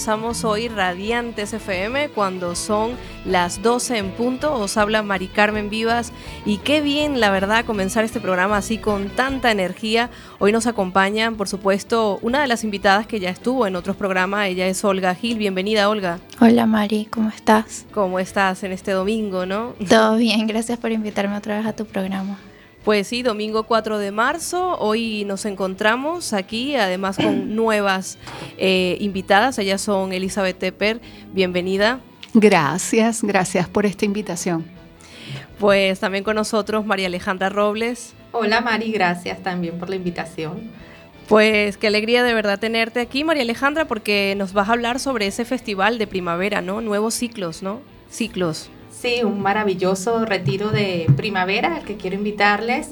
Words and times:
Comenzamos 0.00 0.44
hoy 0.44 0.68
Radiantes 0.68 1.52
FM 1.52 2.08
cuando 2.14 2.54
son 2.54 2.92
las 3.26 3.60
12 3.60 3.98
en 3.98 4.10
punto. 4.12 4.54
Os 4.54 4.78
habla 4.78 5.02
Mari 5.02 5.28
Carmen 5.28 5.68
Vivas 5.68 6.10
y 6.46 6.56
qué 6.56 6.80
bien, 6.80 7.20
la 7.20 7.30
verdad, 7.30 7.66
comenzar 7.66 8.02
este 8.02 8.18
programa 8.18 8.56
así 8.56 8.78
con 8.78 9.10
tanta 9.10 9.50
energía. 9.50 10.08
Hoy 10.38 10.52
nos 10.52 10.66
acompañan, 10.66 11.36
por 11.36 11.48
supuesto, 11.48 12.18
una 12.22 12.40
de 12.40 12.46
las 12.46 12.64
invitadas 12.64 13.06
que 13.06 13.20
ya 13.20 13.28
estuvo 13.28 13.66
en 13.66 13.76
otros 13.76 13.94
programas. 13.94 14.46
Ella 14.46 14.68
es 14.68 14.82
Olga 14.86 15.14
Gil. 15.14 15.36
Bienvenida, 15.36 15.90
Olga. 15.90 16.18
Hola, 16.40 16.64
Mari. 16.64 17.04
¿Cómo 17.04 17.28
estás? 17.28 17.84
¿Cómo 17.92 18.18
estás 18.18 18.62
en 18.62 18.72
este 18.72 18.92
domingo, 18.92 19.44
no? 19.44 19.74
Todo 19.86 20.16
bien. 20.16 20.46
Gracias 20.46 20.78
por 20.78 20.92
invitarme 20.92 21.36
otra 21.36 21.58
vez 21.58 21.66
a 21.66 21.74
tu 21.74 21.84
programa. 21.84 22.38
Pues 22.84 23.08
sí, 23.08 23.22
domingo 23.22 23.64
4 23.64 23.98
de 23.98 24.10
marzo. 24.10 24.78
Hoy 24.78 25.24
nos 25.26 25.44
encontramos 25.44 26.32
aquí, 26.32 26.76
además 26.76 27.16
con 27.18 27.54
nuevas 27.54 28.16
eh, 28.56 28.96
invitadas. 29.00 29.58
Ellas 29.58 29.82
son 29.82 30.14
Elizabeth 30.14 30.58
Tepper. 30.58 31.00
Bienvenida. 31.32 32.00
Gracias, 32.32 33.22
gracias 33.22 33.68
por 33.68 33.84
esta 33.84 34.06
invitación. 34.06 34.64
Pues 35.58 36.00
también 36.00 36.24
con 36.24 36.36
nosotros 36.36 36.86
María 36.86 37.08
Alejandra 37.08 37.50
Robles. 37.50 38.14
Hola 38.32 38.62
Mari, 38.62 38.92
gracias 38.92 39.42
también 39.42 39.78
por 39.78 39.90
la 39.90 39.96
invitación. 39.96 40.70
Pues 41.28 41.76
qué 41.76 41.88
alegría 41.88 42.22
de 42.22 42.32
verdad 42.32 42.58
tenerte 42.58 43.00
aquí, 43.00 43.24
María 43.24 43.42
Alejandra, 43.42 43.84
porque 43.86 44.34
nos 44.38 44.52
vas 44.52 44.68
a 44.68 44.72
hablar 44.72 45.00
sobre 45.00 45.26
ese 45.26 45.44
festival 45.44 45.98
de 45.98 46.06
primavera, 46.06 46.62
¿no? 46.62 46.80
Nuevos 46.80 47.14
ciclos, 47.14 47.62
¿no? 47.62 47.82
Ciclos. 48.10 48.70
Sí, 49.00 49.24
un 49.24 49.40
maravilloso 49.40 50.26
retiro 50.26 50.72
de 50.72 51.06
primavera 51.16 51.76
al 51.76 51.84
que 51.84 51.96
quiero 51.96 52.16
invitarles. 52.16 52.90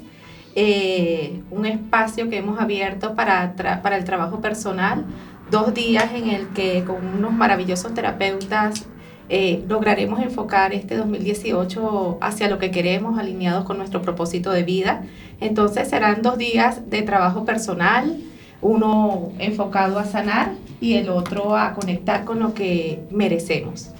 Eh, 0.54 1.42
un 1.50 1.66
espacio 1.66 2.30
que 2.30 2.38
hemos 2.38 2.58
abierto 2.58 3.14
para, 3.14 3.54
para 3.82 3.98
el 3.98 4.04
trabajo 4.04 4.40
personal, 4.40 5.04
dos 5.50 5.74
días 5.74 6.06
en 6.14 6.30
el 6.30 6.48
que 6.54 6.82
con 6.84 7.06
unos 7.06 7.34
maravillosos 7.34 7.92
terapeutas 7.92 8.86
eh, 9.28 9.62
lograremos 9.68 10.22
enfocar 10.22 10.72
este 10.72 10.96
2018 10.96 12.16
hacia 12.22 12.48
lo 12.48 12.58
que 12.58 12.70
queremos, 12.70 13.18
alineados 13.18 13.66
con 13.66 13.76
nuestro 13.76 14.00
propósito 14.00 14.50
de 14.50 14.62
vida. 14.62 15.02
Entonces 15.40 15.88
serán 15.88 16.22
dos 16.22 16.38
días 16.38 16.88
de 16.88 17.02
trabajo 17.02 17.44
personal, 17.44 18.16
uno 18.62 19.32
enfocado 19.38 19.98
a 19.98 20.06
sanar 20.06 20.52
y 20.80 20.94
el 20.94 21.10
otro 21.10 21.54
a 21.54 21.74
conectar 21.74 22.24
con 22.24 22.38
lo 22.38 22.54
que 22.54 23.02
merecemos. 23.10 23.92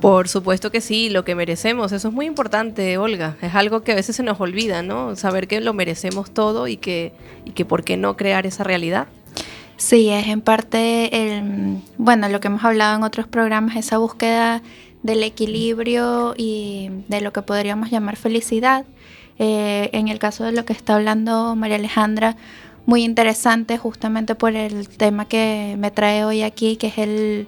Por 0.00 0.28
supuesto 0.28 0.70
que 0.70 0.80
sí, 0.80 1.10
lo 1.10 1.24
que 1.24 1.34
merecemos, 1.34 1.90
eso 1.92 2.08
es 2.08 2.14
muy 2.14 2.26
importante, 2.26 2.98
Olga. 2.98 3.36
Es 3.42 3.54
algo 3.54 3.82
que 3.82 3.92
a 3.92 3.94
veces 3.96 4.14
se 4.16 4.22
nos 4.22 4.40
olvida, 4.40 4.82
¿no? 4.82 5.16
Saber 5.16 5.48
que 5.48 5.60
lo 5.60 5.74
merecemos 5.74 6.30
todo 6.30 6.68
y 6.68 6.76
que, 6.76 7.12
y 7.44 7.50
que 7.50 7.64
por 7.64 7.82
qué 7.82 7.96
no 7.96 8.16
crear 8.16 8.46
esa 8.46 8.62
realidad. 8.62 9.08
Sí, 9.76 10.08
es 10.10 10.26
en 10.28 10.40
parte 10.40 11.36
el, 11.36 11.78
bueno, 11.98 12.28
lo 12.28 12.40
que 12.40 12.48
hemos 12.48 12.64
hablado 12.64 12.96
en 12.96 13.02
otros 13.02 13.26
programas, 13.26 13.76
esa 13.76 13.98
búsqueda 13.98 14.62
del 15.02 15.22
equilibrio 15.22 16.34
y 16.36 16.90
de 17.08 17.20
lo 17.20 17.32
que 17.32 17.42
podríamos 17.42 17.90
llamar 17.90 18.16
felicidad. 18.16 18.84
Eh, 19.40 19.90
en 19.92 20.08
el 20.08 20.18
caso 20.18 20.42
de 20.42 20.50
lo 20.50 20.64
que 20.64 20.72
está 20.72 20.96
hablando 20.96 21.54
María 21.54 21.76
Alejandra, 21.76 22.36
muy 22.88 23.04
interesante 23.04 23.76
justamente 23.76 24.34
por 24.34 24.56
el 24.56 24.88
tema 24.88 25.26
que 25.26 25.76
me 25.78 25.90
trae 25.90 26.24
hoy 26.24 26.40
aquí, 26.40 26.76
que 26.76 26.86
es 26.86 26.96
el, 26.96 27.46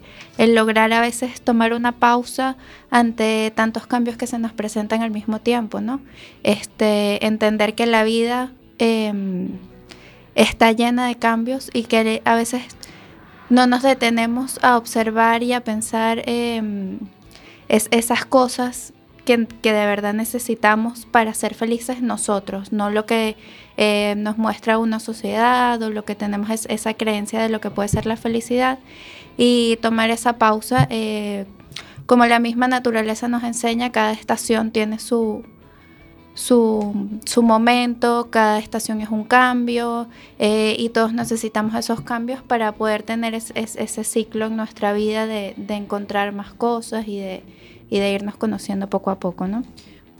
lograr 0.54 0.92
a 0.92 1.00
veces 1.00 1.40
tomar 1.40 1.72
una 1.72 1.92
pausa 1.92 2.58
ante 2.90 3.50
tantos 3.54 3.86
cambios 3.86 4.18
que 4.18 4.26
se 4.26 4.38
nos 4.38 4.52
presentan 4.52 5.00
al 5.00 5.10
mismo 5.10 5.40
tiempo, 5.40 5.80
¿no? 5.80 6.02
Este, 6.42 7.24
entender 7.24 7.74
que 7.74 7.86
la 7.86 8.04
vida 8.04 8.52
em, 8.76 9.48
está 10.34 10.72
llena 10.72 11.06
de 11.06 11.14
cambios 11.14 11.70
y 11.72 11.84
que 11.84 12.20
a 12.26 12.34
veces 12.34 12.62
no 13.48 13.66
nos 13.66 13.82
detenemos 13.82 14.58
a 14.62 14.76
observar 14.76 15.42
y 15.42 15.54
a 15.54 15.64
pensar 15.64 16.22
em, 16.26 16.98
es, 17.68 17.88
esas 17.92 18.26
cosas 18.26 18.92
que, 19.24 19.72
de 19.72 19.86
verdad 19.86 20.14
necesitamos 20.14 21.06
para 21.06 21.34
ser 21.34 21.54
felices 21.54 22.02
nosotros, 22.02 22.72
no 22.72 22.90
lo 22.90 23.06
que 23.06 23.36
eh, 23.76 24.14
nos 24.16 24.38
muestra 24.38 24.78
una 24.78 25.00
sociedad 25.00 25.81
o 25.82 25.91
lo 25.91 26.04
que 26.04 26.14
tenemos 26.14 26.50
es 26.50 26.66
esa 26.69 26.94
creencia 26.94 27.41
de 27.41 27.48
lo 27.48 27.60
que 27.60 27.70
puede 27.70 27.88
ser 27.88 28.06
la 28.06 28.16
felicidad 28.16 28.78
y 29.36 29.78
tomar 29.81 30.10
esa 30.10 30.38
pausa. 30.38 30.86
Eh, 30.91 31.47
como 32.06 32.26
la 32.26 32.41
misma 32.41 32.69
naturaleza 32.69 33.28
nos 33.28 33.44
enseña, 33.44 33.92
cada 33.92 34.12
estación 34.12 34.72
tiene 34.72 34.98
su, 34.98 35.44
su, 36.34 37.09
su 37.25 37.42
momento, 37.42 38.28
cada 38.30 38.59
estación 38.59 39.00
es 39.00 39.10
un 39.10 39.25
cambio 39.25 40.09
eh, 40.38 40.75
y 40.78 40.88
todos 40.88 41.12
necesitamos 41.12 41.75
esos 41.75 42.00
cambios 42.00 42.42
para 42.42 42.72
poder 42.72 43.03
tener 43.03 43.34
ese 43.34 44.04
ciclo 44.04 44.47
en 44.47 44.56
nuestra 44.56 44.92
vida 44.92 45.26
de, 45.26 45.54
de 45.56 45.75
encontrar 45.75 46.32
más 46.32 46.53
cosas 46.53 47.06
y 47.06 47.19
de, 47.19 47.44
y 47.91 47.98
de 47.98 48.12
irnos 48.12 48.36
conociendo 48.36 48.88
poco 48.88 49.10
a 49.10 49.19
poco, 49.19 49.47
¿no? 49.47 49.62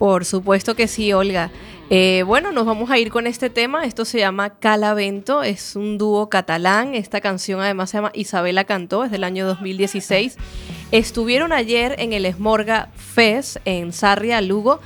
Por 0.01 0.25
supuesto 0.25 0.73
que 0.73 0.87
sí, 0.87 1.13
Olga. 1.13 1.51
Eh, 1.91 2.23
bueno, 2.25 2.51
nos 2.51 2.65
vamos 2.65 2.89
a 2.89 2.97
ir 2.97 3.11
con 3.11 3.27
este 3.27 3.51
tema. 3.51 3.85
Esto 3.85 4.03
se 4.03 4.17
llama 4.17 4.49
Calavento, 4.49 5.43
es 5.43 5.75
un 5.75 5.99
dúo 5.99 6.27
catalán. 6.27 6.95
Esta 6.95 7.21
canción 7.21 7.61
además 7.61 7.91
se 7.91 7.97
llama 7.97 8.09
Isabela 8.15 8.63
Cantó, 8.63 9.03
es 9.03 9.11
del 9.11 9.23
año 9.23 9.45
2016. 9.45 10.37
Estuvieron 10.91 11.53
ayer 11.53 11.97
en 11.99 12.13
el 12.13 12.25
Esmorga 12.25 12.89
Fest 12.95 13.57
en 13.65 13.93
Sarria, 13.93 14.41
Lugo, 14.41 14.79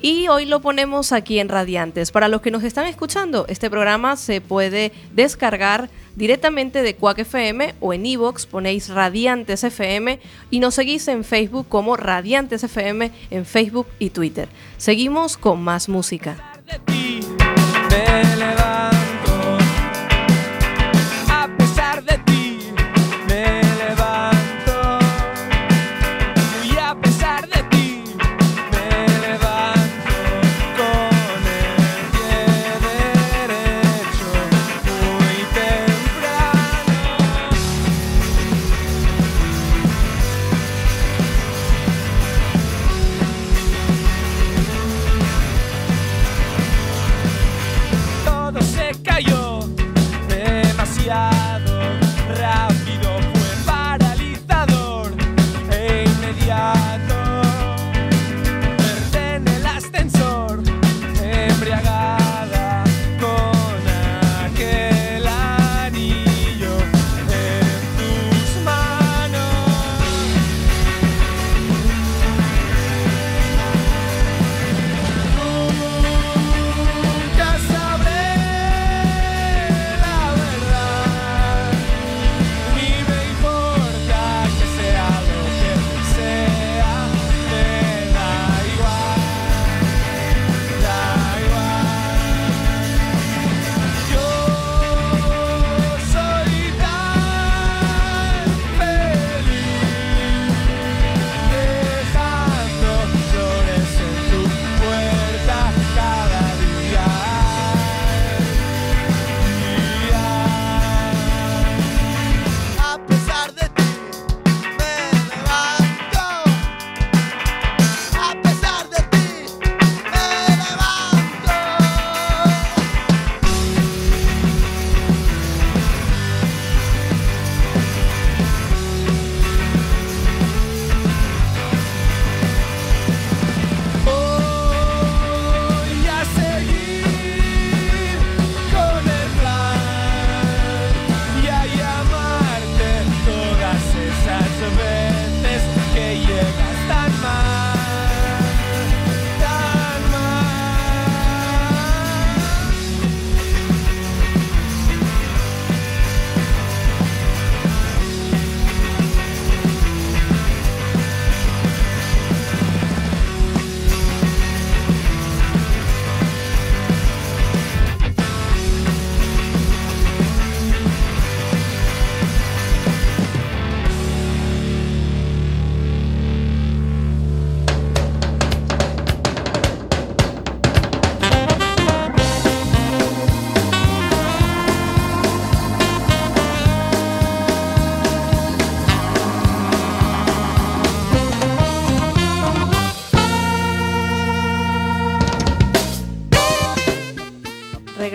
y 0.00 0.28
hoy 0.28 0.46
lo 0.46 0.60
ponemos 0.60 1.12
aquí 1.12 1.38
en 1.38 1.50
Radiantes. 1.50 2.10
Para 2.10 2.28
los 2.28 2.40
que 2.40 2.50
nos 2.50 2.64
están 2.64 2.86
escuchando, 2.86 3.44
este 3.50 3.68
programa 3.68 4.16
se 4.16 4.40
puede 4.40 4.92
descargar 5.12 5.90
directamente 6.16 6.82
de 6.82 6.94
Quack 6.94 7.20
FM 7.20 7.74
o 7.80 7.92
en 7.92 8.06
iVoox 8.06 8.46
ponéis 8.46 8.88
Radiantes 8.88 9.64
FM 9.64 10.18
y 10.50 10.60
nos 10.60 10.74
seguís 10.74 11.08
en 11.08 11.24
Facebook 11.24 11.66
como 11.68 11.96
Radiantes 11.96 12.64
FM 12.64 13.10
en 13.30 13.46
Facebook 13.46 13.86
y 13.98 14.10
Twitter. 14.10 14.48
Seguimos 14.78 15.36
con 15.36 15.62
más 15.62 15.88
música. 15.88 16.36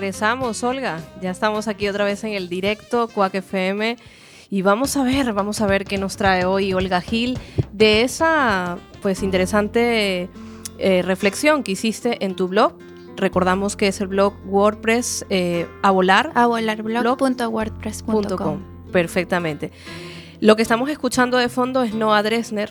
Regresamos, 0.07 0.63
Olga. 0.63 1.01
Ya 1.21 1.31
estamos 1.31 1.68
aquí 1.68 1.89
otra 1.89 2.06
vez 2.06 2.24
en 2.24 2.31
el 2.31 2.48
directo, 2.48 3.09
Cuac 3.09 3.36
FM. 3.36 3.98
Y 4.50 4.62
vamos 4.62 4.95
a 4.95 5.04
ver, 5.04 5.33
vamos 5.33 5.59
a 5.59 5.68
ver 5.68 5.83
qué 5.83 5.98
nos 5.98 6.15
trae 6.15 6.45
hoy 6.45 6.71
Olga 6.71 7.01
Gil 7.01 7.38
de 7.74 8.04
esa 8.04 8.77
pues 9.01 9.21
interesante 9.21 10.30
eh, 10.77 11.01
reflexión 11.01 11.62
que 11.62 11.74
hiciste 11.74 12.24
en 12.24 12.38
tu 12.38 12.48
blog. 12.48 12.77
Recordamos 13.18 13.75
que 13.75 13.89
es 13.89 14.00
el 14.00 14.07
blog 14.07 14.33
WordPress 14.45 15.25
eh, 15.30 15.68
a 15.83 15.92
volar. 15.92 16.31
A 16.36 16.48
volarblog.wordpress.com. 16.48 18.62
Perfectamente. 18.94 19.74
Lo 20.39 20.56
que 20.56 20.62
estamos 20.62 20.89
escuchando 20.89 21.38
de 21.38 21.50
fondo 21.50 21.81
es 21.81 21.94
Noah 21.94 22.24
Dresner, 22.24 22.69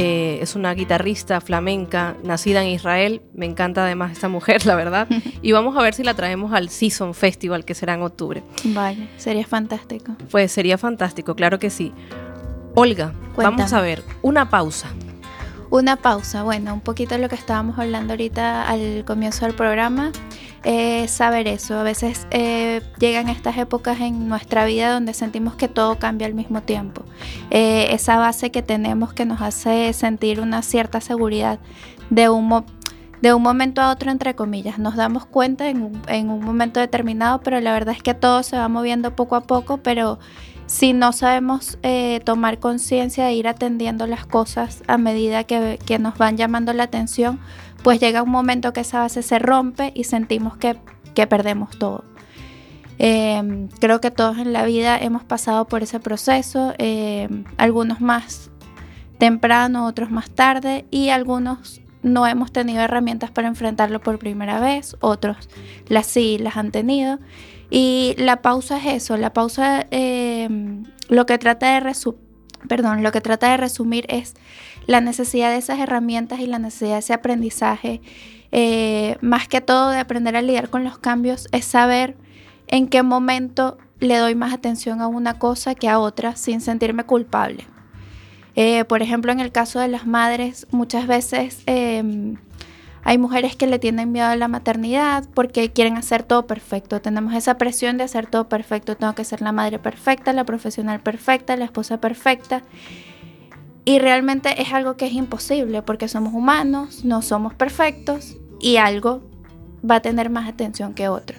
eh, 0.00 0.38
es 0.40 0.54
una 0.54 0.72
guitarrista 0.74 1.40
flamenca 1.40 2.16
nacida 2.22 2.62
en 2.62 2.68
Israel. 2.68 3.20
Me 3.34 3.46
encanta 3.46 3.84
además 3.84 4.12
esta 4.12 4.28
mujer, 4.28 4.64
la 4.66 4.76
verdad. 4.76 5.08
y 5.42 5.50
vamos 5.50 5.76
a 5.76 5.82
ver 5.82 5.92
si 5.92 6.04
la 6.04 6.14
traemos 6.14 6.52
al 6.52 6.68
Season 6.68 7.14
Festival, 7.14 7.64
que 7.64 7.74
será 7.74 7.94
en 7.94 8.02
octubre. 8.02 8.44
Vale, 8.64 9.08
sería 9.16 9.44
fantástico. 9.44 10.14
Pues 10.30 10.52
sería 10.52 10.78
fantástico, 10.78 11.34
claro 11.34 11.58
que 11.58 11.70
sí. 11.70 11.92
Olga, 12.76 13.12
vamos 13.36 13.72
a 13.72 13.80
ver, 13.80 14.04
una 14.22 14.48
pausa. 14.48 14.88
Una 15.70 15.96
pausa, 15.96 16.44
bueno, 16.44 16.72
un 16.72 16.80
poquito 16.80 17.16
de 17.16 17.20
lo 17.20 17.28
que 17.28 17.34
estábamos 17.34 17.78
hablando 17.78 18.12
ahorita 18.12 18.68
al 18.68 19.04
comienzo 19.04 19.46
del 19.46 19.54
programa, 19.54 20.12
eh, 20.64 21.06
saber 21.08 21.48
eso. 21.48 21.78
A 21.78 21.82
veces 21.82 22.26
eh, 22.30 22.82
llegan 22.98 23.28
estas 23.28 23.56
épocas 23.58 24.00
en 24.00 24.28
nuestra 24.28 24.64
vida 24.64 24.92
donde 24.92 25.14
sentimos 25.14 25.54
que 25.54 25.68
todo 25.68 25.98
cambia 25.98 26.26
al 26.26 26.34
mismo 26.34 26.62
tiempo. 26.62 27.02
Eh, 27.50 27.88
esa 27.92 28.16
base 28.16 28.50
que 28.50 28.62
tenemos 28.62 29.12
que 29.12 29.24
nos 29.24 29.40
hace 29.40 29.92
sentir 29.92 30.40
una 30.40 30.62
cierta 30.62 31.00
seguridad 31.00 31.58
de 32.10 32.28
un, 32.28 32.64
de 33.22 33.34
un 33.34 33.42
momento 33.42 33.80
a 33.80 33.90
otro, 33.90 34.10
entre 34.10 34.34
comillas. 34.34 34.78
Nos 34.78 34.96
damos 34.96 35.26
cuenta 35.26 35.68
en 35.68 35.82
un, 35.82 36.02
en 36.08 36.30
un 36.30 36.44
momento 36.44 36.80
determinado, 36.80 37.40
pero 37.40 37.60
la 37.60 37.72
verdad 37.72 37.94
es 37.94 38.02
que 38.02 38.14
todo 38.14 38.42
se 38.42 38.56
va 38.56 38.68
moviendo 38.68 39.14
poco 39.14 39.36
a 39.36 39.42
poco, 39.42 39.78
pero 39.78 40.18
si 40.68 40.92
no 40.92 41.12
sabemos 41.12 41.78
eh, 41.82 42.20
tomar 42.24 42.58
conciencia 42.58 43.24
de 43.24 43.32
ir 43.32 43.48
atendiendo 43.48 44.06
las 44.06 44.26
cosas 44.26 44.82
a 44.86 44.98
medida 44.98 45.44
que, 45.44 45.78
nos 45.98 46.18
van 46.18 46.36
llamando 46.36 46.74
la 46.74 46.82
atención, 46.84 47.40
pues 47.82 48.00
llega 48.00 48.22
un 48.22 48.30
momento 48.30 48.72
que 48.72 48.80
esa 48.80 49.00
base 49.00 49.22
se 49.22 49.38
rompe 49.38 49.92
y 49.94 50.04
sentimos 50.04 50.56
que, 50.56 50.76
perdemos 51.26 51.76
todo. 51.78 52.04
Em, 52.98 53.68
creo 53.80 54.00
que 54.00 54.12
todos 54.12 54.38
en 54.38 54.52
la 54.52 54.64
vida 54.64 54.96
hemos 54.96 55.24
pasado 55.24 55.66
por 55.66 55.82
ese 55.82 55.98
proceso, 55.98 56.74
em, 56.78 57.44
algunos 57.56 58.00
más 58.00 58.52
temprano, 59.18 59.86
otros 59.86 60.12
más 60.12 60.30
tarde 60.30 60.86
y 60.92 61.08
algunos 61.08 61.80
no 62.02 62.26
hemos 62.26 62.52
tenido 62.52 62.80
herramientas 62.82 63.32
para 63.32 63.48
enfrentarlo 63.48 64.00
por 64.00 64.20
primera 64.20 64.60
vez, 64.60 64.96
otros 65.00 65.48
las 65.88 66.06
sí 66.06 66.38
las 66.38 66.56
han 66.56 66.70
tenido. 66.70 67.18
Y 67.70 68.14
la 68.16 68.40
pausa 68.40 68.78
es 68.78 69.02
eso, 69.02 69.16
la 69.16 69.32
pausa 69.32 69.86
em, 69.90 70.84
lo 71.08 71.26
que 71.26 71.36
trata 71.38 71.74
de 71.74 71.94
perdón, 72.66 73.02
lo 73.02 73.12
que 73.12 73.20
trata 73.20 73.50
de 73.50 73.56
resumir 73.56 74.06
es 74.08 74.34
la 74.88 75.02
necesidad 75.02 75.50
de 75.50 75.58
esas 75.58 75.78
herramientas 75.78 76.40
y 76.40 76.46
la 76.46 76.58
necesidad 76.58 76.94
de 76.94 77.00
ese 77.00 77.12
aprendizaje. 77.12 78.00
Eh, 78.52 79.18
más 79.20 79.46
que 79.46 79.60
todo 79.60 79.90
de 79.90 79.98
aprender 79.98 80.34
a 80.34 80.40
lidiar 80.40 80.70
con 80.70 80.82
los 80.82 80.98
cambios, 80.98 81.46
es 81.52 81.66
saber 81.66 82.16
en 82.68 82.88
qué 82.88 83.02
momento 83.02 83.76
le 84.00 84.16
doy 84.16 84.34
más 84.34 84.54
atención 84.54 85.02
a 85.02 85.06
una 85.06 85.38
cosa 85.38 85.74
que 85.74 85.90
a 85.90 85.98
otra 85.98 86.36
sin 86.36 86.62
sentirme 86.62 87.04
culpable. 87.04 87.66
Eh, 88.56 88.86
por 88.86 89.02
ejemplo, 89.02 89.30
en 89.30 89.40
el 89.40 89.52
caso 89.52 89.78
de 89.78 89.88
las 89.88 90.06
madres, 90.06 90.66
muchas 90.70 91.06
veces 91.06 91.62
em, 91.66 92.36
hay 93.04 93.18
mujeres 93.18 93.56
que 93.56 93.66
le 93.66 93.78
tienen 93.78 94.10
miedo 94.10 94.28
a 94.28 94.36
la 94.36 94.48
maternidad 94.48 95.24
porque 95.34 95.70
quieren 95.70 95.98
hacer 95.98 96.22
todo 96.22 96.46
perfecto. 96.46 97.02
Tenemos 97.02 97.34
esa 97.34 97.58
presión 97.58 97.98
de 97.98 98.04
hacer 98.04 98.26
todo 98.26 98.48
perfecto. 98.48 98.96
Tengo 98.96 99.14
que 99.14 99.24
ser 99.24 99.42
la 99.42 99.52
madre 99.52 99.78
perfecta, 99.78 100.32
la 100.32 100.44
profesional 100.44 101.00
perfecta, 101.00 101.56
la 101.56 101.66
esposa 101.66 102.00
perfecta. 102.00 102.62
Y 103.88 104.00
realmente 104.00 104.60
es 104.60 104.70
algo 104.74 104.98
que 104.98 105.06
es 105.06 105.14
imposible 105.14 105.80
porque 105.80 106.08
somos 106.08 106.34
humanos, 106.34 107.06
no 107.06 107.22
somos 107.22 107.54
perfectos 107.54 108.36
y 108.60 108.76
algo 108.76 109.22
va 109.88 109.94
a 109.94 110.00
tener 110.00 110.28
más 110.28 110.46
atención 110.46 110.92
que 110.92 111.08
otro. 111.08 111.38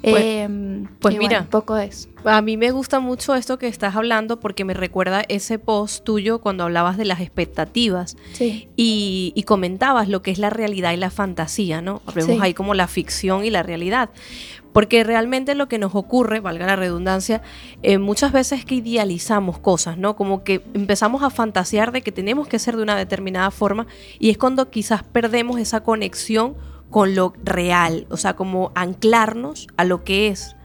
Pues, 0.00 0.24
em, 0.24 0.86
pues 0.98 1.18
mira, 1.18 1.46
poco 1.50 1.76
es. 1.76 2.08
A 2.24 2.40
mí 2.40 2.56
me 2.56 2.70
gusta 2.70 3.00
mucho 3.00 3.34
esto 3.34 3.58
que 3.58 3.68
estás 3.68 3.96
hablando 3.96 4.40
porque 4.40 4.64
me 4.64 4.72
recuerda 4.72 5.24
ese 5.28 5.58
post 5.58 6.02
tuyo 6.02 6.40
cuando 6.40 6.64
hablabas 6.64 6.96
de 6.96 7.04
las 7.04 7.20
expectativas 7.20 8.16
y, 8.76 9.44
comentabas 9.46 10.08
lo 10.08 10.22
que 10.22 10.30
es 10.30 10.38
la 10.38 10.48
realidad 10.48 10.92
y 10.92 10.96
la 10.96 11.10
fantasía, 11.10 11.82
¿no? 11.82 12.00
Hablemos 12.06 12.40
ahí 12.40 12.54
como 12.54 12.72
la 12.72 12.88
ficción 12.88 13.44
y 13.44 13.50
la 13.50 13.62
realidad. 13.62 14.08
Porque 14.72 15.02
realmente 15.02 15.54
lo 15.54 15.68
que 15.68 15.78
nos 15.78 15.94
ocurre, 15.94 16.40
valga 16.40 16.66
la 16.66 16.76
redundancia, 16.76 17.42
eh, 17.82 17.98
muchas 17.98 18.32
veces 18.32 18.60
es 18.60 18.64
que 18.64 18.76
idealizamos 18.76 19.58
cosas, 19.58 19.98
¿no? 19.98 20.16
Como 20.16 20.44
que 20.44 20.62
empezamos 20.74 21.22
a 21.22 21.30
fantasear 21.30 21.92
de 21.92 22.02
que 22.02 22.12
tenemos 22.12 22.46
que 22.46 22.58
ser 22.58 22.76
de 22.76 22.82
una 22.82 22.96
determinada 22.96 23.50
forma 23.50 23.86
y 24.18 24.30
es 24.30 24.38
cuando 24.38 24.70
quizás 24.70 25.02
perdemos 25.02 25.58
esa 25.58 25.82
conexión 25.82 26.54
con 26.90 27.14
lo 27.14 27.32
real, 27.42 28.06
o 28.10 28.16
sea, 28.16 28.34
como 28.34 28.72
anclarnos 28.74 29.68
a 29.76 29.84
lo 29.84 30.04
que 30.04 30.28
es. 30.28 30.56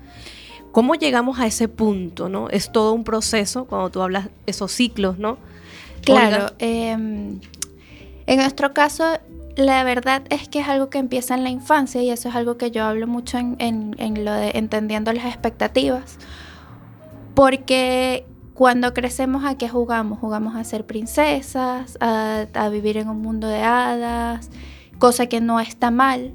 ¿Cómo 0.71 0.95
llegamos 0.95 1.39
a 1.39 1.47
ese 1.47 1.69
punto, 1.69 2.27
no? 2.27 2.49
Es 2.49 2.71
todo 2.71 2.91
un 2.93 3.05
proceso 3.05 3.65
cuando 3.65 3.91
tú 3.91 4.01
hablas 4.01 4.29
esos 4.45 4.71
ciclos, 4.73 5.17
¿no? 5.17 5.37
Claro. 6.03 6.53
Em, 6.59 7.39
en 8.27 8.37
nuestro 8.37 8.73
caso, 8.73 9.05
la 9.55 9.83
verdad 9.83 10.23
es 10.29 10.49
que 10.49 10.59
es 10.59 10.67
algo 10.67 10.89
que 10.89 10.97
empieza 10.97 11.33
en 11.33 11.43
la 11.43 11.49
infancia 11.49 12.01
y 12.01 12.09
eso 12.09 12.29
es 12.29 12.35
algo 12.35 12.57
que 12.57 12.71
yo 12.71 12.83
hablo 12.83 13.07
mucho 13.07 13.37
en, 13.37 14.25
lo 14.25 14.33
de 14.33 14.51
entendiendo 14.55 15.13
las 15.13 15.25
expectativas. 15.25 16.17
Porque 17.33 18.25
cuando 18.53 18.93
crecemos, 18.93 19.45
¿a 19.45 19.57
qué 19.57 19.69
jugamos? 19.69 20.19
Jugamos 20.19 20.55
a 20.55 20.63
ser 20.63 20.85
princesas, 20.85 21.97
a, 22.01 22.69
vivir 22.69 22.97
en 22.97 23.09
un 23.09 23.21
mundo 23.21 23.47
de 23.47 23.61
hadas, 23.61 24.49
cosa 24.99 25.27
que 25.27 25.41
no 25.41 25.59
está 25.59 25.91
mal, 25.91 26.33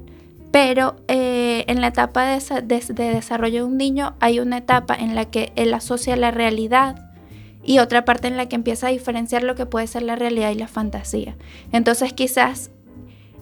pero 0.51 0.95
eh, 1.07 1.63
en 1.67 1.81
la 1.81 1.87
etapa 1.87 2.25
de, 2.25 2.81
desarrollo 2.93 3.61
de 3.61 3.63
un 3.63 3.77
niño 3.77 4.15
hay 4.19 4.39
una 4.39 4.57
etapa 4.57 4.95
en 4.95 5.15
la 5.15 5.25
que 5.25 5.53
él 5.55 5.73
asocia 5.73 6.15
la 6.15 6.31
realidad 6.31 7.07
y 7.63 7.79
otra 7.79 8.03
parte 8.03 8.27
en 8.27 8.37
la 8.37 8.47
que 8.47 8.55
empieza 8.55 8.87
a 8.87 8.91
diferenciar 8.91 9.43
lo 9.43 9.55
que 9.55 9.67
puede 9.67 9.85
ser 9.87 10.01
la 10.01 10.15
realidad 10.15 10.51
y 10.51 10.55
la 10.55 10.67
fantasía. 10.67 11.37
Entonces 11.71 12.13
quizás 12.13 12.71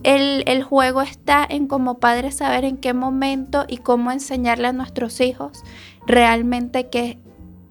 el, 0.04 0.64
juego 0.64 1.02
está 1.02 1.46
en 1.50 1.68
como 1.68 2.00
padres 2.00 2.36
saber 2.36 2.66
en 2.66 2.78
qué 2.78 2.94
momento 2.94 3.66
y 3.68 3.78
cómo 3.78 4.12
enseñarle 4.12 4.68
a 4.68 4.74
nuestros 4.74 5.20
hijos 5.22 5.64
realmente 6.06 6.90
qué, 6.90 7.20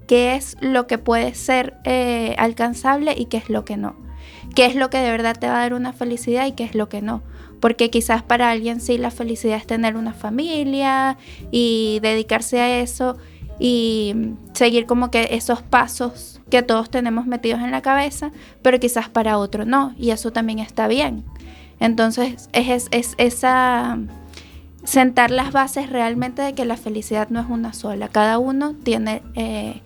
qué 0.06 0.35
es 0.35 0.56
lo 0.61 0.87
que 0.87 0.99
puede 0.99 1.35
ser 1.35 1.78
eh, 1.85 2.35
alcanzable 2.38 3.14
y 3.16 3.26
qué 3.26 3.38
es 3.38 3.49
lo 3.49 3.64
que 3.64 3.76
no. 3.76 3.97
Qué 4.54 4.66
es 4.66 4.75
lo 4.75 4.90
que 4.90 4.99
de 4.99 5.11
verdad 5.11 5.37
te 5.38 5.49
va 5.49 5.58
a 5.58 5.61
dar 5.61 5.75
una 5.75 5.92
felicidad 5.92 6.47
y 6.47 6.52
qué 6.52 6.64
es 6.64 6.75
lo 6.75 6.88
que 6.88 7.02
no 7.02 7.23
porque 7.61 7.90
quizás 7.90 8.23
para 8.23 8.50
alguien 8.50 8.80
sí 8.80 8.99
la 8.99 9.11
felicidad 9.11 9.56
es 9.56 9.66
tener 9.66 9.97
una 9.97 10.12
familia 10.12 11.18
y 11.50 11.99
dedicarse 12.02 12.61
a 12.61 12.80
eso 12.80 13.16
y 13.58 14.14
seguir 14.52 14.87
como 14.87 15.11
que 15.11 15.28
esos 15.32 15.62
pasos 15.62 16.40
que 16.50 16.62
todos 16.62 16.90
tenemos 16.90 17.26
metidos 17.26 17.61
en 17.61 17.70
la 17.70 17.82
cabeza, 17.82 18.30
pero 18.62 18.78
quizás 18.78 19.08
para 19.08 19.38
otro 19.38 19.64
no, 19.64 19.94
y 19.99 20.11
eso 20.11 20.32
también 20.32 20.61
está 20.61 20.87
bien. 20.88 21.25
Entonces 21.80 22.49
es, 22.52 22.88
es, 22.90 23.14
esa 23.18 23.99
sentar 24.85 25.30
las 25.30 25.52
bases 25.52 25.90
realmente 25.90 26.42
de 26.42 26.54
que 26.54 26.64
la 26.64 26.76
felicidad 26.76 27.28
no 27.28 27.40
es 27.40 27.47
una 27.49 27.73
sola, 27.73 28.08
cada 28.08 28.38
uno 28.38 28.75
tiene 28.82 29.23
eh, 29.35 29.82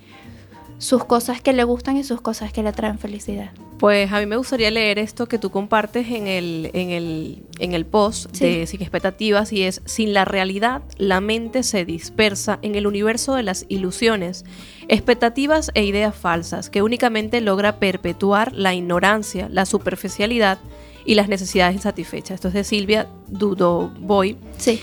sus 0.79 1.05
cosas 1.05 1.41
que 1.41 1.53
le 1.53 1.65
gustan 1.65 1.97
y 1.97 2.05
sus 2.05 2.21
cosas 2.21 2.53
que 2.53 2.63
le 2.63 2.73
traen 2.73 2.99
felicidad. 2.99 3.51
Pues 3.79 4.13
a 4.13 4.21
mí 4.21 4.27
me 4.27 4.37
gustaría 4.37 4.71
leer 4.71 5.01
esto 5.01 5.27
que 5.27 5.39
tú 5.39 5.51
compartes 5.51 6.09
en 6.09 6.29
el, 6.29 6.71
en 6.73 6.91
el, 6.91 7.43
en 7.59 7.73
el 7.75 7.85
post 7.85 8.31
de 8.39 8.65
Sin 8.69 8.81
Expectativas 8.81 9.53
y 9.53 9.65
es, 9.65 9.83
sin 9.87 10.15
la 10.15 10.25
realidad, 10.25 10.83
la 10.99 11.21
mente 11.21 11.65
se 11.65 11.85
dispersa 11.85 12.61
en 12.63 12.77
el 12.77 12.87
universo 12.87 13.35
de 13.35 13.43
las 13.43 13.67
ilusiones, 13.69 14.45
expectativas 14.87 15.73
e 15.75 15.85
ideas 15.85 16.15
falsas, 16.15 16.71
que 16.71 16.83
únicamente 16.83 17.41
logra 17.41 17.81
perpetuar 17.81 18.53
la 18.53 18.73
ignorancia, 18.73 19.49
la 19.51 19.67
superficialidad 19.67 20.59
y 21.05 21.15
las 21.15 21.29
necesidades 21.29 21.75
insatisfechas. 21.75 22.37
Esto 22.37 22.49
es 22.49 22.55
de 22.55 22.65
Silvia 22.65 23.09
Dudoboy. 23.29 24.37
Sí. 24.57 24.81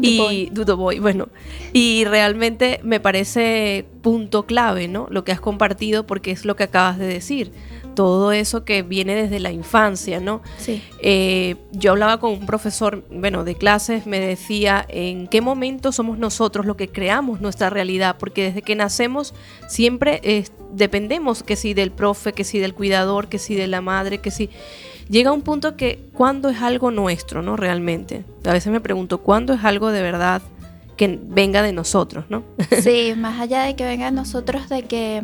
Y 0.00 0.48
Dudoboy, 0.50 0.98
bueno, 0.98 1.28
y 1.72 2.04
realmente 2.04 2.80
me 2.82 2.98
parece 2.98 3.84
punto 4.00 4.46
clave, 4.46 4.88
¿no? 4.88 5.06
Lo 5.10 5.22
que 5.22 5.32
has 5.32 5.40
compartido 5.40 6.06
porque 6.06 6.30
es 6.30 6.44
lo 6.44 6.56
que 6.56 6.64
acabas 6.64 6.98
de 6.98 7.06
decir 7.06 7.52
todo 7.94 8.32
eso 8.32 8.64
que 8.64 8.82
viene 8.82 9.14
desde 9.14 9.38
la 9.38 9.52
infancia, 9.52 10.18
¿no? 10.18 10.42
Sí. 10.58 10.82
Eh, 11.00 11.56
yo 11.72 11.92
hablaba 11.92 12.18
con 12.18 12.32
un 12.32 12.46
profesor, 12.46 13.04
bueno, 13.10 13.44
de 13.44 13.54
clases, 13.54 14.06
me 14.06 14.18
decía 14.18 14.84
en 14.88 15.26
qué 15.28 15.40
momento 15.40 15.92
somos 15.92 16.18
nosotros 16.18 16.66
los 16.66 16.76
que 16.76 16.88
creamos 16.88 17.40
nuestra 17.40 17.70
realidad, 17.70 18.16
porque 18.18 18.44
desde 18.44 18.62
que 18.62 18.74
nacemos 18.74 19.34
siempre 19.68 20.44
dependemos 20.72 21.42
que 21.42 21.56
si 21.56 21.74
del 21.74 21.92
profe, 21.92 22.32
que 22.32 22.44
si 22.44 22.58
del 22.58 22.74
cuidador, 22.74 23.28
que 23.28 23.38
si 23.38 23.54
de 23.54 23.66
la 23.66 23.80
madre, 23.80 24.18
que 24.18 24.30
si... 24.30 24.50
Llega 25.12 25.30
un 25.30 25.42
punto 25.42 25.76
que 25.76 26.08
cuando 26.14 26.48
es 26.48 26.62
algo 26.62 26.90
nuestro, 26.90 27.42
¿no? 27.42 27.54
Realmente. 27.54 28.24
A 28.46 28.52
veces 28.54 28.72
me 28.72 28.80
pregunto, 28.80 29.18
¿cuándo 29.18 29.52
es 29.52 29.62
algo 29.62 29.90
de 29.90 30.00
verdad 30.00 30.40
que 30.96 31.20
venga 31.22 31.60
de 31.60 31.74
nosotros, 31.74 32.24
¿no? 32.30 32.42
Sí, 32.80 33.12
más 33.14 33.38
allá 33.38 33.64
de 33.64 33.76
que 33.76 33.84
venga 33.84 34.06
de 34.06 34.12
nosotros, 34.12 34.70
de 34.70 34.84
que, 34.84 35.22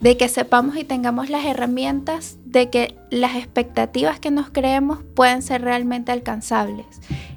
de 0.00 0.16
que 0.16 0.30
sepamos 0.30 0.78
y 0.78 0.84
tengamos 0.84 1.28
las 1.28 1.44
herramientas, 1.44 2.38
de 2.46 2.70
que 2.70 2.94
las 3.10 3.36
expectativas 3.36 4.20
que 4.20 4.30
nos 4.30 4.48
creemos 4.48 5.00
pueden 5.14 5.42
ser 5.42 5.60
realmente 5.60 6.10
alcanzables 6.10 6.86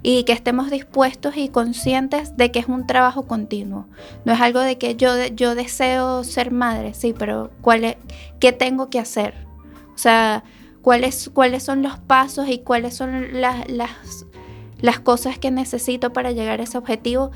y 0.02 0.24
que 0.24 0.32
estemos 0.32 0.72
dispuestos 0.72 1.36
y 1.36 1.50
conscientes 1.50 2.38
de 2.38 2.50
que 2.50 2.60
es 2.60 2.70
un 2.70 2.88
trabajo 2.88 3.28
continuo. 3.28 3.88
No 4.24 4.32
es 4.32 4.40
algo 4.40 4.62
de 4.62 4.78
que 4.78 4.96
yo, 4.96 5.28
yo 5.36 5.54
deseo 5.54 6.24
ser 6.24 6.52
madre, 6.52 6.94
sí, 6.94 7.14
pero 7.18 7.52
¿cuál 7.60 7.84
es, 7.84 7.98
¿qué 8.40 8.54
tengo 8.54 8.90
que 8.90 9.00
hacer? 9.00 9.34
O 9.94 9.98
sea, 9.98 10.46
¿cuáles, 10.90 11.30
cuáles 11.32 11.62
son 11.62 11.84
los 11.84 12.00
pasos 12.00 12.48
y 12.50 12.58
cuáles 12.58 12.96
son 12.96 13.40
las, 13.42 13.68
las 14.82 15.00
cosas 15.00 15.38
que 15.38 15.52
necesito 15.52 16.14
para 16.14 16.32
llegar 16.32 16.62
a 16.62 16.64
ese 16.64 16.80
objetivo 16.80 17.30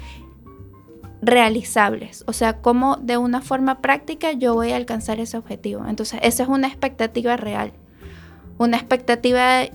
realizables, 1.22 2.24
o 2.26 2.34
sea, 2.34 2.62
cómo 2.62 2.98
de 2.98 3.18
una 3.18 3.42
forma 3.42 3.80
práctica 3.80 4.32
yo 4.32 4.56
voy 4.56 4.72
a 4.72 4.76
alcanzar 4.76 5.20
ese 5.20 5.38
objetivo. 5.38 5.86
Entonces, 5.88 6.20
esa 6.24 6.42
es 6.42 6.50
una 6.50 6.68
expectativa 6.68 7.38
real. 7.38 7.74
Una 8.58 8.78
expectativa 8.78 9.66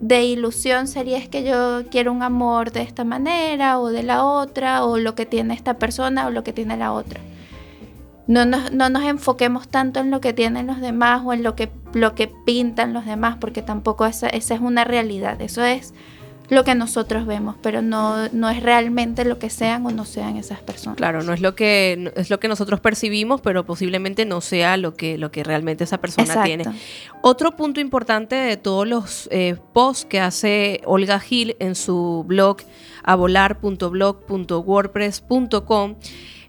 de 0.00 0.24
ilusión 0.24 0.88
sería 0.88 1.18
es 1.18 1.28
que 1.28 1.44
yo 1.44 1.82
quiero 1.90 2.10
un 2.10 2.22
amor 2.22 2.72
de 2.72 2.80
esta 2.80 3.04
manera 3.04 3.80
o 3.80 3.90
de 3.90 4.02
la 4.02 4.24
otra, 4.24 4.82
o 4.82 4.96
lo 4.96 5.14
que 5.14 5.26
tiene 5.26 5.52
esta 5.52 5.74
persona 5.74 6.26
o 6.26 6.30
lo 6.30 6.42
que 6.42 6.54
tiene 6.54 6.78
la 6.78 6.94
otra. 6.94 7.20
No 8.26 8.46
nos, 8.46 8.72
no 8.72 8.88
nos 8.88 9.04
enfoquemos 9.04 9.68
tanto 9.68 10.00
en 10.00 10.10
lo 10.10 10.20
que 10.20 10.32
tienen 10.32 10.66
los 10.66 10.80
demás 10.80 11.22
o 11.24 11.32
en 11.32 11.42
lo 11.42 11.54
que, 11.54 11.70
lo 11.92 12.14
que 12.14 12.32
pintan 12.46 12.92
los 12.92 13.04
demás, 13.04 13.36
porque 13.38 13.62
tampoco 13.62 14.06
esa, 14.06 14.28
esa 14.28 14.54
es 14.54 14.60
una 14.60 14.84
realidad. 14.84 15.40
Eso 15.42 15.62
es 15.62 15.92
lo 16.50 16.64
que 16.64 16.74
nosotros 16.74 17.26
vemos, 17.26 17.56
pero 17.62 17.82
no, 17.82 18.28
no 18.28 18.50
es 18.50 18.62
realmente 18.62 19.24
lo 19.24 19.38
que 19.38 19.48
sean 19.50 19.86
o 19.86 19.90
no 19.90 20.04
sean 20.04 20.36
esas 20.36 20.60
personas. 20.60 20.96
Claro, 20.96 21.22
no 21.22 21.32
es 21.32 21.40
lo 21.40 21.54
que 21.54 22.12
es 22.16 22.28
lo 22.28 22.38
que 22.38 22.48
nosotros 22.48 22.80
percibimos, 22.80 23.40
pero 23.40 23.64
posiblemente 23.64 24.26
no 24.26 24.40
sea 24.40 24.76
lo 24.76 24.94
que, 24.94 25.16
lo 25.16 25.30
que 25.30 25.42
realmente 25.42 25.84
esa 25.84 25.98
persona 25.98 26.42
tiene. 26.42 26.64
Otro 27.22 27.56
punto 27.56 27.80
importante 27.80 28.36
de 28.36 28.58
todos 28.58 28.86
los 28.86 29.28
eh, 29.30 29.56
posts 29.72 30.04
que 30.04 30.20
hace 30.20 30.82
Olga 30.84 31.18
Gil 31.20 31.56
en 31.60 31.74
su 31.74 32.24
blog 32.26 32.58
avolar.blog.wordpress.com 33.02 35.94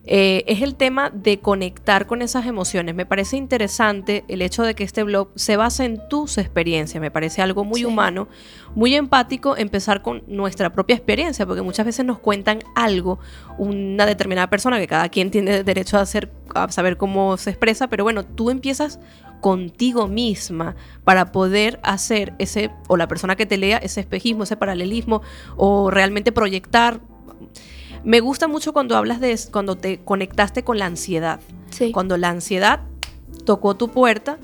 eh, 0.07 0.43
es 0.47 0.61
el 0.61 0.75
tema 0.75 1.09
de 1.09 1.39
conectar 1.39 2.05
con 2.05 2.21
esas 2.21 2.45
emociones. 2.45 2.93
Me 2.93 3.05
parece 3.05 3.37
interesante 3.37 4.23
el 4.27 4.41
hecho 4.41 4.63
de 4.63 4.75
que 4.75 4.83
este 4.83 5.03
blog 5.03 5.29
se 5.35 5.57
basa 5.57 5.83
en 5.83 5.99
tus 6.09 6.37
experiencias. 6.37 7.01
Me 7.01 7.09
parece 7.09 7.41
algo 7.41 7.63
muy 7.63 7.85
humano, 7.85 8.27
muy 8.75 8.95
empático 8.95 9.57
empezar 9.57 10.03
con 10.03 10.23
nuestra 10.27 10.71
propia 10.71 10.95
experiencia, 10.95 11.45
porque 11.45 11.63
muchas 11.63 11.85
veces 11.85 12.05
nos 12.05 12.19
cuentan 12.19 12.59
algo, 12.75 13.19
una 13.57 14.05
determinada 14.05 14.49
persona, 14.49 14.79
que 14.79 14.87
cada 14.87 15.09
quien 15.09 15.31
tiene 15.31 15.63
derecho 15.63 15.97
a, 15.97 16.01
hacer, 16.01 16.31
a 16.53 16.69
saber 16.71 16.97
cómo 16.97 17.37
se 17.37 17.49
expresa, 17.49 17.87
pero 17.87 18.03
bueno, 18.03 18.23
tú 18.23 18.51
empiezas 18.51 18.99
contigo 19.41 20.07
misma 20.07 20.75
para 21.03 21.31
poder 21.31 21.79
hacer 21.83 22.33
ese, 22.39 22.71
o 22.87 22.97
la 22.97 23.07
persona 23.07 23.35
que 23.35 23.45
te 23.45 23.57
lea, 23.57 23.77
ese 23.77 24.01
espejismo, 24.01 24.43
ese 24.43 24.57
paralelismo, 24.57 25.21
o 25.57 25.89
realmente 25.89 26.31
proyectar 26.31 26.99
me 28.05 28.19
gusta 28.19 28.47
mucho 28.47 28.71
cuando 28.71 28.95
hablas 28.95 29.19
de 29.19 29.37
cuando 29.51 29.75
te 29.75 29.99
conectaste 29.99 30.63
con 30.63 30.77
la 30.77 30.85
ansiedad. 30.85 31.39
Sí. 31.71 31.91
Cuando 31.91 32.17
la 32.17 32.29
ansiedad 32.29 32.81
tocó 33.45 33.75
tu 33.75 33.89
puerta 33.89 34.37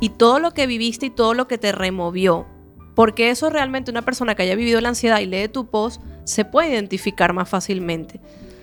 y 0.00 0.10
todo 0.10 0.40
lo 0.40 0.52
que 0.52 0.66
viviste 0.66 1.06
y 1.06 1.10
todo 1.10 1.32
lo 1.32 1.48
que 1.48 1.58
te 1.58 1.72
removió. 1.72 2.46
Porque 2.94 3.30
eso 3.30 3.48
realmente 3.48 3.92
una 3.92 4.02
persona 4.02 4.34
que 4.34 4.42
haya 4.42 4.56
vivido 4.56 4.80
la 4.80 4.88
ansiedad 4.88 5.20
y 5.20 5.26
lee 5.26 5.48
tu 5.48 5.66
post 5.66 6.02
se 6.24 6.44
puede 6.44 6.70
identificar 6.70 7.32
más 7.32 7.48
fácilmente. 7.48 8.20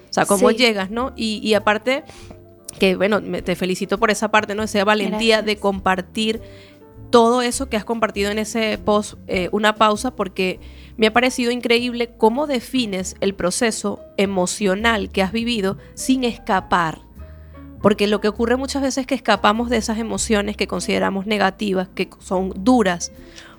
O 0.10 0.14
sea, 0.14 0.26
cómo 0.26 0.52
llegas, 0.52 0.92
¿no? 0.92 1.14
Y, 1.16 1.54
aparte, 1.54 2.04
que 2.78 2.96
bueno, 2.96 3.22
te 3.22 3.56
felicito 3.56 3.98
por 3.98 4.12
esa 4.12 4.30
parte, 4.30 4.54
¿no? 4.54 4.64
Esa 4.64 4.84
valentía 4.84 5.42
de 5.42 5.58
compartir 5.58 6.42
todo 7.10 7.42
eso 7.42 7.70
que 7.70 7.78
has 7.78 7.86
compartido 7.86 8.32
en 8.32 8.40
ese 8.40 8.78
post, 8.78 9.16
eh, 9.28 9.50
una 9.52 9.76
pausa, 9.76 10.12
porque 10.12 10.60
me 10.98 11.08
ha 11.08 11.14
parecido 11.14 11.52
increíble 11.52 12.12
cómo 12.18 12.48
defines 12.48 13.16
el 13.20 13.34
proceso 13.34 14.00
emocional 14.18 15.10
que 15.10 15.22
has 15.22 15.32
vivido 15.32 15.78
sin 15.94 16.24
escapar. 16.24 17.02
Porque 17.82 18.08
lo 18.08 18.20
que 18.20 18.28
ocurre 18.28 18.56
muchas 18.56 18.82
veces 18.82 19.00
es 19.00 19.08
que 19.08 19.16
escapamos 19.16 19.70
de 19.70 19.78
esas 19.78 20.00
emociones 20.00 20.58
que 20.58 20.68
consideramos 20.68 21.28
negativas, 21.28 21.88
que 21.94 22.10
son 22.20 22.52
duras. 22.56 23.12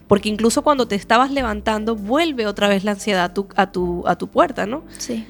Porque 0.09 0.29
incluso 0.29 0.63
cuando 0.63 0.89
te 0.89 0.95
estabas 0.95 1.31
levantando, 1.31 1.95
vuelve 1.95 2.47
otra 2.47 2.69
vez 2.69 2.85
la 2.85 2.93
ansiedad 2.93 3.25
a 3.25 3.35
tu, 3.35 3.47
a 3.57 3.71
tu, 3.71 4.03
a 4.07 4.17
tu 4.17 4.29
puerta, 4.29 4.67
¿no? 4.67 4.83
Sí. 4.99 5.25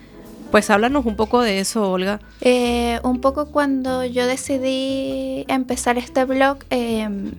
Pues 0.51 0.71
háblanos 0.71 1.07
un 1.07 1.17
poco 1.17 1.43
de 1.43 1.61
eso, 1.61 1.91
Olga. 1.91 2.21
Eh, 2.41 3.01
un 3.03 3.21
poco 3.21 3.47
cuando 3.47 4.05
yo 4.05 4.27
decidí 4.27 5.45
empezar 5.49 5.99
este 5.99 6.25
blog, 6.25 6.59
em, 6.71 7.33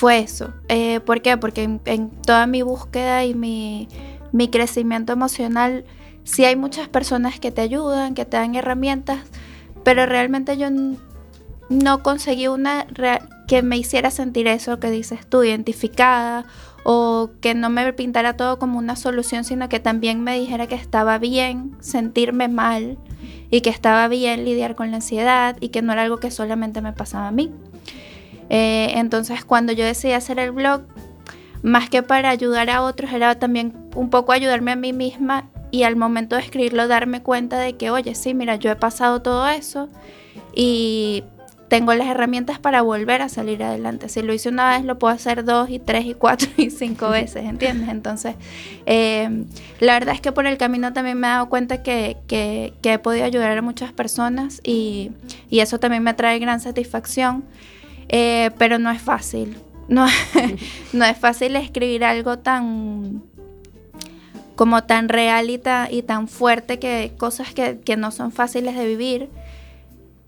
fue 0.00 0.20
eso. 0.20 0.54
Eh, 0.68 1.00
¿Por 1.00 1.20
qué? 1.20 1.36
Porque 1.36 1.78
en, 1.84 2.10
toda 2.22 2.46
mi 2.46 2.62
búsqueda 2.62 3.26
y 3.26 3.34
mi, 3.34 3.86
crecimiento 4.50 5.12
emocional, 5.12 5.84
sí 6.24 6.46
hay 6.46 6.56
muchas 6.56 6.88
personas 6.88 7.38
que 7.38 7.50
te 7.50 7.60
ayudan, 7.60 8.14
que 8.14 8.24
te 8.24 8.38
dan 8.38 8.54
herramientas, 8.54 9.18
pero 9.84 10.06
realmente 10.06 10.56
yo 10.56 10.68
no 11.68 12.02
conseguí 12.02 12.48
una 12.48 12.86
que 13.46 13.60
me 13.60 13.76
hiciera 13.76 14.10
sentir 14.10 14.46
eso 14.46 14.80
que 14.80 14.90
dices 14.90 15.26
tú, 15.26 15.44
identificada, 15.44 16.46
o 16.82 17.28
que 17.42 17.54
no 17.54 17.68
me 17.68 17.92
pintara 17.92 18.38
todo 18.38 18.58
como 18.58 18.78
una 18.78 18.96
solución, 18.96 19.44
sino 19.44 19.68
que 19.68 19.80
también 19.80 20.22
me 20.22 20.40
dijera 20.40 20.66
que 20.66 20.76
estaba 20.76 21.18
bien 21.18 21.76
sentirme 21.80 22.48
mal 22.48 22.96
y 23.50 23.60
que 23.60 23.68
estaba 23.68 24.08
bien 24.08 24.46
lidiar 24.46 24.76
con 24.76 24.92
la 24.92 24.96
ansiedad 24.96 25.58
y 25.60 25.68
que 25.68 25.82
no 25.82 25.92
era 25.92 26.04
algo 26.04 26.16
que 26.16 26.30
solamente 26.30 26.80
me 26.80 26.94
pasaba 26.94 27.28
a 27.28 27.32
mí. 27.32 27.52
Eh, 28.50 28.92
entonces 28.96 29.44
cuando 29.44 29.72
yo 29.72 29.84
decidí 29.84 30.12
hacer 30.12 30.38
el 30.38 30.50
blog, 30.50 30.82
más 31.62 31.88
que 31.88 32.02
para 32.02 32.30
ayudar 32.30 32.68
a 32.70 32.82
otros, 32.82 33.12
era 33.12 33.38
también 33.38 33.72
un 33.94 34.10
poco 34.10 34.32
ayudarme 34.32 34.72
a 34.72 34.76
mí 34.76 34.92
misma 34.92 35.48
y 35.70 35.84
al 35.84 35.96
momento 35.96 36.36
de 36.36 36.42
escribirlo 36.42 36.88
darme 36.88 37.22
cuenta 37.22 37.58
de 37.58 37.74
que, 37.74 37.90
oye, 37.90 38.14
sí, 38.14 38.34
mira, 38.34 38.56
yo 38.56 38.70
he 38.70 38.76
pasado 38.76 39.22
todo 39.22 39.48
eso 39.48 39.88
y 40.54 41.22
tengo 41.68 41.94
las 41.94 42.08
herramientas 42.08 42.58
para 42.58 42.82
volver 42.82 43.22
a 43.22 43.28
salir 43.28 43.62
adelante. 43.62 44.08
Si 44.08 44.22
lo 44.22 44.34
hice 44.34 44.48
una 44.48 44.70
vez, 44.70 44.84
lo 44.84 44.98
puedo 44.98 45.14
hacer 45.14 45.44
dos 45.44 45.70
y 45.70 45.78
tres 45.78 46.04
y 46.04 46.14
cuatro 46.14 46.48
y 46.56 46.70
cinco 46.70 47.10
veces, 47.10 47.44
¿entiendes? 47.44 47.88
Entonces, 47.88 48.34
eh, 48.86 49.44
la 49.78 49.92
verdad 49.94 50.16
es 50.16 50.20
que 50.20 50.32
por 50.32 50.46
el 50.46 50.58
camino 50.58 50.92
también 50.92 51.20
me 51.20 51.28
he 51.28 51.30
dado 51.30 51.48
cuenta 51.48 51.84
que, 51.84 52.16
que, 52.26 52.72
he 52.82 52.98
podido 52.98 53.24
ayudar 53.24 53.56
a 53.56 53.62
muchas 53.62 53.92
personas 53.92 54.60
y, 54.64 55.12
y 55.48 55.60
eso 55.60 55.78
también 55.78 56.02
me 56.02 56.12
trae 56.12 56.40
gran 56.40 56.60
satisfacción. 56.60 57.44
Eh, 58.12 58.50
pero 58.58 58.78
no 58.78 58.90
es 58.90 59.00
fácil. 59.00 59.56
No, 59.88 60.06
no 60.92 61.04
es 61.04 61.16
fácil 61.16 61.54
escribir 61.56 62.04
algo 62.04 62.38
tan 62.38 63.22
como 64.56 64.82
tan 64.84 65.08
real 65.08 65.48
y, 65.48 66.02
tan 66.02 66.28
fuerte 66.28 66.78
que 66.78 67.14
cosas 67.16 67.54
que, 67.54 67.96
no 67.96 68.10
son 68.10 68.30
fáciles 68.30 68.76
de 68.76 68.86
vivir, 68.86 69.30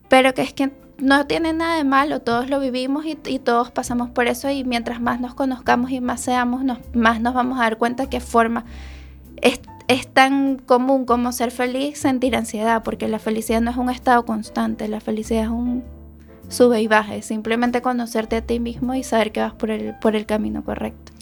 pero 0.09 0.33
que 0.33 0.41
es 0.41 0.55
que 0.55 0.71
no 0.97 1.27
tiene 1.27 1.53
nada 1.53 1.77
de 1.77 1.85
malo, 1.85 2.21
todos 2.21 2.49
lo 2.49 2.59
vivimos 2.59 3.05
y, 3.05 3.39
todos 3.41 3.71
pasamos 3.73 4.09
por 4.09 4.29
eso 4.29 4.49
y 4.49 4.65
mientras 4.65 5.03
más 5.03 5.21
nos 5.21 5.35
conozcamos 5.35 5.91
y 5.91 6.01
más 6.01 6.23
seamos, 6.23 6.62
más 6.95 7.21
nos 7.21 7.35
vamos 7.35 7.59
a 7.61 7.65
dar 7.65 7.77
cuenta 7.77 8.09
que 8.09 8.21
forma 8.21 8.65
es, 9.43 9.61
es 9.87 10.07
tan 10.07 10.57
común 10.57 11.05
como 11.05 11.31
ser 11.33 11.51
feliz, 11.51 11.99
sentir 11.99 12.35
ansiedad, 12.35 12.83
porque 12.83 13.09
la 13.09 13.19
felicidad 13.19 13.61
no 13.61 13.71
es 13.71 13.77
un 13.77 13.91
estado 13.91 14.25
constante, 14.25 14.89
la 14.89 15.01
felicidad 15.01 15.43
es 15.43 15.51
un 15.51 15.85
sube 16.53 16.81
y 16.81 16.87
baje, 16.87 17.23
simplemente 17.23 17.83
conocerte 17.83 18.37
a 18.37 18.43
ti 18.43 18.61
mismo 18.61 18.95
y 18.95 19.03
saber 19.03 19.33
que 19.33 19.41
vas 19.41 19.55
por 19.55 19.71
el, 19.71 19.95
por 20.01 20.15
el 20.15 20.27
camino 20.27 20.65
correcto. 20.65 21.13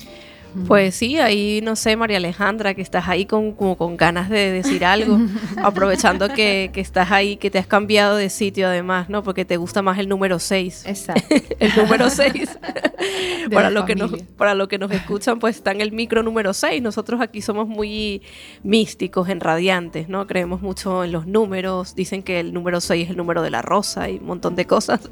Pues 0.67 0.95
sí, 0.95 1.19
ahí 1.19 1.61
no 1.63 1.77
sé, 1.77 1.97
María 1.97 2.17
Alejandra, 2.17 2.75
que 2.75 2.83
estás 2.83 3.09
ahí 3.09 3.27
con, 3.27 3.53
como 3.53 3.77
con 3.77 3.97
ganas 3.97 4.29
de 4.29 4.51
decir 4.51 4.85
algo, 4.85 5.19
aprovechando 5.63 6.29
que, 6.29 6.71
que, 6.73 6.81
estás 6.81 7.11
ahí, 7.11 7.37
que 7.37 7.51
te 7.51 7.59
has 7.59 7.67
cambiado 7.67 8.17
de 8.17 8.31
sitio 8.31 8.67
además, 8.67 9.09
¿no? 9.09 9.23
Porque 9.23 9.45
te 9.45 9.57
gusta 9.57 9.83
más 9.83 9.99
el 9.99 10.09
número 10.09 10.39
6. 10.39 10.85
Exacto. 10.87 11.35
el 11.59 11.75
número 11.77 12.11
6. 12.11 12.59
para, 13.53 13.71
lo 13.71 13.85
que 13.85 13.95
nos, 13.95 14.13
para 14.37 14.55
lo 14.55 14.69
que 14.69 14.79
nos 14.79 14.91
escuchan, 14.91 15.39
pues 15.39 15.57
está 15.57 15.73
en 15.73 15.81
el 15.81 15.93
micro 15.93 16.23
número 16.23 16.53
6. 16.53 16.83
Nosotros 16.83 17.21
aquí 17.21 17.43
somos 17.43 17.69
muy 17.69 18.23
místicos, 18.63 19.29
en 19.29 19.41
radiantes, 19.41 20.09
¿no? 20.09 20.27
Creemos 20.27 20.61
mucho 20.63 21.05
en 21.05 21.13
los 21.13 21.27
números, 21.27 21.95
dicen 21.95 22.23
que 22.23 22.41
el 22.41 22.53
número 22.53 22.81
6 22.81 23.05
es 23.05 23.11
el 23.11 23.17
número 23.17 23.43
de 23.43 23.51
la 23.51 23.63
rosa 23.63 24.09
y 24.09 24.17
un 24.17 24.27
montón 24.27 24.57
de 24.57 24.67
cosas. 24.67 25.11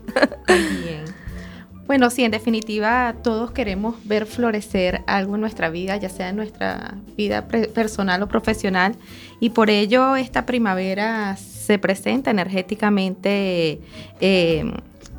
Bueno, 1.89 2.11
sí, 2.11 2.23
en 2.23 2.31
definitiva, 2.31 3.15
todos 3.23 3.51
queremos 3.51 3.97
ver 4.05 4.27
florecer 4.27 5.01
algo 5.07 5.37
en 5.37 5.41
nuestra 5.41 5.71
vida, 5.71 5.97
ya 5.97 6.11
sea 6.11 6.29
en 6.29 6.37
nuestra 6.37 6.97
vida 7.17 7.49
personal 7.49 8.23
o 8.23 8.29
profesional, 8.29 8.95
y 9.41 9.51
por 9.51 9.71
ello 9.71 10.15
esta 10.15 10.45
primavera 10.45 11.35
se 11.39 11.79
presenta 11.79 12.31
energéticamente 12.31 13.81
eh, 14.21 14.71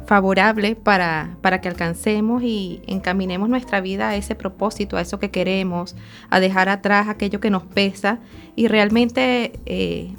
favorable 0.06 0.76
para, 0.76 1.38
para, 1.42 1.60
que 1.60 1.70
alcancemos 1.70 2.44
y 2.44 2.84
encaminemos 2.86 3.50
nuestra 3.50 3.82
vida 3.82 4.10
a 4.10 4.16
ese 4.16 4.36
propósito, 4.36 4.96
a 4.96 5.02
eso 5.02 5.18
que 5.18 5.32
queremos, 5.32 5.96
a 6.30 6.40
dejar 6.40 6.70
atrás 6.70 7.08
aquello 7.08 7.40
que 7.40 7.50
nos 7.50 7.64
pesa 7.64 8.20
y 8.56 8.68
realmente 8.68 9.54
eh, 9.66 10.14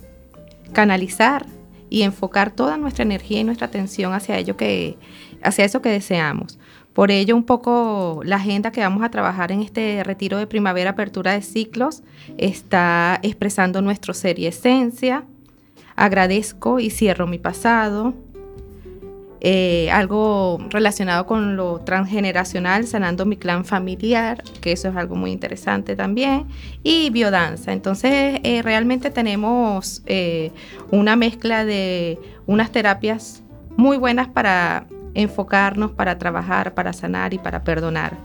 canalizar 0.73 1.47
y 1.91 2.03
enfocar 2.03 2.51
toda 2.51 2.77
nuestra 2.77 3.05
energía 3.05 3.39
y 3.39 3.45
nuestra 3.45 3.69
atención 3.69 4.15
hacia 4.15 4.37
ello 4.37 4.57
que, 4.57 4.97
hacia 5.43 5.65
eso 5.65 5.83
que 5.83 5.91
deseamos. 5.91 6.59
Por 6.93 7.11
ello, 7.11 7.37
un 7.37 7.45
poco 7.45 8.21
la 8.25 8.37
agenda 8.37 8.73
que 8.73 8.81
vamos 8.81 9.03
a 9.03 9.11
trabajar 9.11 9.53
en 9.53 9.63
este 9.63 10.03
retiro 10.05 10.39
de 10.39 10.47
primavera, 10.47 10.91
apertura 10.91 11.33
de 11.33 11.43
ciclos, 11.43 12.03
está 12.37 13.21
expresando 13.23 13.81
nuestro 13.81 14.13
ser 14.13 14.39
y 14.39 14.47
esencia. 14.47 15.25
Agradezco 15.95 16.81
y 16.81 16.91
cierro 16.91 17.27
mi 17.27 17.39
pasado. 17.39 18.15
Eh, 19.43 19.91
algo 19.91 20.59
relacionado 20.69 21.25
con 21.25 21.57
lo 21.57 21.81
transgeneracional, 21.81 22.87
sanando 22.87 23.25
mi 23.25 23.39
clan 23.39 23.65
familiar, 23.65 24.43
que 24.61 24.73
eso 24.73 24.89
es 24.89 24.97
algo 24.97 25.17
muy 25.17 25.31
interesante 25.31 25.97
también, 25.97 26.47
y 26.83 27.09
biodanza. 27.09 27.73
Entonces, 27.73 28.41
eh, 28.43 28.61
realmente 28.63 29.11
tenemos 29.11 30.03
eh, 30.05 30.53
una 30.91 31.17
mezcla 31.17 31.65
de 31.65 32.19
unas 32.47 32.71
terapias 32.71 33.43
muy 33.79 33.97
buenas 33.97 34.29
para 34.29 34.87
enfocarnos, 35.15 35.93
para 35.93 36.19
trabajar, 36.19 36.75
para 36.75 36.93
sanar 36.93 37.35
y 37.35 37.39
para 37.39 37.65
perdonar. 37.65 38.17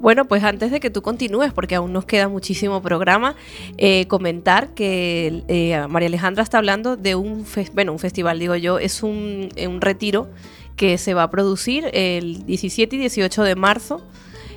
Bueno, 0.00 0.24
pues 0.24 0.42
antes 0.42 0.72
de 0.72 0.80
que 0.80 0.90
tú 0.90 1.00
continúes, 1.00 1.52
porque 1.52 1.76
aún 1.76 1.92
nos 1.92 2.04
queda 2.04 2.28
muchísimo 2.28 2.82
programa, 2.82 3.36
eh, 3.78 4.06
comentar 4.08 4.74
que 4.74 5.44
eh, 5.46 5.86
María 5.88 6.08
Alejandra 6.08 6.42
está 6.42 6.58
hablando 6.58 6.96
de 6.96 7.14
un, 7.14 7.46
bueno, 7.72 7.92
un 7.92 8.00
festival, 8.00 8.40
digo 8.40 8.56
yo, 8.56 8.80
es 8.80 9.04
un, 9.04 9.48
un 9.64 9.80
retiro 9.80 10.28
que 10.74 10.98
se 10.98 11.14
va 11.14 11.22
a 11.22 11.30
producir 11.30 11.88
el 11.92 12.44
17 12.46 12.96
y 12.96 12.98
18 12.98 13.44
de 13.44 13.54
marzo 13.54 14.02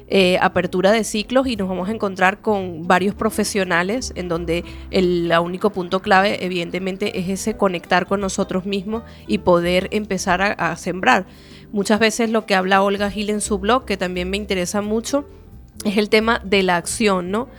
eh, 0.07 0.37
apertura 0.39 0.91
de 0.91 1.03
ciclos 1.03 1.47
y 1.47 1.55
nos 1.55 1.67
vamos 1.67 1.89
a 1.89 1.91
encontrar 1.91 2.39
con 2.39 2.87
varios 2.87 3.15
profesionales 3.15 4.13
en 4.15 4.29
donde 4.29 4.63
el 4.91 5.33
único 5.41 5.71
punto 5.71 5.99
clave 6.03 6.45
evidentemente 6.45 7.17
es 7.19 7.27
ese 7.27 7.57
conectar 7.57 8.05
con 8.05 8.21
nosotros 8.21 8.67
mismos 8.67 9.01
y 9.25 9.39
poder 9.39 9.87
empezar 9.91 10.55
a, 10.59 10.75
sembrar. 10.75 11.25
Muchas 11.75 11.99
veces 11.99 12.29
lo 12.29 12.45
que 12.45 12.55
habla 12.55 12.81
Olga 12.81 13.11
Gil 13.11 13.29
en 13.29 13.41
su 13.41 13.59
blog, 13.59 13.85
que 13.85 13.97
también 13.97 14.29
me 14.29 14.37
interesa 14.37 14.81
mucho, 14.81 15.25
es 15.83 15.97
el 15.97 16.09
tema 16.09 16.41
de 16.43 16.63
la 16.63 16.77
acción, 16.77 17.31
¿no? 17.31 17.49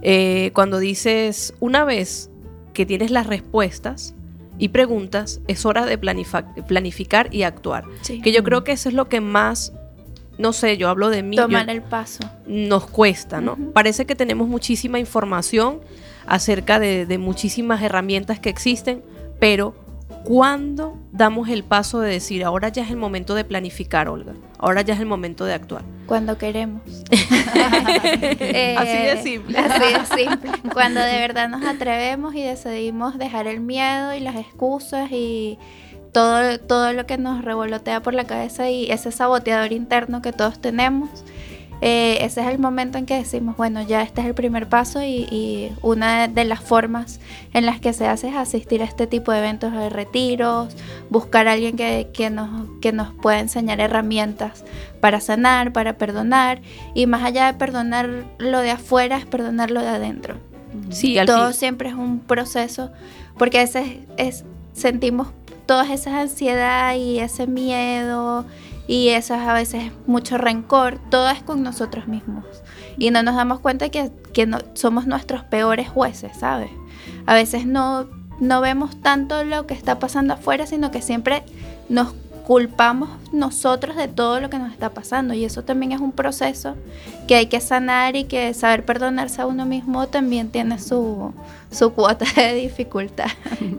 Eh, 0.00 0.50
cuando 0.54 0.78
dices, 0.78 1.54
una 1.60 1.84
vez 1.84 2.30
que 2.72 2.86
tienes 2.86 3.10
las 3.10 3.26
respuestas, 3.26 4.14
y 4.58 4.68
preguntas, 4.68 5.42
es 5.48 5.66
hora 5.66 5.84
de 5.84 5.98
planificar 5.98 7.28
y 7.30 7.42
actuar. 7.42 7.84
Que 8.22 8.32
yo 8.32 8.42
creo 8.42 8.64
que 8.64 8.72
eso 8.72 8.88
es 8.88 8.94
lo 8.94 9.06
que 9.06 9.20
más 9.20 9.74
no 10.38 10.52
sé, 10.52 10.76
yo 10.76 10.88
hablo 10.88 11.08
de 11.08 11.22
mí. 11.22 11.36
Tomar 11.36 11.70
el 11.70 11.82
paso. 11.82 12.20
Nos 12.46 12.86
cuesta, 12.86 13.40
¿no? 13.40 13.56
Parece 13.72 14.04
que 14.04 14.14
tenemos 14.14 14.48
muchísima 14.48 14.98
información 14.98 15.80
acerca 16.26 16.78
de, 16.78 17.18
muchísimas 17.18 17.82
herramientas 17.82 18.38
que 18.38 18.50
existen, 18.50 19.02
pero 19.38 19.74
¿cuándo 20.26 20.98
damos 21.12 21.48
el 21.48 21.62
paso 21.62 22.00
de 22.00 22.10
decir, 22.10 22.44
ahora 22.44 22.68
ya 22.68 22.82
es 22.82 22.90
el 22.90 22.96
momento 22.96 23.34
de 23.34 23.44
planificar, 23.44 24.08
Olga? 24.08 24.34
Ahora 24.58 24.82
ya 24.82 24.94
es 24.94 25.00
el 25.00 25.06
momento 25.06 25.44
de 25.44 25.54
actuar. 25.54 25.84
Cuando 26.06 26.36
queremos. 26.36 26.82
Eh, 28.38 28.74
así 28.78 28.88
de 28.88 29.22
simple. 29.22 29.58
Así 29.58 29.92
de 29.92 30.24
simple. 30.24 30.50
Cuando 30.72 31.00
de 31.00 31.18
verdad 31.18 31.48
nos 31.48 31.64
atrevemos 31.64 32.34
y 32.34 32.42
decidimos 32.42 33.18
dejar 33.18 33.46
el 33.46 33.60
miedo 33.60 34.14
y 34.14 34.20
las 34.20 34.36
excusas 34.36 35.10
y 35.12 35.58
todo, 36.12 36.58
todo 36.58 36.92
lo 36.92 37.06
que 37.06 37.18
nos 37.18 37.44
revolotea 37.44 38.02
por 38.02 38.14
la 38.14 38.24
cabeza 38.24 38.70
y 38.70 38.90
ese 38.90 39.12
saboteador 39.12 39.72
interno 39.72 40.22
que 40.22 40.32
todos 40.32 40.60
tenemos. 40.60 41.10
Eh, 41.80 42.18
ese 42.22 42.40
es 42.40 42.48
el 42.48 42.58
momento 42.58 42.96
en 42.98 43.06
que 43.06 43.16
decimos, 43.16 43.56
bueno, 43.56 43.82
ya 43.82 44.02
este 44.02 44.22
es 44.22 44.26
el 44.26 44.34
primer 44.34 44.68
paso 44.68 45.02
y, 45.02 45.72
una 45.82 46.28
de 46.28 46.44
las 46.44 46.60
formas 46.60 47.20
en 47.52 47.66
las 47.66 47.80
que 47.80 47.92
se 47.92 48.06
hace 48.06 48.28
es 48.28 48.36
asistir 48.36 48.82
a 48.82 48.84
este 48.84 49.06
tipo 49.06 49.32
de 49.32 49.38
eventos 49.38 49.72
de 49.72 49.90
retiros, 49.90 50.74
buscar 51.10 51.48
a 51.48 51.52
alguien 51.52 51.76
que, 51.76 52.08
que, 52.12 52.30
nos, 52.30 52.48
que 52.80 52.92
nos 52.92 53.12
pueda 53.12 53.40
enseñar 53.40 53.80
herramientas 53.80 54.64
para 55.00 55.20
sanar, 55.20 55.72
para 55.72 55.98
perdonar. 55.98 56.60
Y 56.94 57.06
más 57.06 57.22
allá 57.22 57.52
de 57.52 57.58
perdonar 57.58 58.24
lo 58.38 58.60
de 58.60 58.70
afuera 58.70 59.18
es 59.18 59.26
perdonar 59.26 59.70
lo 59.70 59.80
de 59.80 59.88
adentro. 59.88 60.36
Sí, 60.90 61.16
Todo 61.26 61.52
siempre 61.52 61.88
es 61.88 61.94
un 61.94 62.20
proceso 62.20 62.90
porque 63.38 63.58
a 63.58 63.62
veces 63.62 63.98
es, 64.16 64.44
sentimos 64.72 65.28
todas 65.66 65.90
esas 65.90 66.14
ansiedad 66.14 66.94
y 66.94 67.18
ese 67.18 67.46
miedo 67.46 68.44
y 68.86 69.08
eso 69.08 69.34
a 69.34 69.52
veces 69.52 69.92
mucho 70.06 70.38
rencor, 70.38 70.98
todo 71.10 71.28
es 71.30 71.42
con 71.42 71.62
nosotros 71.62 72.06
mismos. 72.06 72.44
Y 72.98 73.10
no 73.10 73.22
nos 73.22 73.36
damos 73.36 73.60
cuenta 73.60 73.88
que, 73.88 74.10
que 74.32 74.46
no, 74.46 74.58
somos 74.74 75.06
nuestros 75.06 75.42
peores 75.44 75.88
jueces, 75.88 76.36
¿sabes? 76.38 76.70
A 77.26 77.34
veces 77.34 77.66
no, 77.66 78.06
no 78.40 78.60
vemos 78.60 79.00
tanto 79.00 79.44
lo 79.44 79.66
que 79.66 79.74
está 79.74 79.98
pasando 79.98 80.34
afuera, 80.34 80.66
sino 80.66 80.90
que 80.90 81.02
siempre 81.02 81.42
nos 81.88 82.14
culpamos 82.46 83.08
nosotros 83.32 83.96
de 83.96 84.06
todo 84.06 84.40
lo 84.40 84.48
que 84.48 84.58
nos 84.58 84.70
está 84.70 84.90
pasando 84.90 85.34
y 85.34 85.44
eso 85.44 85.64
también 85.64 85.90
es 85.90 86.00
un 86.00 86.12
proceso 86.12 86.76
que 87.26 87.34
hay 87.34 87.46
que 87.46 87.60
sanar 87.60 88.14
y 88.14 88.22
que 88.22 88.54
saber 88.54 88.84
perdonarse 88.84 89.42
a 89.42 89.46
uno 89.46 89.66
mismo 89.66 90.06
también 90.06 90.50
tiene 90.50 90.78
su, 90.78 91.34
su 91.72 91.92
cuota 91.92 92.24
de 92.36 92.54
dificultad. 92.54 93.26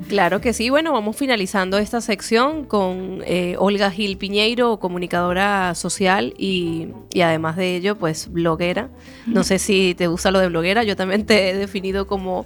Claro 0.09 0.41
que 0.41 0.53
sí, 0.53 0.69
bueno, 0.69 0.93
vamos 0.93 1.15
finalizando 1.15 1.77
esta 1.77 2.01
sección 2.01 2.65
con 2.65 3.21
eh, 3.25 3.55
Olga 3.59 3.91
Gil 3.91 4.17
Piñeiro, 4.17 4.77
comunicadora 4.79 5.75
social 5.75 6.33
y, 6.37 6.89
y, 7.13 7.21
además 7.21 7.57
de 7.57 7.75
ello, 7.75 7.97
pues 7.97 8.31
bloguera. 8.31 8.89
No 9.25 9.43
sé 9.43 9.59
si 9.59 9.95
te 9.95 10.07
gusta 10.07 10.31
lo 10.31 10.39
de 10.39 10.47
bloguera, 10.47 10.83
yo 10.83 10.95
también 10.95 11.25
te 11.25 11.49
he 11.49 11.57
definido 11.57 12.07
como 12.07 12.45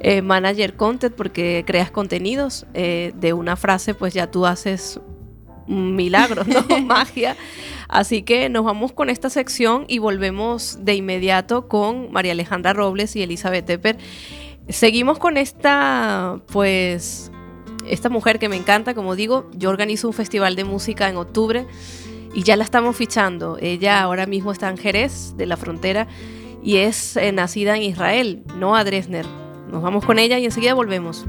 eh, 0.00 0.22
manager 0.22 0.74
content 0.74 1.14
porque 1.14 1.64
creas 1.66 1.90
contenidos. 1.90 2.66
Eh, 2.72 3.12
de 3.14 3.32
una 3.34 3.56
frase, 3.56 3.94
pues 3.94 4.14
ya 4.14 4.30
tú 4.30 4.46
haces 4.46 5.00
milagros, 5.72 6.46
¿no? 6.46 6.62
Magia. 6.84 7.36
Así 7.88 8.22
que 8.22 8.48
nos 8.48 8.64
vamos 8.64 8.92
con 8.92 9.10
esta 9.10 9.28
sección 9.30 9.84
y 9.88 9.98
volvemos 9.98 10.78
de 10.84 10.94
inmediato 10.94 11.68
con 11.68 12.10
María 12.12 12.32
Alejandra 12.32 12.72
Robles 12.72 13.16
y 13.16 13.22
Elizabeth 13.22 13.66
Tepper. 13.66 13.98
Seguimos 14.68 15.18
con 15.18 15.36
esta, 15.36 16.40
pues, 16.52 17.30
esta 17.86 18.08
mujer 18.08 18.38
que 18.38 18.48
me 18.48 18.56
encanta, 18.56 18.94
como 18.94 19.16
digo, 19.16 19.50
yo 19.54 19.70
organizo 19.70 20.08
un 20.08 20.14
festival 20.14 20.56
de 20.56 20.64
música 20.64 21.08
en 21.08 21.16
octubre 21.16 21.66
y 22.34 22.42
ya 22.44 22.56
la 22.56 22.64
estamos 22.64 22.96
fichando. 22.96 23.58
Ella 23.60 24.00
ahora 24.00 24.26
mismo 24.26 24.52
está 24.52 24.68
en 24.70 24.78
Jerez, 24.78 25.36
de 25.36 25.46
la 25.46 25.56
frontera, 25.56 26.06
y 26.62 26.76
es 26.76 27.16
eh, 27.16 27.32
nacida 27.32 27.76
en 27.76 27.82
Israel, 27.82 28.42
no 28.56 28.76
a 28.76 28.84
Dresner. 28.84 29.26
Nos 29.70 29.82
vamos 29.82 30.04
con 30.04 30.18
ella 30.18 30.38
y 30.38 30.44
enseguida 30.44 30.74
volvemos. 30.74 31.24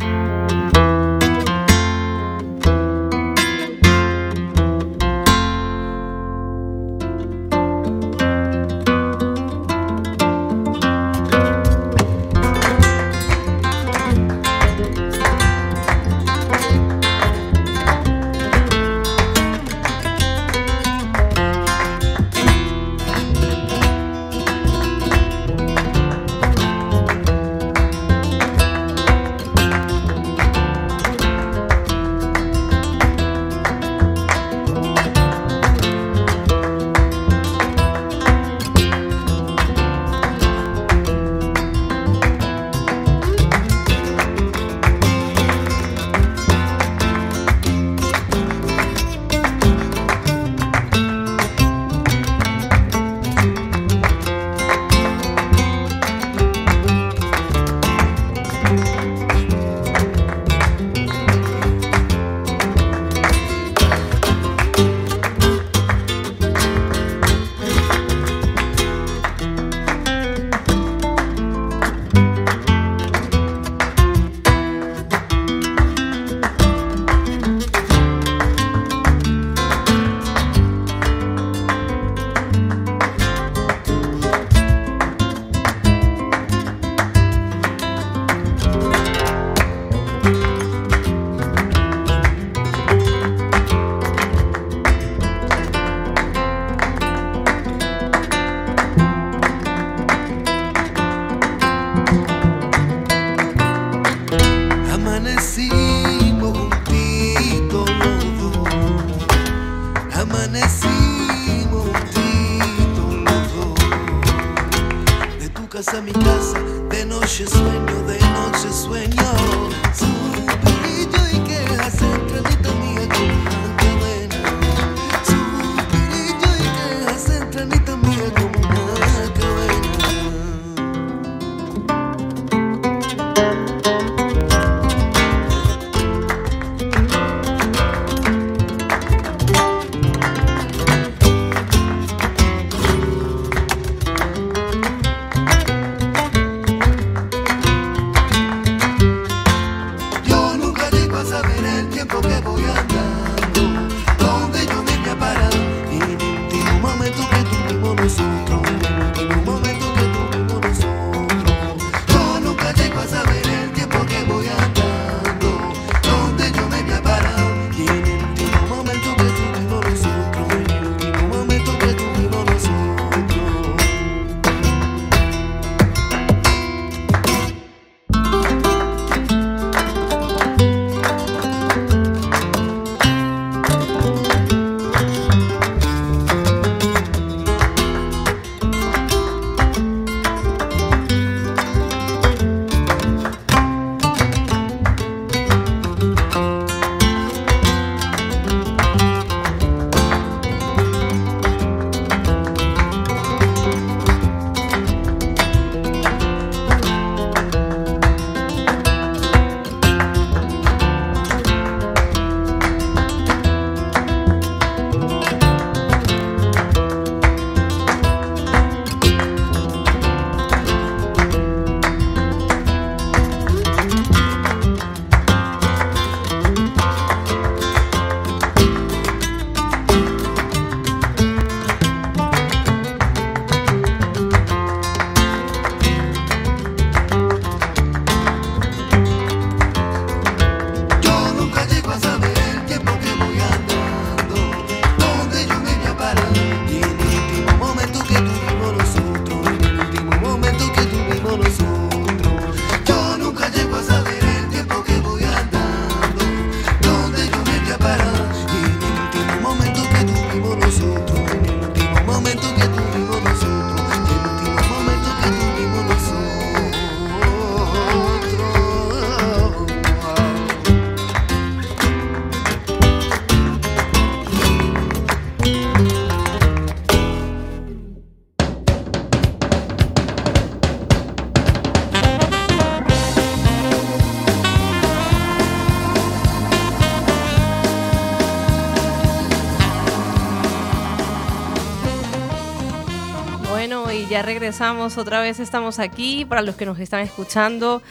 Regresamos, 294.23 294.97
otra 294.97 295.21
vez 295.21 295.39
estamos 295.39 295.79
aquí 295.79 296.25
para 296.25 296.41
los 296.41 296.55
que 296.55 296.65
nos 296.65 296.79
están 296.79 297.01
escuchando. 297.01 297.81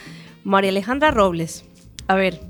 María 0.43 0.71
Alejandra 0.71 1.11
Robles, 1.11 1.63
a 2.07 2.15
ver, 2.15 2.41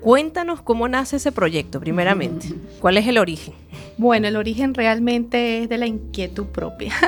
cuéntanos 0.00 0.60
cómo 0.60 0.88
nace 0.88 1.16
ese 1.16 1.32
proyecto, 1.32 1.80
primeramente. 1.80 2.48
¿Cuál 2.80 2.98
es 2.98 3.06
el 3.06 3.18
origen? 3.18 3.54
Bueno, 3.96 4.28
el 4.28 4.36
origen 4.36 4.74
realmente 4.74 5.62
es 5.62 5.68
de 5.68 5.78
la 5.78 5.86
inquietud 5.86 6.46
propia. 6.46 6.92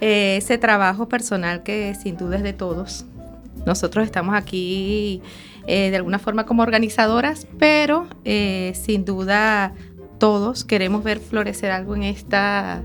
Eh, 0.00 0.36
Ese 0.36 0.58
trabajo 0.58 1.08
personal 1.08 1.62
que 1.62 1.94
sin 1.94 2.18
duda 2.18 2.36
es 2.36 2.42
de 2.42 2.52
todos. 2.52 3.06
Nosotros 3.64 4.04
estamos 4.04 4.34
aquí 4.34 5.22
eh, 5.66 5.88
de 5.90 5.96
alguna 5.96 6.18
forma 6.18 6.44
como 6.44 6.62
organizadoras, 6.62 7.46
pero 7.58 8.06
eh, 8.26 8.72
sin 8.74 9.06
duda 9.06 9.72
todos 10.18 10.64
queremos 10.64 11.02
ver 11.02 11.20
florecer 11.20 11.70
algo 11.70 11.96
en 11.96 12.02
esta, 12.02 12.82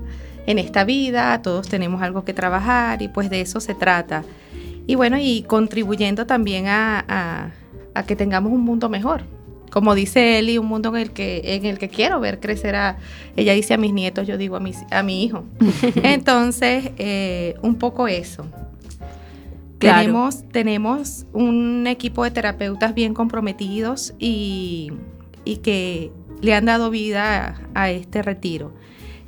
en 0.50 0.58
esta 0.58 0.84
vida, 0.84 1.40
todos 1.42 1.68
tenemos 1.68 2.02
algo 2.02 2.24
que 2.24 2.34
trabajar 2.34 3.02
y 3.02 3.08
pues 3.08 3.30
de 3.30 3.40
eso 3.40 3.60
se 3.60 3.74
trata. 3.74 4.24
Y 4.86 4.94
bueno, 4.96 5.16
y 5.18 5.42
contribuyendo 5.46 6.26
también 6.26 6.66
a, 6.66 7.04
a- 7.08 7.50
a 7.94 8.02
que 8.04 8.16
tengamos 8.16 8.52
un 8.52 8.60
mundo 8.62 8.88
mejor. 8.88 9.22
Como 9.70 9.94
dice 9.94 10.38
Eli, 10.40 10.58
un 10.58 10.66
mundo 10.66 10.88
en 10.90 10.96
el 11.02 11.10
que, 11.12 11.42
en 11.54 11.64
el 11.64 11.78
que 11.78 11.88
quiero 11.88 12.18
ver 12.18 12.40
crecer 12.40 12.74
a, 12.74 12.98
ella 13.36 13.52
dice 13.52 13.74
a 13.74 13.76
mis 13.76 13.92
nietos, 13.92 14.26
yo 14.26 14.36
digo 14.36 14.56
a, 14.56 14.60
mis, 14.60 14.78
a 14.90 15.02
mi 15.04 15.22
hijo. 15.24 15.44
Entonces, 16.02 16.90
eh, 16.98 17.54
un 17.62 17.76
poco 17.76 18.08
eso. 18.08 18.46
Claro. 19.78 20.00
Tenemos, 20.00 20.42
tenemos 20.50 21.26
un 21.32 21.86
equipo 21.86 22.24
de 22.24 22.30
terapeutas 22.32 22.94
bien 22.94 23.14
comprometidos 23.14 24.12
y, 24.18 24.92
y 25.44 25.58
que 25.58 26.10
le 26.42 26.54
han 26.54 26.66
dado 26.66 26.90
vida 26.90 27.56
a, 27.74 27.82
a 27.82 27.90
este 27.90 28.22
retiro. 28.22 28.72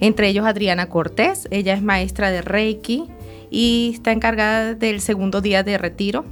Entre 0.03 0.27
ellos 0.27 0.45
Adriana 0.45 0.89
Cortés, 0.89 1.47
ella 1.53 1.75
es 1.75 1.81
maestra 1.81 2.33
de 2.33 2.43
Reiki 2.43 3.07
y 3.51 3.93
está 3.95 4.11
encargada 4.11 4.75
del 4.75 5.01
segundo 5.01 5.41
día 5.41 5.63
de 5.63 5.79
retiro. 5.79 6.25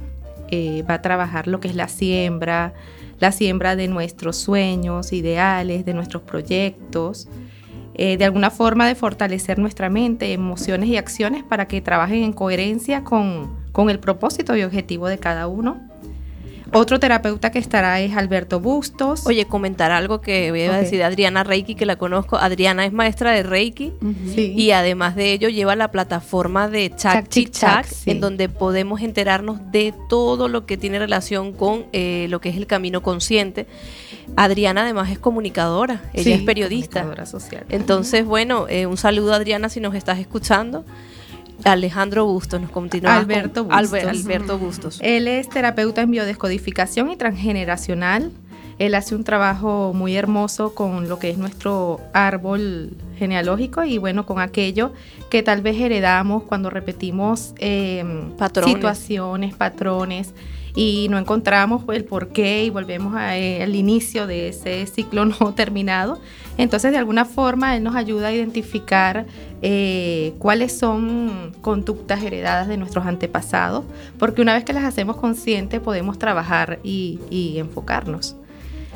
Eh, 0.49 0.83
va 0.89 0.95
a 0.95 1.01
trabajar 1.01 1.47
lo 1.47 1.61
que 1.61 1.69
es 1.69 1.75
la 1.75 1.87
siembra, 1.87 2.73
la 3.21 3.31
siembra 3.31 3.77
de 3.77 3.87
nuestros 3.87 4.35
sueños, 4.35 5.13
ideales, 5.13 5.85
de 5.85 5.93
nuestros 5.93 6.21
proyectos, 6.21 7.29
eh, 7.93 8.17
de 8.17 8.25
alguna 8.25 8.49
forma 8.49 8.85
de 8.85 8.95
fortalecer 8.95 9.57
nuestra 9.57 9.89
mente, 9.89 10.33
emociones 10.33 10.89
y 10.89 10.97
acciones 10.97 11.45
para 11.45 11.69
que 11.69 11.79
trabajen 11.79 12.23
en 12.23 12.33
coherencia 12.33 13.05
con, 13.05 13.55
con 13.71 13.89
el 13.89 14.01
propósito 14.01 14.53
y 14.57 14.63
objetivo 14.63 15.07
de 15.07 15.17
cada 15.17 15.47
uno. 15.47 15.90
Otro 16.73 16.99
terapeuta 16.99 17.51
que 17.51 17.59
estará 17.59 17.99
es 17.99 18.15
Alberto 18.15 18.59
Bustos. 18.61 19.25
Oye, 19.27 19.45
comentar 19.45 19.91
algo 19.91 20.21
que 20.21 20.51
voy 20.51 20.61
a 20.61 20.77
decir 20.77 20.99
de 20.99 21.03
Adriana 21.03 21.43
Reiki, 21.43 21.75
que 21.75 21.85
la 21.85 21.97
conozco. 21.97 22.37
Adriana 22.37 22.85
es 22.85 22.93
maestra 22.93 23.31
de 23.31 23.43
Reiki. 23.43 23.91
Sí. 24.33 24.53
Y 24.55 24.71
además 24.71 25.15
de 25.15 25.33
ello 25.33 25.49
lleva 25.49 25.75
la 25.75 25.91
plataforma 25.91 26.69
de 26.69 26.89
Chak 26.89 26.97
Chak 27.25 27.27
Chik 27.29 27.51
Chak, 27.51 27.69
Chak, 27.83 27.85
sí. 27.87 28.11
en 28.11 28.21
donde 28.21 28.47
podemos 28.47 29.01
enterarnos 29.01 29.59
de 29.71 29.93
todo 30.07 30.47
lo 30.47 30.65
que 30.65 30.77
tiene 30.77 30.97
relación 30.99 31.51
con 31.51 31.85
eh, 31.91 32.27
lo 32.29 32.39
que 32.39 32.49
es 32.49 32.55
el 32.57 32.67
camino 32.67 33.01
consciente. 33.01 33.67
Adriana 34.37 34.83
además 34.83 35.11
es 35.11 35.19
comunicadora, 35.19 36.01
ella 36.13 36.23
Sí, 36.23 36.31
es 36.31 36.41
periodista. 36.43 37.01
comunicadora 37.01 37.25
social. 37.25 37.65
Entonces, 37.67 38.25
bueno, 38.25 38.67
eh, 38.69 38.85
un 38.85 38.95
saludo 38.95 39.33
Adriana 39.33 39.67
si 39.67 39.81
nos 39.81 39.93
estás 39.93 40.19
escuchando. 40.19 40.85
Alejandro 41.65 42.25
Bustos 42.25 42.61
nos 42.61 42.71
continúa. 42.71 43.15
Alberto 43.17 43.67
con- 43.67 43.77
Bustos. 43.77 44.03
Alberto 44.03 44.57
Bustos. 44.57 44.99
Él 45.01 45.27
es 45.27 45.49
terapeuta 45.49 46.01
en 46.01 46.11
biodescodificación 46.11 47.11
y 47.11 47.15
transgeneracional. 47.17 48.31
Él 48.79 48.95
hace 48.95 49.13
un 49.15 49.23
trabajo 49.23 49.91
muy 49.93 50.15
hermoso 50.15 50.73
con 50.73 51.07
lo 51.07 51.19
que 51.19 51.29
es 51.29 51.37
nuestro 51.37 51.99
árbol 52.13 52.97
genealógico 53.19 53.83
y 53.83 53.99
bueno, 53.99 54.25
con 54.25 54.39
aquello 54.39 54.91
que 55.29 55.43
tal 55.43 55.61
vez 55.61 55.79
heredamos 55.79 56.43
cuando 56.43 56.71
repetimos 56.71 57.53
eh, 57.59 58.03
Patrones. 58.39 58.73
situaciones, 58.73 59.53
patrones 59.53 60.33
y 60.73 61.07
no 61.11 61.19
encontramos 61.19 61.83
el 61.93 62.05
por 62.05 62.29
qué 62.29 62.63
y 62.63 62.69
volvemos 62.71 63.13
a, 63.15 63.37
eh, 63.37 63.61
al 63.61 63.75
inicio 63.75 64.25
de 64.25 64.47
ese 64.49 64.87
ciclo 64.87 65.25
no 65.39 65.53
terminado. 65.53 66.19
Entonces, 66.57 66.91
de 66.91 66.97
alguna 66.97 67.25
forma, 67.25 67.75
él 67.75 67.83
nos 67.83 67.95
ayuda 67.95 68.29
a 68.29 68.33
identificar 68.33 69.25
eh, 69.61 70.33
cuáles 70.39 70.77
son 70.77 71.53
conductas 71.61 72.23
heredadas 72.23 72.67
de 72.67 72.77
nuestros 72.77 73.05
antepasados, 73.05 73.85
porque 74.17 74.41
una 74.41 74.53
vez 74.53 74.63
que 74.63 74.73
las 74.73 74.83
hacemos 74.83 75.17
conscientes 75.17 75.79
podemos 75.79 76.17
trabajar 76.17 76.79
y, 76.83 77.19
y 77.29 77.59
enfocarnos. 77.59 78.35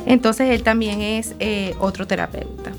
Entonces, 0.06 0.50
él 0.50 0.64
también 0.64 1.02
es 1.02 1.36
eh, 1.40 1.76
otro 1.80 2.08
terapeuta. 2.08 2.72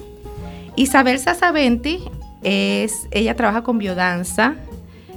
Isabel 0.76 1.18
Sasaventi 1.18 2.00
es, 2.42 3.08
ella 3.10 3.34
trabaja 3.34 3.62
con 3.62 3.78
biodanza, 3.78 4.56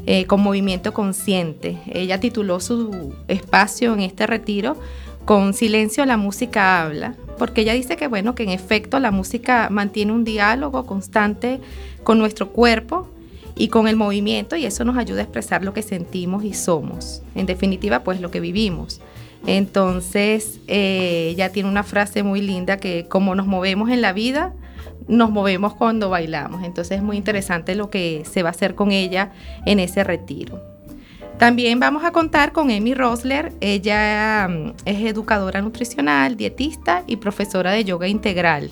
eh, 0.06 0.26
con 0.26 0.42
movimiento 0.42 0.94
consciente. 0.94 1.78
Ella 1.88 2.20
tituló 2.20 2.60
su 2.60 3.14
espacio 3.28 3.94
en 3.94 4.00
este 4.00 4.26
retiro 4.26 4.78
con 5.26 5.54
silencio 5.54 6.06
la 6.06 6.18
música 6.18 6.82
habla, 6.82 7.16
porque 7.38 7.62
ella 7.62 7.74
dice 7.74 7.98
que 7.98 8.08
bueno, 8.08 8.34
que 8.34 8.44
en 8.44 8.50
efecto 8.50 9.00
la 9.00 9.12
música 9.12 9.68
mantiene 9.70 10.14
un 10.14 10.24
diálogo 10.24 10.86
constante 10.88 11.60
con 12.04 12.20
nuestro 12.20 12.50
cuerpo 12.50 13.08
y 13.56 13.68
con 13.68 13.88
el 13.88 13.96
movimiento 13.96 14.56
y 14.56 14.66
eso 14.66 14.86
nos 14.86 14.98
ayuda 14.98 15.20
a 15.20 15.24
expresar 15.24 15.64
lo 15.64 15.74
que 15.74 15.82
sentimos 15.82 16.44
y 16.44 16.54
somos. 16.54 17.22
En 17.36 17.46
definitiva, 17.46 18.04
pues 18.04 18.22
lo 18.22 18.32
que 18.32 18.40
vivimos. 18.40 19.02
Entonces, 19.46 20.60
eh, 20.68 21.30
ella 21.32 21.52
tiene 21.52 21.70
una 21.70 21.84
frase 21.84 22.24
muy 22.24 22.42
linda 22.42 22.78
que 22.78 23.06
como 23.08 23.36
nos 23.36 23.48
movemos 23.48 23.90
en 23.90 24.02
la 24.02 24.14
vida, 24.14 24.54
nos 25.08 25.32
movemos 25.32 25.74
cuando 25.74 26.10
bailamos. 26.10 26.64
Entonces 26.64 26.98
es 26.98 27.04
muy 27.04 27.18
interesante 27.18 27.76
lo 27.76 27.90
que 27.90 28.24
se 28.30 28.44
va 28.44 28.50
a 28.50 28.52
hacer 28.52 28.76
con 28.76 28.92
ella 28.92 29.32
en 29.66 29.80
ese 29.80 30.04
retiro. 30.04 30.62
También 31.38 31.80
vamos 31.80 32.04
a 32.04 32.12
contar 32.12 32.52
con 32.52 32.70
Amy 32.70 32.94
Rosler. 32.94 33.54
Ella 33.62 34.48
mm, 34.50 34.74
es 34.86 35.02
educadora 35.02 35.62
nutricional, 35.62 36.36
dietista 36.36 37.04
y 37.08 37.16
profesora 37.16 37.72
de 37.72 37.86
yoga 37.86 38.08
integral. 38.08 38.72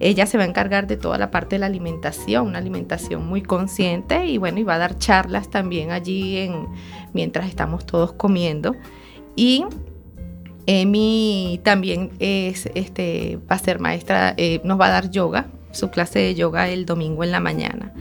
Ella 0.00 0.26
se 0.26 0.38
va 0.38 0.44
a 0.44 0.46
encargar 0.46 0.86
de 0.86 0.96
toda 0.96 1.18
la 1.18 1.30
parte 1.30 1.56
de 1.56 1.60
la 1.60 1.66
alimentación, 1.66 2.46
una 2.46 2.58
alimentación 2.58 3.26
muy 3.26 3.42
consciente 3.42 4.26
y 4.26 4.38
bueno, 4.38 4.58
y 4.58 4.62
va 4.62 4.74
a 4.74 4.78
dar 4.78 4.98
charlas 4.98 5.50
también 5.50 5.90
allí 5.90 6.38
en, 6.38 6.66
mientras 7.12 7.48
estamos 7.48 7.84
todos 7.84 8.12
comiendo. 8.12 8.76
Y 9.34 9.64
Emi 10.66 11.60
también 11.64 12.10
es, 12.18 12.68
este, 12.74 13.38
va 13.50 13.56
a 13.56 13.58
ser 13.58 13.80
maestra, 13.80 14.34
eh, 14.36 14.60
nos 14.64 14.78
va 14.78 14.86
a 14.86 14.90
dar 14.90 15.10
yoga, 15.10 15.46
su 15.72 15.90
clase 15.90 16.18
de 16.18 16.34
yoga 16.34 16.68
el 16.68 16.86
domingo 16.86 17.24
en 17.24 17.32
la 17.32 17.40
mañana. 17.40 17.92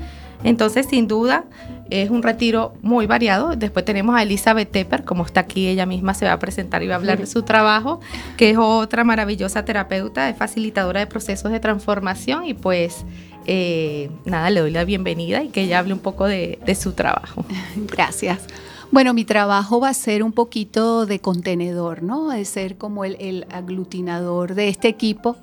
Entonces, 0.43 0.88
sin 0.89 1.08
duda, 1.08 1.45
es 1.89 2.10
un 2.10 2.23
retiro 2.23 2.73
muy 2.82 3.08
variado. 3.08 3.56
Después 3.56 3.86
tenemos 3.86 4.15
a 4.15 4.23
Elizabeth 4.23 4.71
Tepper, 4.71 5.04
como 5.04 5.26
está 5.26 5.41
aquí, 5.41 5.67
ella 5.67 5.86
misma 5.86 6.13
se 6.13 6.26
va 6.26 6.34
a 6.34 6.39
presentar 6.39 6.84
y 6.84 6.88
va 6.88 6.95
a 6.95 6.97
hablar 6.97 7.19
de 7.19 7.26
su 7.26 7.41
trabajo, 7.43 8.00
que 8.38 8.52
es 8.52 8.58
otra 8.58 9.04
maravillosa 9.04 9.65
terapeuta, 9.65 10.30
es 10.30 10.38
facilitadora 10.38 11.00
de 11.00 11.08
procesos 11.08 11.52
de 11.52 11.60
transformación 11.60 12.45
y 12.45 12.54
pues 12.54 13.06
eh, 13.45 14.10
nada, 14.26 14.50
le 14.50 14.60
doy 14.60 14.71
la 14.71 14.84
bienvenida 14.84 15.43
y 15.43 15.50
que 15.50 15.62
ella 15.62 15.80
hable 15.80 15.93
un 15.93 16.00
poco 16.00 16.26
de, 16.26 16.60
de 16.65 16.76
su 16.76 16.93
trabajo. 16.93 17.45
Gracias. 17.76 18.39
Bueno, 18.91 19.13
mi 19.13 19.26
trabajo 19.26 19.82
va 19.82 19.89
a 19.89 19.93
ser 19.93 20.23
un 20.23 20.32
poquito 20.32 21.06
de 21.06 21.19
contenedor, 21.19 22.04
¿no? 22.04 22.30
De 22.30 22.45
ser 22.45 22.78
como 22.78 23.04
el, 23.04 23.17
el 23.19 23.45
aglutinador 23.52 24.56
de 24.56 24.69
este 24.69 24.88
equipo 24.88 25.36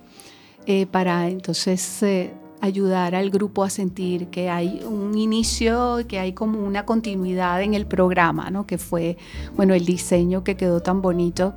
eh, 0.67 0.87
para 0.87 1.29
entonces 1.29 2.03
eh, 2.03 2.33
ayudar 2.61 3.15
al 3.15 3.31
grupo 3.31 3.63
a 3.65 3.71
sentir 3.71 4.29
que 4.29 4.49
hay 4.49 4.83
un 4.89 5.17
inicio, 5.19 5.99
que 6.09 6.19
hay 6.19 6.33
como 6.33 6.61
una 6.61 6.87
continuidad 6.87 7.63
en 7.63 7.75
el 7.75 7.87
programa, 7.87 8.51
¿no? 8.51 8.67
Que 8.67 8.79
fue, 8.79 9.17
bueno, 9.57 9.75
el 9.75 9.85
diseño 9.85 10.45
que 10.45 10.57
quedó 10.57 10.81
tan 10.81 11.03
bonito 11.03 11.55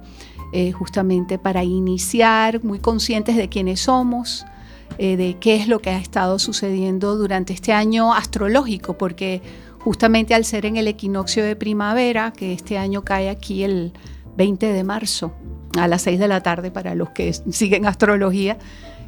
eh, 0.54 0.72
justamente 0.72 1.38
para 1.38 1.64
iniciar, 1.64 2.64
muy 2.64 2.80
conscientes 2.80 3.36
de 3.36 3.50
quiénes 3.50 3.82
somos, 3.82 4.46
eh, 4.98 5.18
de 5.18 5.38
qué 5.40 5.56
es 5.56 5.68
lo 5.68 5.80
que 5.80 5.90
ha 5.90 5.98
estado 5.98 6.40
sucediendo 6.40 7.18
durante 7.18 7.54
este 7.54 7.74
año 7.74 8.14
astrológico, 8.14 8.98
porque 8.98 9.42
justamente 9.80 10.34
al 10.34 10.46
ser 10.46 10.66
en 10.66 10.78
el 10.78 10.88
equinoccio 10.88 11.44
de 11.44 11.56
primavera, 11.56 12.32
que 12.32 12.54
este 12.54 12.78
año 12.78 13.04
cae 13.04 13.30
aquí 13.30 13.64
el 13.64 13.94
20 14.38 14.72
de 14.72 14.84
marzo 14.84 15.34
a 15.78 15.88
las 15.88 16.04
6 16.04 16.20
de 16.20 16.28
la 16.28 16.42
tarde 16.42 16.72
para 16.72 16.96
los 16.96 17.10
que 17.10 17.34
siguen 17.34 17.86
astrología, 17.86 18.58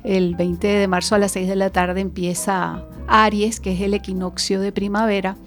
el 0.03 0.35
20 0.35 0.67
de 0.67 0.87
marzo 0.87 1.15
a 1.15 1.19
las 1.19 1.31
6 1.33 1.47
de 1.47 1.55
la 1.55 1.69
tarde 1.69 2.01
empieza 2.01 2.85
Aries, 3.07 3.59
que 3.59 3.73
es 3.73 3.81
el 3.81 3.93
equinoccio 3.93 4.61
de 4.61 4.71
primavera. 4.71 5.37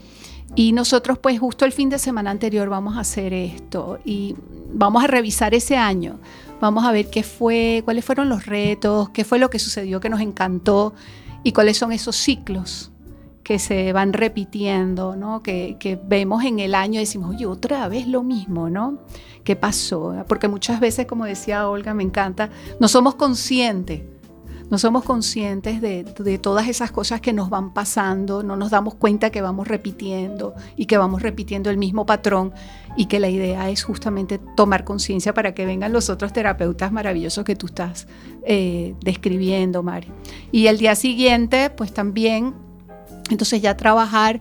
Y 0.55 0.73
nosotros 0.73 1.19
pues 1.19 1.39
justo 1.39 1.65
el 1.65 1.73
fin 1.73 1.89
de 1.89 1.99
semana 1.99 2.31
anterior 2.31 2.69
vamos 2.69 2.97
a 2.97 3.01
hacer 3.01 3.33
esto 3.33 3.99
y 4.05 4.37
vamos 4.73 5.03
a 5.03 5.07
revisar 5.07 5.55
ese 5.55 5.77
año. 5.77 6.19
Vamos 6.61 6.85
a 6.85 6.93
ver 6.93 7.09
qué 7.09 7.23
fue, 7.23 7.81
cuáles 7.85 8.05
fueron 8.05 8.29
los 8.29 8.47
retos, 8.47 9.09
qué 9.11 9.25
fue 9.25 9.39
lo 9.39 9.49
que 9.51 9.59
sucedió 9.59 9.99
que 10.01 10.11
nos 10.11 10.21
encantó 10.21 10.95
y 11.43 11.53
cuáles 11.53 11.79
son 11.79 11.93
esos 11.93 12.17
ciclos 12.17 12.91
que 13.43 13.59
se 13.59 13.93
van 13.93 14.13
repitiendo, 14.13 15.17
¿no? 15.17 15.43
que, 15.43 15.77
que 15.81 15.99
vemos 16.01 16.45
en 16.45 16.61
el 16.61 16.75
año 16.77 17.01
y 17.01 17.05
decimos, 17.05 17.35
oye, 17.35 17.47
otra 17.47 17.89
vez 17.89 18.07
lo 18.07 18.23
mismo, 18.23 18.71
¿no? 18.71 18.99
¿Qué 19.43 19.57
pasó? 19.57 20.25
Porque 20.29 20.47
muchas 20.47 20.79
veces, 20.79 21.07
como 21.07 21.25
decía 21.25 21.69
Olga, 21.69 21.95
me 21.95 22.05
encanta, 22.05 22.51
no 22.79 22.87
somos 22.87 23.17
conscientes 23.17 24.03
no 24.73 24.79
somos 24.79 25.05
conscientes 25.05 25.83
de, 25.83 26.03
de, 26.03 26.39
todas 26.39 26.67
esas 26.67 26.91
cosas 26.91 27.21
que 27.21 27.35
nos 27.35 27.51
van 27.51 27.75
pasando, 27.75 28.43
no 28.43 28.57
nos 28.57 28.71
damos 28.71 28.95
cuenta 28.95 29.29
que 29.29 29.43
vamos 29.43 29.69
repitiendo 29.69 30.55
y 30.77 30.87
que 30.87 30.97
vamos 30.97 31.21
repitiendo 31.21 31.69
el 31.69 31.77
mismo 31.77 32.07
patrón 32.07 32.55
y 32.97 33.05
que 33.05 33.21
la 33.21 33.29
idea 33.29 33.69
es 33.69 33.83
justamente 33.83 34.41
tomar 34.57 34.85
conciencia 34.85 35.35
para 35.35 35.53
que 35.53 35.67
vengan 35.67 35.93
los 35.93 36.09
otros 36.09 36.33
terapeutas 36.33 36.91
maravillosos 36.91 37.45
que 37.45 37.55
tú 37.55 37.67
estás 37.67 38.09
eh, 38.47 38.95
describiendo, 39.03 39.83
Mari. 39.83 40.09
Y 40.53 40.69
el 40.69 40.79
día 40.79 40.95
siguiente, 40.95 41.69
pues 41.69 41.93
también, 41.93 42.55
entonces 43.29 43.61
ya 43.61 43.77
trabajar 43.77 44.41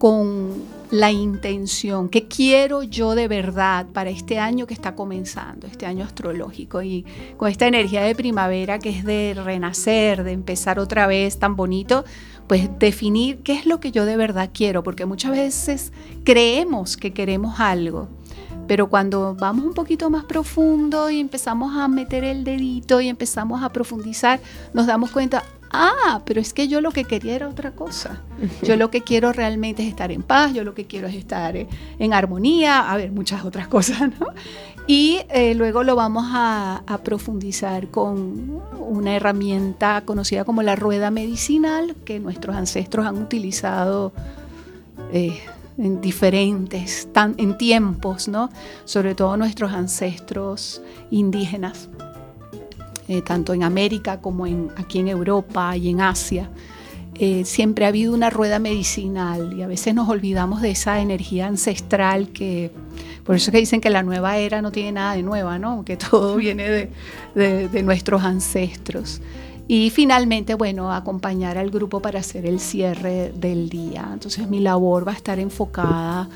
con 0.00 0.54
la 0.90 1.12
intención, 1.12 2.08
qué 2.08 2.28
quiero 2.28 2.82
yo 2.82 3.14
de 3.14 3.28
verdad 3.28 3.86
para 3.92 4.10
este 4.10 4.38
año 4.38 4.66
que 4.66 4.74
está 4.74 4.94
comenzando, 4.94 5.66
este 5.66 5.86
año 5.86 6.04
astrológico, 6.04 6.82
y 6.82 7.04
con 7.36 7.50
esta 7.50 7.66
energía 7.66 8.02
de 8.02 8.14
primavera 8.14 8.78
que 8.78 8.90
es 8.90 9.04
de 9.04 9.34
renacer, 9.36 10.24
de 10.24 10.32
empezar 10.32 10.78
otra 10.78 11.06
vez 11.06 11.38
tan 11.38 11.56
bonito, 11.56 12.04
pues 12.46 12.70
definir 12.78 13.38
qué 13.42 13.52
es 13.52 13.66
lo 13.66 13.80
que 13.80 13.92
yo 13.92 14.06
de 14.06 14.16
verdad 14.16 14.50
quiero, 14.52 14.82
porque 14.82 15.04
muchas 15.04 15.32
veces 15.32 15.92
creemos 16.24 16.96
que 16.96 17.12
queremos 17.12 17.60
algo, 17.60 18.08
pero 18.66 18.88
cuando 18.88 19.34
vamos 19.34 19.66
un 19.66 19.74
poquito 19.74 20.08
más 20.08 20.24
profundo 20.24 21.10
y 21.10 21.20
empezamos 21.20 21.76
a 21.76 21.88
meter 21.88 22.24
el 22.24 22.44
dedito 22.44 23.00
y 23.00 23.08
empezamos 23.08 23.62
a 23.62 23.70
profundizar, 23.70 24.40
nos 24.72 24.86
damos 24.86 25.10
cuenta, 25.10 25.44
ah, 25.70 26.22
pero 26.24 26.40
es 26.40 26.52
que 26.52 26.68
yo 26.68 26.80
lo 26.80 26.90
que 26.90 27.04
quería 27.04 27.34
era 27.36 27.48
otra 27.48 27.72
cosa. 27.72 28.20
Yo 28.62 28.76
lo 28.76 28.90
que 28.90 29.02
quiero 29.02 29.32
realmente 29.32 29.82
es 29.82 29.88
estar 29.88 30.12
en 30.12 30.22
paz, 30.22 30.54
yo 30.54 30.64
lo 30.64 30.74
que 30.74 30.86
quiero 30.86 31.08
es 31.08 31.14
estar 31.14 31.56
en 31.56 32.12
armonía, 32.12 32.90
a 32.90 32.96
ver, 32.96 33.10
muchas 33.12 33.44
otras 33.44 33.68
cosas, 33.76 34.10
¿no? 34.18 34.28
Y 34.86 35.20
eh, 35.28 35.54
luego 35.54 35.82
lo 35.82 35.96
vamos 35.96 36.24
a, 36.28 36.82
a, 36.86 36.98
profundizar 36.98 37.88
con 37.88 38.62
una 38.78 39.14
herramienta 39.14 40.00
conocida 40.06 40.44
como 40.44 40.62
la 40.62 40.76
rueda 40.76 41.10
medicinal, 41.10 41.94
que 42.06 42.18
nuestros 42.20 42.56
ancestros 42.56 43.06
han 43.06 43.18
utilizado. 43.18 44.12
Eh, 45.12 45.38
en 45.78 46.00
diferentes, 46.00 47.08
tan, 47.12 47.34
en 47.38 47.56
tiempos, 47.56 48.26
¿no? 48.26 48.50
Sobre 48.84 49.14
todo 49.14 49.36
nuestros 49.36 49.72
ancestros 49.72 50.82
indígenas 51.10 51.88
eh, 53.08 53.22
tanto 53.22 53.54
en 53.54 53.62
América 53.62 54.20
como 54.20 54.46
en, 54.46 54.70
aquí 54.76 54.98
en 54.98 55.08
Europa 55.08 55.76
y 55.76 55.88
en 55.88 56.00
Asia. 56.00 56.50
Eh, 57.14 57.44
siempre 57.44 57.84
ha 57.84 57.88
habido 57.88 58.14
una 58.14 58.30
rueda 58.30 58.58
medicinal 58.60 59.52
y 59.52 59.62
a 59.62 59.66
veces 59.66 59.92
nos 59.94 60.08
olvidamos 60.08 60.62
de 60.62 60.70
esa 60.70 61.00
energía 61.00 61.48
ancestral 61.48 62.28
que, 62.28 62.70
por 63.24 63.34
eso 63.34 63.50
es 63.50 63.52
que 63.52 63.58
dicen 63.58 63.80
que 63.80 63.90
la 63.90 64.04
nueva 64.04 64.36
era 64.36 64.62
no 64.62 64.70
tiene 64.70 64.92
nada 64.92 65.14
de 65.14 65.22
nueva, 65.22 65.58
¿no? 65.58 65.84
que 65.84 65.96
todo 65.96 66.36
viene 66.36 66.68
de, 66.68 66.90
de, 67.34 67.68
de 67.68 67.82
nuestros 67.82 68.22
ancestros. 68.22 69.20
Y 69.66 69.90
finalmente, 69.90 70.54
bueno, 70.54 70.92
acompañar 70.92 71.58
al 71.58 71.70
grupo 71.70 72.00
para 72.00 72.20
hacer 72.20 72.46
el 72.46 72.60
cierre 72.60 73.32
del 73.34 73.68
día. 73.68 74.08
Entonces 74.12 74.48
mi 74.48 74.60
labor 74.60 75.06
va 75.06 75.12
a 75.12 75.16
estar 75.16 75.38
enfocada 75.38 76.28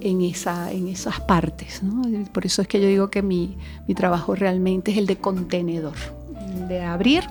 en, 0.00 0.22
esa, 0.22 0.72
en 0.72 0.88
esas 0.88 1.20
partes. 1.20 1.82
¿no? 1.82 2.02
Por 2.32 2.46
eso 2.46 2.62
es 2.62 2.68
que 2.68 2.80
yo 2.80 2.88
digo 2.88 3.10
que 3.10 3.22
mi, 3.22 3.56
mi 3.86 3.94
trabajo 3.94 4.34
realmente 4.34 4.90
es 4.90 4.98
el 4.98 5.06
de 5.06 5.16
contenedor 5.16 6.19
de 6.68 6.80
abrir 6.82 7.24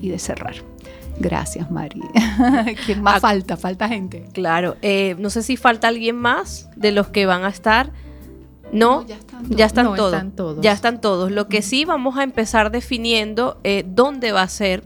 y 0.00 0.08
de 0.08 0.18
cerrar. 0.18 0.54
Gracias, 1.20 1.70
Mari. 1.70 2.00
¿Quién 2.86 3.02
más 3.02 3.16
ah, 3.16 3.20
falta? 3.20 3.56
Falta 3.56 3.88
gente. 3.88 4.28
Claro. 4.32 4.76
Eh, 4.82 5.16
no 5.18 5.30
sé 5.30 5.42
si 5.42 5.56
falta 5.56 5.88
alguien 5.88 6.16
más 6.16 6.68
de 6.76 6.92
los 6.92 7.08
que 7.08 7.26
van 7.26 7.44
a 7.44 7.48
estar. 7.48 7.92
No, 8.70 9.00
No, 9.00 9.06
ya 9.06 9.16
están 9.16 9.48
ya 9.50 9.66
están 9.66 9.84
No, 9.86 9.94
todos. 9.94 10.12
están 10.12 10.30
todos. 10.32 10.60
Ya 10.60 10.72
están 10.72 11.00
todos. 11.00 11.32
Lo 11.32 11.48
que 11.48 11.62
sí 11.62 11.84
vamos 11.84 12.16
a 12.18 12.22
empezar 12.22 12.70
definiendo 12.70 13.58
eh, 13.64 13.84
dónde 13.86 14.30
va 14.32 14.42
a 14.42 14.48
ser. 14.48 14.84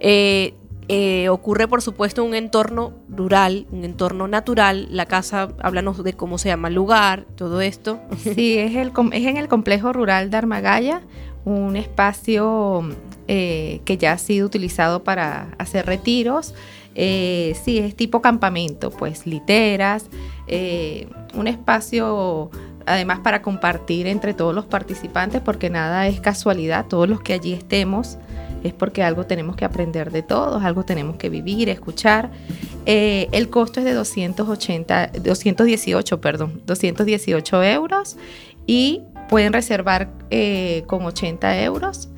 Eh, 0.00 0.54
eh, 0.88 1.28
ocurre, 1.30 1.66
por 1.68 1.82
supuesto, 1.82 2.22
un 2.24 2.34
entorno 2.34 2.92
rural, 3.08 3.66
un 3.72 3.84
entorno 3.84 4.28
natural. 4.28 4.88
La 4.90 5.06
casa, 5.06 5.48
háblanos 5.60 6.02
de 6.02 6.12
cómo 6.14 6.38
se 6.38 6.48
llama 6.48 6.68
el 6.68 6.74
lugar, 6.74 7.26
todo 7.36 7.60
esto. 7.60 8.00
Sí, 8.18 8.56
es, 8.58 8.74
el, 8.76 8.92
com- 8.92 9.12
es 9.12 9.26
en 9.26 9.36
el 9.36 9.48
complejo 9.48 9.92
rural 9.92 10.30
de 10.30 10.36
Armagaya, 10.36 11.02
un 11.46 11.76
espacio 11.76 12.82
eh, 13.28 13.80
que 13.84 13.96
ya 13.96 14.12
ha 14.12 14.18
sido 14.18 14.46
utilizado 14.46 15.04
para 15.04 15.54
hacer 15.58 15.86
retiros. 15.86 16.54
Eh, 16.96 17.56
sí, 17.64 17.78
es 17.78 17.94
tipo 17.94 18.20
campamento, 18.20 18.90
pues 18.90 19.26
literas, 19.26 20.06
eh, 20.48 21.08
un 21.34 21.46
espacio 21.46 22.50
además 22.84 23.20
para 23.20 23.42
compartir 23.42 24.08
entre 24.08 24.34
todos 24.34 24.54
los 24.54 24.64
participantes, 24.66 25.40
porque 25.40 25.70
nada 25.70 26.08
es 26.08 26.20
casualidad, 26.20 26.86
todos 26.86 27.08
los 27.08 27.20
que 27.20 27.34
allí 27.34 27.52
estemos 27.52 28.18
es 28.64 28.72
porque 28.72 29.04
algo 29.04 29.26
tenemos 29.26 29.54
que 29.54 29.64
aprender 29.64 30.10
de 30.10 30.22
todos, 30.22 30.64
algo 30.64 30.84
tenemos 30.84 31.16
que 31.16 31.28
vivir, 31.28 31.68
escuchar. 31.68 32.30
El 32.86 33.50
costo 33.50 33.80
es 33.80 33.86
de 33.86 33.92
280, 33.92 35.10
218, 35.22 36.20
perdón, 36.20 36.62
218 36.66 37.62
euros 37.62 38.16
y 38.66 39.02
pueden 39.28 39.52
reservar 39.52 40.08
eh, 40.30 40.84
con 40.86 41.04
80 41.04 41.62
euros 41.62 42.08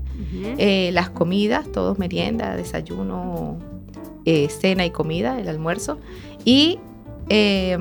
eh, 0.57 0.89
las 0.93 1.11
comidas, 1.11 1.71
todos 1.71 1.99
merienda, 1.99 2.55
desayuno, 2.55 3.59
eh, 4.25 4.49
cena 4.49 4.83
y 4.83 4.89
comida, 4.89 5.39
el 5.39 5.47
almuerzo 5.47 5.99
y 6.43 6.79
eh, 7.29 7.77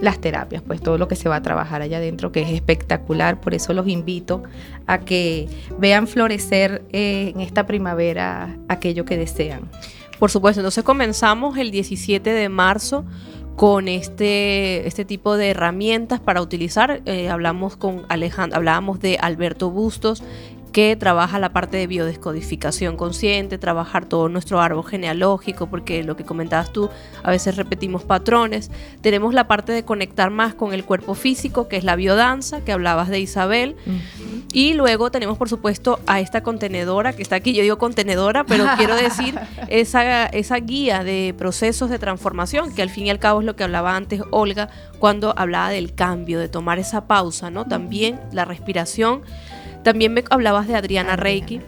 las 0.00 0.20
terapias, 0.20 0.62
pues 0.62 0.80
todo 0.80 0.98
lo 0.98 1.08
que 1.08 1.16
se 1.16 1.28
va 1.28 1.36
a 1.36 1.42
trabajar 1.42 1.82
allá 1.82 1.98
adentro, 1.98 2.32
que 2.32 2.42
es 2.42 2.50
espectacular. 2.50 3.40
Por 3.40 3.54
eso 3.54 3.72
los 3.72 3.86
invito 3.86 4.42
a 4.86 4.98
que 4.98 5.48
vean 5.78 6.06
florecer 6.06 6.82
eh, 6.92 7.32
en 7.34 7.40
esta 7.40 7.66
primavera 7.66 8.58
aquello 8.68 9.04
que 9.04 9.16
desean. 9.16 9.70
Por 10.18 10.30
supuesto, 10.30 10.60
entonces 10.60 10.84
comenzamos 10.84 11.56
el 11.56 11.70
17 11.70 12.30
de 12.30 12.48
marzo 12.48 13.04
con 13.56 13.88
este, 13.88 14.86
este 14.86 15.04
tipo 15.04 15.36
de 15.36 15.50
herramientas 15.50 16.20
para 16.20 16.40
utilizar. 16.40 17.02
Eh, 17.06 17.28
hablamos 17.28 17.76
con 17.76 18.02
Alejandro, 18.08 18.56
hablábamos 18.56 19.00
de 19.00 19.18
Alberto 19.20 19.70
Bustos, 19.70 20.22
que 20.72 20.96
trabaja 20.96 21.38
la 21.38 21.52
parte 21.52 21.76
de 21.76 21.86
biodescodificación 21.86 22.96
consciente, 22.96 23.58
trabajar 23.58 24.06
todo 24.06 24.28
nuestro 24.28 24.60
árbol 24.60 24.84
genealógico, 24.84 25.68
porque 25.68 26.02
lo 26.02 26.16
que 26.16 26.24
comentabas 26.24 26.72
tú, 26.72 26.88
a 27.22 27.30
veces 27.30 27.56
repetimos 27.56 28.04
patrones. 28.04 28.70
Tenemos 29.02 29.34
la 29.34 29.46
parte 29.46 29.72
de 29.72 29.84
conectar 29.84 30.30
más 30.30 30.54
con 30.54 30.72
el 30.72 30.84
cuerpo 30.84 31.14
físico, 31.14 31.68
que 31.68 31.76
es 31.76 31.84
la 31.84 31.94
biodanza, 31.94 32.64
que 32.64 32.72
hablabas 32.72 33.08
de 33.08 33.20
Isabel. 33.20 33.76
Y 34.52 34.72
luego 34.72 35.10
tenemos, 35.10 35.36
por 35.36 35.48
supuesto, 35.48 36.00
a 36.06 36.20
esta 36.20 36.42
contenedora 36.42 37.12
que 37.12 37.22
está 37.22 37.36
aquí. 37.36 37.52
Yo 37.52 37.62
digo 37.62 37.76
contenedora, 37.76 38.44
pero 38.44 38.64
quiero 38.78 38.96
decir 38.96 39.38
esa, 39.68 40.26
esa 40.26 40.56
guía 40.56 41.04
de 41.04 41.34
procesos 41.36 41.90
de 41.90 41.98
transformación, 41.98 42.74
que 42.74 42.80
al 42.80 42.90
fin 42.90 43.06
y 43.06 43.10
al 43.10 43.18
cabo 43.18 43.40
es 43.40 43.46
lo 43.46 43.56
que 43.56 43.64
hablaba 43.64 43.94
antes 43.94 44.22
Olga 44.30 44.70
cuando 44.98 45.34
hablaba 45.36 45.68
del 45.68 45.94
cambio, 45.94 46.38
de 46.38 46.48
tomar 46.48 46.78
esa 46.78 47.06
pausa, 47.06 47.50
¿no? 47.50 47.66
También 47.66 48.20
la 48.32 48.46
respiración. 48.46 49.22
También 49.82 50.12
me 50.14 50.24
hablabas 50.30 50.66
de 50.68 50.76
Adriana 50.76 51.16
Reiki. 51.16 51.60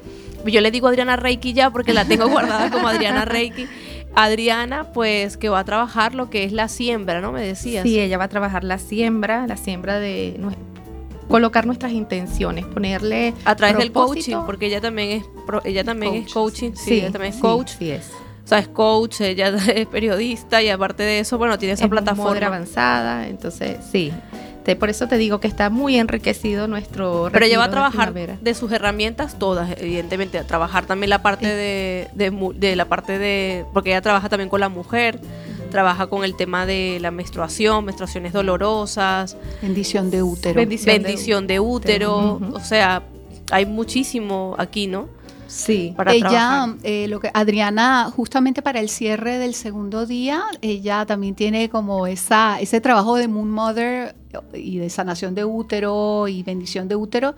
Yo 0.47 0.61
le 0.61 0.71
digo 0.71 0.89
Adriana 0.89 1.17
Reiki 1.17 1.53
ya 1.55 1.71
porque 1.71 1.93
la 1.95 2.05
tengo 2.05 2.29
guardada 2.29 2.71
como 2.71 2.87
Adriana 2.89 3.25
Reiki. 3.27 3.67
Adriana, 4.15 4.93
pues 4.93 5.37
que 5.37 5.49
va 5.49 5.61
a 5.61 5.65
trabajar 5.65 6.15
lo 6.15 6.31
que 6.31 6.45
es 6.45 6.53
la 6.53 6.69
siembra, 6.69 7.21
¿no? 7.21 7.33
Me 7.33 7.45
decías. 7.45 7.83
Sí, 7.83 7.99
ella 7.99 8.17
va 8.19 8.25
a 8.25 8.29
trabajar 8.29 8.63
la 8.63 8.79
siembra, 8.79 9.47
la 9.47 9.57
siembra 9.57 9.99
de 9.99 10.39
colocar 11.29 11.67
nuestras 11.67 11.93
intenciones, 11.93 12.65
ponerle 12.67 13.35
a 13.45 13.57
través 13.57 13.79
del 13.79 13.91
coaching, 13.91 14.37
porque 14.47 14.67
ella 14.67 14.81
también 14.81 15.11
es 15.11 15.25
pro- 15.47 15.63
ella 15.65 15.83
también 15.83 16.15
es 16.15 16.21
Coach. 16.33 16.33
coaching, 16.35 16.73
sí, 16.77 16.95
ella 17.01 17.11
también 17.11 17.31
es 17.31 17.37
sí, 17.37 17.41
coach. 17.43 17.71
sí 17.79 17.91
es. 17.91 18.11
O 18.45 18.47
sea, 18.47 18.59
es 18.59 18.69
coach, 18.69 19.23
ella 19.23 19.49
es 19.75 19.87
periodista 19.87 20.63
y 20.63 20.69
aparte 20.69 21.03
de 21.03 21.19
eso, 21.21 21.39
bueno, 21.39 21.59
tiene 21.59 21.73
esa 21.75 21.85
es 21.85 21.91
plataforma. 21.91 22.47
avanzada, 22.47 23.27
entonces 23.27 23.79
sí. 23.91 24.13
Te- 24.65 24.77
por 24.77 24.89
eso 24.91 25.07
te 25.09 25.19
digo 25.19 25.41
que 25.41 25.49
está 25.49 25.69
muy 25.71 25.97
enriquecido 25.99 26.67
nuestro 26.69 27.29
Pero 27.33 27.45
ella 27.45 27.59
va 27.59 27.65
a 27.65 27.69
de 27.69 27.73
trabajar 27.73 28.15
de 28.41 28.55
sus 28.55 28.73
herramientas 28.73 29.39
todas, 29.39 29.71
evidentemente, 29.79 30.39
a 30.39 30.45
trabajar 30.47 30.87
también 30.87 31.11
la 31.11 31.23
parte 31.23 31.47
de, 31.47 32.09
de, 32.15 32.31
mu- 32.31 32.53
de 32.55 32.75
la 32.77 32.87
parte 32.87 33.19
de, 33.19 33.67
porque 33.75 33.91
ella 33.91 34.01
trabaja 34.01 34.29
también 34.29 34.49
con 34.49 34.61
la 34.61 34.69
mujer, 34.71 35.21
trabaja 35.71 36.07
con 36.07 36.25
el 36.25 36.35
tema 36.37 36.65
de 36.67 36.99
la 37.01 37.11
menstruación, 37.11 37.85
menstruaciones 37.85 38.33
dolorosas, 38.33 39.37
Bendición 39.61 40.11
de 40.11 40.23
útero. 40.23 40.55
Bendición. 40.55 41.03
bendición 41.03 41.47
de 41.47 41.61
útero, 41.61 42.41
o 42.55 42.61
sea, 42.61 43.03
hay 43.51 43.67
muchísimo 43.67 44.55
aquí, 44.59 44.87
¿no? 44.87 45.09
Sí. 45.55 45.95
Para 45.97 46.13
ella, 46.13 46.75
eh, 46.83 47.07
lo 47.09 47.21
que 47.21 47.31
Adriana, 47.33 48.11
justamente 48.15 48.61
para 48.61 48.81
el 48.81 48.89
cierre 48.89 49.39
del 49.39 49.55
segundo 49.55 50.05
día, 50.05 50.43
ella 50.63 51.07
también 51.07 51.37
tiene 51.37 51.69
como 51.69 52.09
esa, 52.09 52.61
ese 52.61 52.81
trabajo 52.81 53.15
de 53.15 53.29
Moon 53.29 53.51
Mother 53.51 54.17
y 54.53 54.79
de 54.79 54.91
sanación 54.91 55.35
de 55.37 55.45
útero 55.45 56.27
y 56.27 56.43
bendición 56.43 56.89
de 56.89 56.97
útero, 56.97 57.37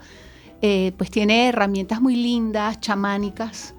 eh, 0.63 0.93
pues 0.97 1.11
tiene 1.11 1.49
herramientas 1.49 2.01
muy 2.01 2.17
lindas, 2.17 2.81
chamánicas, 2.81 3.75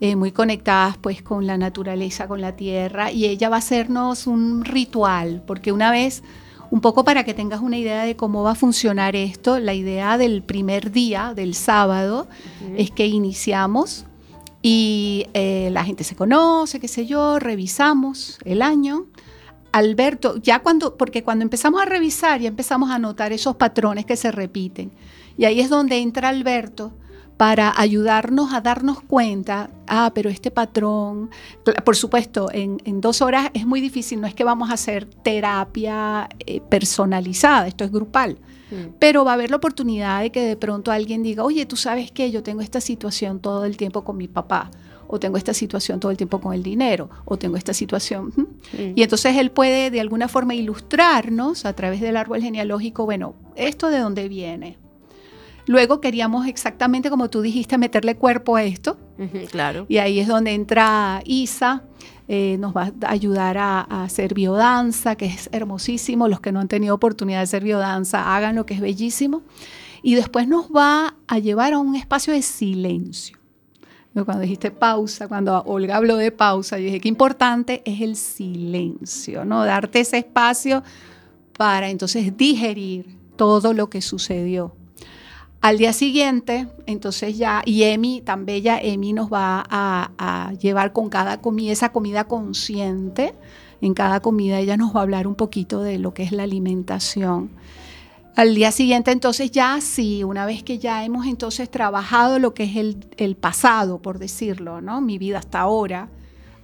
eh, 0.00 0.16
muy 0.16 0.32
conectadas 0.32 0.96
pues 0.96 1.22
con 1.22 1.46
la 1.46 1.56
naturaleza, 1.56 2.26
con 2.26 2.40
la 2.40 2.56
tierra, 2.56 3.12
y 3.12 3.26
ella 3.26 3.48
va 3.48 3.56
a 3.56 3.60
hacernos 3.60 4.26
un 4.26 4.64
ritual, 4.64 5.44
porque 5.46 5.70
una 5.70 5.92
vez, 5.92 6.24
un 6.70 6.80
poco 6.80 7.04
para 7.04 7.24
que 7.24 7.34
tengas 7.34 7.60
una 7.60 7.78
idea 7.78 8.04
de 8.04 8.16
cómo 8.16 8.42
va 8.42 8.52
a 8.52 8.54
funcionar 8.54 9.16
esto, 9.16 9.58
la 9.58 9.74
idea 9.74 10.18
del 10.18 10.42
primer 10.42 10.90
día, 10.90 11.32
del 11.34 11.54
sábado, 11.54 12.28
es 12.76 12.90
que 12.90 13.06
iniciamos 13.06 14.04
y 14.60 15.26
eh, 15.34 15.70
la 15.72 15.84
gente 15.84 16.04
se 16.04 16.16
conoce, 16.16 16.80
qué 16.80 16.88
sé 16.88 17.06
yo, 17.06 17.38
revisamos 17.38 18.38
el 18.44 18.62
año. 18.62 19.06
Alberto, 19.72 20.36
ya 20.36 20.60
cuando, 20.60 20.96
porque 20.96 21.22
cuando 21.22 21.42
empezamos 21.42 21.80
a 21.80 21.84
revisar, 21.84 22.40
ya 22.40 22.48
empezamos 22.48 22.90
a 22.90 22.98
notar 22.98 23.32
esos 23.32 23.56
patrones 23.56 24.06
que 24.06 24.16
se 24.16 24.32
repiten. 24.32 24.90
Y 25.36 25.44
ahí 25.44 25.60
es 25.60 25.70
donde 25.70 25.98
entra 25.98 26.28
Alberto 26.28 26.92
para 27.38 27.72
ayudarnos 27.80 28.52
a 28.52 28.60
darnos 28.60 29.00
cuenta, 29.00 29.70
ah, 29.86 30.12
pero 30.14 30.28
este 30.28 30.50
patrón, 30.50 31.30
por 31.84 31.96
supuesto, 31.96 32.50
en, 32.52 32.82
en 32.84 33.00
dos 33.00 33.22
horas 33.22 33.48
es 33.54 33.64
muy 33.64 33.80
difícil, 33.80 34.20
no 34.20 34.26
es 34.26 34.34
que 34.34 34.44
vamos 34.44 34.70
a 34.70 34.74
hacer 34.74 35.06
terapia 35.06 36.28
eh, 36.40 36.60
personalizada, 36.60 37.66
esto 37.66 37.84
es 37.84 37.90
grupal 37.90 38.38
pero 38.98 39.24
va 39.24 39.32
a 39.32 39.34
haber 39.34 39.50
la 39.50 39.56
oportunidad 39.56 40.22
de 40.22 40.30
que 40.30 40.42
de 40.42 40.56
pronto 40.56 40.92
alguien 40.92 41.22
diga, 41.22 41.44
oye, 41.44 41.66
tú 41.66 41.76
sabes 41.76 42.10
que 42.10 42.30
yo 42.30 42.42
tengo 42.42 42.60
esta 42.60 42.80
situación 42.80 43.40
todo 43.40 43.64
el 43.64 43.76
tiempo 43.76 44.04
con 44.04 44.16
mi 44.16 44.28
papá, 44.28 44.70
o 45.06 45.18
tengo 45.18 45.38
esta 45.38 45.54
situación 45.54 46.00
todo 46.00 46.10
el 46.10 46.18
tiempo 46.18 46.40
con 46.40 46.52
el 46.52 46.62
dinero, 46.62 47.08
o 47.24 47.38
tengo 47.38 47.56
esta 47.56 47.72
situación. 47.72 48.28
ujú". 48.28 48.42
Mm. 48.72 48.92
Y 48.94 49.02
entonces 49.02 49.36
él 49.36 49.50
puede 49.50 49.90
de 49.90 50.00
alguna 50.00 50.28
forma 50.28 50.54
ilustrarnos 50.54 51.64
a 51.64 51.72
través 51.72 52.00
del 52.00 52.16
árbol 52.16 52.42
genealógico, 52.42 53.06
bueno, 53.06 53.34
esto 53.56 53.88
de 53.88 54.00
dónde 54.00 54.28
viene. 54.28 54.76
Luego 55.68 56.00
queríamos 56.00 56.46
exactamente 56.46 57.10
como 57.10 57.28
tú 57.28 57.42
dijiste, 57.42 57.76
meterle 57.76 58.16
cuerpo 58.16 58.56
a 58.56 58.64
esto, 58.64 58.96
claro. 59.50 59.84
y 59.86 59.98
ahí 59.98 60.18
es 60.18 60.26
donde 60.26 60.52
entra 60.54 61.20
Isa, 61.26 61.84
eh, 62.26 62.56
nos 62.58 62.74
va 62.74 62.90
a 63.02 63.10
ayudar 63.10 63.58
a, 63.58 63.80
a 63.80 64.04
hacer 64.04 64.32
biodanza, 64.32 65.14
que 65.14 65.26
es 65.26 65.50
hermosísimo. 65.52 66.26
Los 66.26 66.40
que 66.40 66.52
no 66.52 66.60
han 66.60 66.68
tenido 66.68 66.94
oportunidad 66.94 67.40
de 67.40 67.44
hacer 67.44 67.64
biodanza, 67.64 68.34
hagan 68.34 68.56
lo 68.56 68.64
que 68.64 68.74
es 68.74 68.80
bellísimo. 68.80 69.42
Y 70.02 70.14
después 70.14 70.48
nos 70.48 70.70
va 70.70 71.16
a 71.26 71.38
llevar 71.38 71.74
a 71.74 71.78
un 71.78 71.96
espacio 71.96 72.32
de 72.32 72.40
silencio. 72.40 73.36
Cuando 74.24 74.40
dijiste 74.40 74.70
pausa, 74.70 75.28
cuando 75.28 75.62
Olga 75.64 75.96
habló 75.96 76.16
de 76.16 76.32
pausa, 76.32 76.78
yo 76.78 76.86
dije 76.86 77.00
que 77.00 77.08
importante 77.08 77.82
es 77.84 78.00
el 78.00 78.16
silencio, 78.16 79.44
¿no? 79.44 79.64
Darte 79.64 80.00
ese 80.00 80.18
espacio 80.18 80.82
para 81.56 81.90
entonces 81.90 82.36
digerir 82.36 83.18
todo 83.36 83.74
lo 83.74 83.90
que 83.90 84.00
sucedió. 84.00 84.74
Al 85.60 85.76
día 85.76 85.92
siguiente, 85.92 86.68
entonces 86.86 87.36
ya, 87.36 87.62
y 87.64 87.82
Emi, 87.82 88.20
tan 88.20 88.46
bella, 88.46 88.78
Emi 88.80 89.12
nos 89.12 89.32
va 89.32 89.64
a, 89.68 90.52
llevar 90.60 90.92
con 90.92 91.08
cada 91.08 91.40
comida, 91.40 91.72
esa 91.72 91.90
comida 91.90 92.24
consciente, 92.24 93.34
en 93.80 93.92
cada 93.92 94.20
comida 94.20 94.60
ella 94.60 94.76
nos 94.76 94.94
va 94.94 95.00
a 95.00 95.02
hablar 95.02 95.26
un 95.26 95.34
poquito 95.34 95.82
de 95.82 95.98
lo 95.98 96.14
que 96.14 96.22
es 96.22 96.30
la 96.30 96.44
alimentación. 96.44 97.50
Al 98.36 98.54
día 98.54 98.70
siguiente 98.70 99.10
entonces 99.10 99.50
ya 99.50 99.80
sí, 99.80 100.22
una 100.22 100.46
vez 100.46 100.62
que 100.62 100.78
ya 100.78 101.04
hemos 101.04 101.26
entonces 101.26 101.68
trabajado 101.68 102.38
lo 102.38 102.54
que 102.54 102.62
es 102.64 102.76
el, 102.76 103.04
el 103.16 103.34
pasado, 103.34 104.00
por 104.00 104.20
decirlo, 104.20 104.80
¿no? 104.80 105.00
Mi 105.00 105.18
vida 105.18 105.38
hasta 105.38 105.58
ahora, 105.58 106.08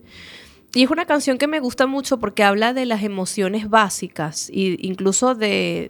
Y 0.76 0.84
es 0.84 0.92
una 0.92 1.06
canción 1.06 1.40
que 1.40 1.48
me 1.48 1.60
gusta 1.60 1.88
mucho 1.88 2.20
porque 2.20 2.44
habla 2.44 2.72
de 2.74 2.86
las 2.86 3.02
emociones 3.02 3.68
básicas 3.68 4.50
e 4.50 4.78
incluso 4.82 5.34
de, 5.34 5.90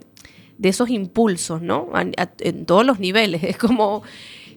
de 0.56 0.68
esos 0.70 0.88
impulsos, 0.88 1.60
¿no? 1.60 1.90
En 2.38 2.64
todos 2.64 2.86
los 2.86 3.00
niveles. 3.00 3.44
Es 3.52 3.58
como 3.58 4.02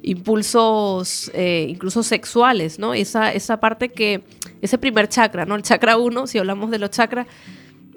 impulsos 0.06 1.32
eh, 1.34 1.66
incluso 1.68 2.04
sexuales, 2.04 2.78
¿no? 2.78 2.94
Esa, 2.94 3.34
esa 3.34 3.60
parte 3.60 3.90
que, 3.90 4.24
ese 4.62 4.78
primer 4.78 5.10
chakra, 5.10 5.46
¿no? 5.46 5.56
El 5.56 5.64
chakra 5.64 5.98
1, 5.98 6.28
si 6.28 6.38
hablamos 6.38 6.70
de 6.70 6.80
los 6.80 6.92
chakras, 6.92 7.26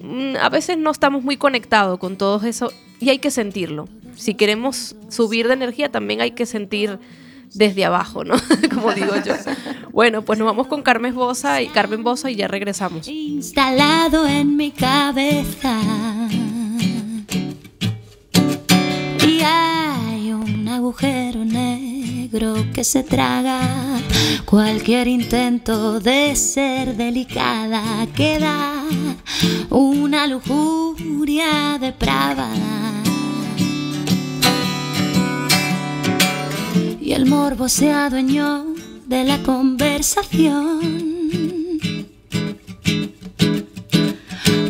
mm, 0.00 0.36
a 0.40 0.48
veces 0.48 0.78
no 0.78 0.90
estamos 0.90 1.22
muy 1.22 1.36
conectados 1.36 1.98
con 1.98 2.16
todo 2.16 2.44
eso 2.46 2.72
y 2.98 3.11
hay 3.11 3.18
que 3.18 3.30
sentirlo. 3.30 3.88
Si 4.16 4.34
queremos 4.34 4.96
subir 5.11 5.48
de 5.48 5.54
energía, 5.54 5.90
también 5.90 6.22
hay 6.22 6.30
que 6.30 6.46
sentir 6.46 6.98
desde 7.54 7.84
abajo, 7.84 8.24
¿no? 8.24 8.34
Como 8.74 8.92
digo 8.92 9.14
yo. 9.24 9.34
Bueno, 9.92 10.22
pues 10.22 10.38
nos 10.38 10.46
vamos 10.46 10.66
con 10.66 10.82
Carmen 10.82 11.14
Bosa 11.14 11.61
y 11.61 11.68
Carmen 11.68 12.02
Bosa 12.02 12.30
y 12.30 12.36
ya 12.36 12.48
regresamos. 12.48 13.06
instalado 13.06 14.26
en 14.26 14.56
mi 14.56 14.70
cabeza. 14.70 15.78
Que 22.79 22.85
se 22.85 23.03
traga 23.03 23.59
cualquier 24.45 25.09
intento 25.09 25.99
de 25.99 26.37
ser 26.37 26.97
delicada. 26.97 28.07
Queda 28.14 28.85
una 29.68 30.29
lujuria 30.29 31.76
depravada. 31.81 33.03
Y 37.01 37.11
el 37.14 37.26
morbo 37.26 37.68
se 37.68 37.91
adueñó 37.91 38.64
de 39.07 39.24
la 39.24 39.39
conversación. 39.43 40.79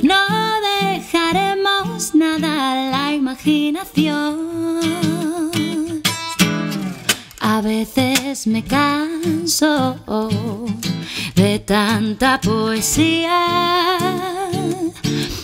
No 0.03 0.23
dejaremos 0.95 2.15
nada 2.15 2.73
a 2.73 2.91
la 2.91 3.15
imaginación. 3.15 4.48
A 7.59 7.61
veces 7.61 8.47
me 8.47 8.63
canso 8.63 9.97
de 11.35 11.59
tanta 11.59 12.41
poesía 12.41 13.99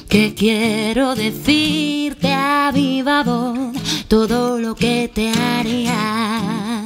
que 0.08 0.32
quiero 0.32 1.16
decirte 1.16 2.32
a 2.32 2.70
viva 2.72 3.24
voz 3.24 4.06
todo 4.06 4.60
lo 4.60 4.76
que 4.76 5.10
te 5.12 5.32
haría. 5.32 6.84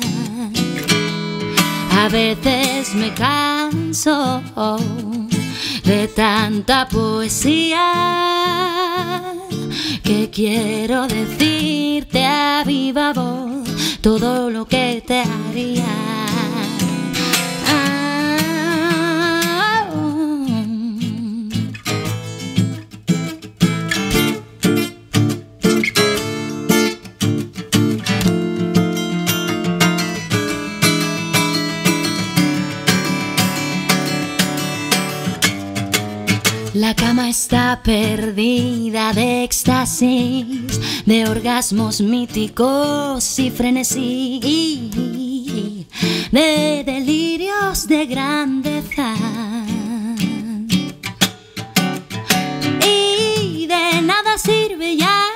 A 1.93 2.09
veces 2.11 2.95
me 2.95 3.13
canso 3.13 4.41
de 5.85 6.09
tanta 6.09 6.89
poesía 6.89 7.93
que 10.03 10.31
quiero 10.31 11.07
decirte 11.07 12.25
a 12.25 12.65
viva 12.65 13.13
voz 13.13 13.78
todo 14.01 14.51
lo 14.51 14.67
que 14.67 15.03
te 15.07 15.21
haría. 15.21 16.28
La 36.89 36.97
cama 36.97 37.29
está 37.29 37.83
perdida 37.85 39.13
de 39.13 39.45
éxtasis, 39.45 40.81
de 41.05 41.29
orgasmos 41.29 42.01
míticos 42.01 43.39
y 43.39 43.51
frenesí, 43.51 44.41
de 46.33 46.85
delirios 46.87 47.87
de 47.87 48.07
grandeza. 48.07 49.15
Y 52.83 53.67
de 53.67 54.01
nada 54.01 54.39
sirve 54.39 54.97
ya, 54.97 55.27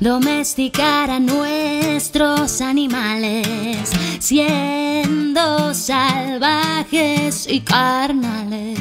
domesticar 0.00 1.10
a 1.10 1.18
nuestros 1.18 2.60
animales, 2.60 3.90
siendo 4.20 5.74
salvajes 5.74 7.46
y 7.48 7.60
carnales. 7.60 8.78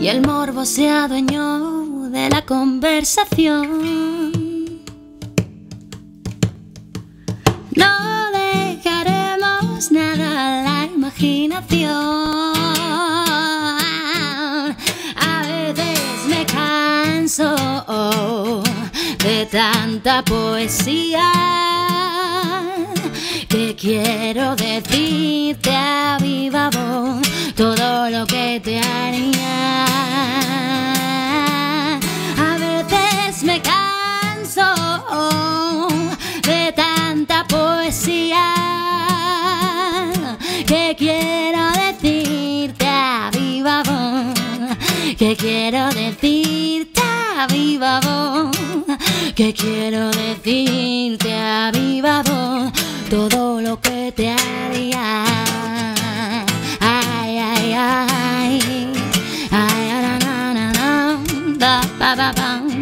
Y 0.00 0.08
el 0.08 0.20
morbo 0.20 0.64
se 0.64 0.90
adueñó 0.90 2.10
de 2.10 2.28
la 2.28 2.44
conversación. 2.44 4.82
No 7.74 8.30
dejaremos 8.32 9.90
nada 9.90 10.60
a 10.60 10.62
la 10.62 10.92
imaginación. 10.92 12.23
Tanta 19.46 20.22
poesía 20.22 21.30
que 23.48 23.74
quiero 23.74 24.56
decirte 24.56 25.70
a 25.70 26.16
viva 26.20 26.70
todo 27.54 28.10
lo 28.10 28.26
que 28.26 28.60
te 28.62 28.80
haría. 28.80 29.84
A 32.38 32.58
veces 32.58 33.42
me 33.42 33.60
canso 33.60 34.68
de 36.42 36.72
tanta 36.72 37.46
poesía 37.46 38.44
que 40.66 40.94
quiero 40.98 41.70
decirte 41.72 42.86
a 42.86 43.30
viva 43.32 43.82
que 45.18 45.36
quiero 45.36 45.88
decirte 45.90 46.93
a 47.44 47.46
viva 47.46 48.00
que 49.34 49.52
quiero 49.52 50.10
decirte 50.10 51.32
a 51.34 51.70
voz 52.22 52.72
todo 53.10 53.60
lo 53.60 53.80
que 53.80 54.12
te 54.12 54.30
haría. 54.30 55.24
Ay, 56.80 57.38
ay, 57.38 57.72
ay. 57.72 58.60
Ay, 59.50 59.82
na, 60.02 60.18
na, 60.18 60.54
na, 60.54 60.72
na, 60.72 61.18
ba, 61.58 61.80
ba, 61.98 62.14
ba, 62.14 62.32
ba, 62.32 62.32
ba. 62.32 62.60
Ah, 62.60 62.73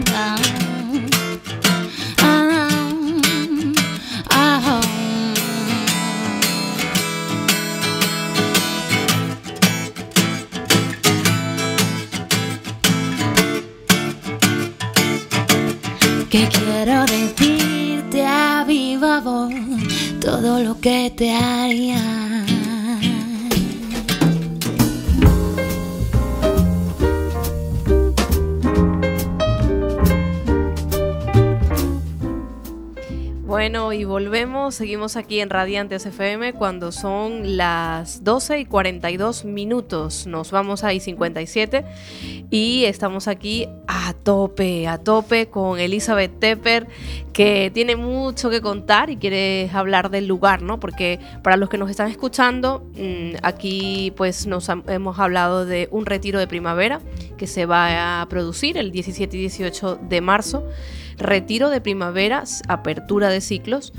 quiero 16.84 17.04
decirte 17.06 18.26
a 18.26 18.64
viva 18.66 19.20
voz 19.20 19.54
todo 20.20 20.58
lo 20.58 20.80
que 20.80 21.12
te 21.16 21.32
haría. 21.32 22.21
Bueno, 33.62 33.92
y 33.92 34.02
volvemos, 34.02 34.74
seguimos 34.74 35.14
aquí 35.14 35.38
en 35.38 35.48
Radiantes 35.48 36.04
FM 36.04 36.52
cuando 36.54 36.90
son 36.90 37.56
las 37.56 38.24
12 38.24 38.58
y 38.58 38.64
42 38.64 39.44
minutos. 39.44 40.26
Nos 40.26 40.50
vamos 40.50 40.82
a 40.82 40.92
I-57 40.92 41.84
y 42.50 42.86
estamos 42.86 43.28
aquí 43.28 43.68
a 43.86 44.14
tope, 44.14 44.88
a 44.88 44.98
tope 44.98 45.46
con 45.46 45.78
Elizabeth 45.78 46.40
Tepper, 46.40 46.88
que 47.32 47.70
tiene 47.72 47.94
mucho 47.94 48.50
que 48.50 48.60
contar 48.60 49.10
y 49.10 49.16
quiere 49.16 49.70
hablar 49.72 50.10
del 50.10 50.26
lugar, 50.26 50.62
¿no? 50.62 50.80
Porque 50.80 51.20
para 51.44 51.56
los 51.56 51.68
que 51.68 51.78
nos 51.78 51.88
están 51.88 52.10
escuchando, 52.10 52.90
mm, 52.96 53.36
aquí 53.44 54.12
pues 54.16 54.44
nos 54.48 54.68
hemos 54.88 55.20
hablado 55.20 55.66
de 55.66 55.86
un 55.92 56.04
retiro 56.04 56.40
de 56.40 56.48
primavera 56.48 57.00
que 57.36 57.46
se 57.46 57.64
va 57.64 58.22
a 58.22 58.28
producir 58.28 58.76
el 58.76 58.90
17 58.90 59.36
y 59.36 59.40
18 59.40 60.00
de 60.02 60.20
marzo 60.20 60.66
retiro 61.18 61.70
de 61.70 61.80
primavera, 61.80 62.42
s- 62.42 62.62
apertura 62.68 63.28
de 63.30 63.40
ciclos. 63.40 63.92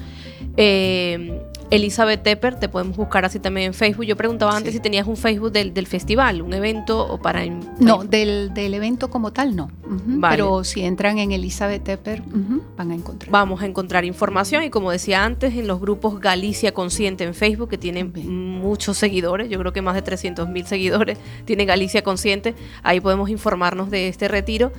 Eh, 0.57 1.41
Elizabeth 1.75 2.23
Tepper, 2.23 2.55
te 2.59 2.69
podemos 2.69 2.95
buscar 2.97 3.25
así 3.25 3.39
también 3.39 3.67
en 3.67 3.73
Facebook. 3.73 4.05
Yo 4.05 4.15
preguntaba 4.15 4.55
antes 4.55 4.71
Sí. 4.73 4.77
si 4.77 4.81
tenías 4.83 5.07
un 5.07 5.17
Facebook 5.17 5.51
del, 5.51 5.73
del 5.73 5.87
festival, 5.87 6.41
un 6.41 6.53
evento 6.53 7.05
o 7.05 7.17
para... 7.19 7.43
No, 7.79 8.03
del, 8.03 8.53
del 8.53 8.73
evento 8.73 9.09
como 9.09 9.33
tal 9.33 9.55
no. 9.55 9.69
Ujú, 9.85 10.01
Vale. 10.19 10.35
Pero 10.37 10.63
si 10.63 10.81
entran 10.83 11.17
en 11.19 11.31
Elizabeth 11.31 11.83
Tepper, 11.83 12.21
ujú, 12.21 12.61
van 12.77 12.91
a 12.91 12.95
encontrar. 12.95 13.31
Vamos 13.31 13.61
a 13.61 13.65
encontrar 13.65 14.05
información 14.05 14.63
y 14.63 14.69
como 14.69 14.91
decía 14.91 15.23
antes, 15.25 15.53
en 15.55 15.67
los 15.67 15.79
grupos 15.79 16.19
Galicia 16.19 16.73
Consciente 16.73 17.23
en 17.23 17.33
Facebook, 17.33 17.69
que 17.69 17.77
tienen 17.77 18.13
Bien. 18.13 18.29
muchos 18.59 18.97
seguidores, 18.97 19.49
yo 19.49 19.59
creo 19.59 19.73
que 19.73 19.81
más 19.81 19.95
de 19.95 20.01
300 20.01 20.47
mil 20.49 20.65
seguidores 20.65 21.17
tiene 21.45 21.65
Galicia 21.65 22.03
Consciente, 22.03 22.55
ahí 22.83 22.99
podemos 22.99 23.29
informarnos 23.29 23.89
de 23.89 24.07
este 24.07 24.27
retiro 24.27 24.71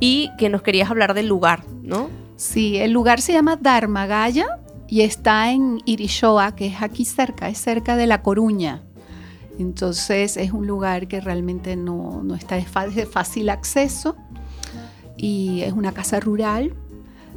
y 0.00 0.30
que 0.38 0.48
nos 0.48 0.62
querías 0.62 0.90
hablar 0.90 1.14
del 1.14 1.26
lugar, 1.28 1.62
¿no? 1.82 2.08
Sí, 2.36 2.78
el 2.78 2.90
lugar 2.92 3.20
se 3.20 3.32
llama 3.34 3.56
Dharmagaya 3.56 4.58
y 4.90 5.02
está 5.02 5.52
en 5.52 5.80
Irishoa, 5.84 6.56
que 6.56 6.66
es 6.66 6.82
aquí 6.82 7.04
cerca, 7.04 7.48
es 7.48 7.58
cerca 7.58 7.94
de 7.94 8.08
La 8.08 8.22
Coruña. 8.22 8.82
Entonces 9.58 10.36
es 10.36 10.52
un 10.52 10.66
lugar 10.66 11.06
que 11.06 11.20
realmente 11.20 11.76
no, 11.76 12.22
no 12.24 12.34
está 12.34 12.56
de 12.56 13.06
fácil 13.06 13.50
acceso 13.50 14.16
y 15.16 15.60
es 15.62 15.72
una 15.72 15.92
casa 15.92 16.18
rural 16.18 16.74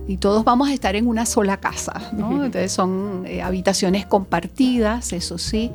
y 0.08 0.18
todos 0.18 0.44
vamos 0.44 0.70
a 0.70 0.74
estar 0.74 0.96
en 0.96 1.08
una 1.08 1.28
sola 1.28 1.58
casa, 1.58 2.10
¿no? 2.14 2.44
Entonces 2.44 2.72
son 2.72 3.24
eh, 3.28 3.42
habitaciones 3.42 4.06
compartidas, 4.06 5.14
eso 5.14 5.38
sí. 5.38 5.72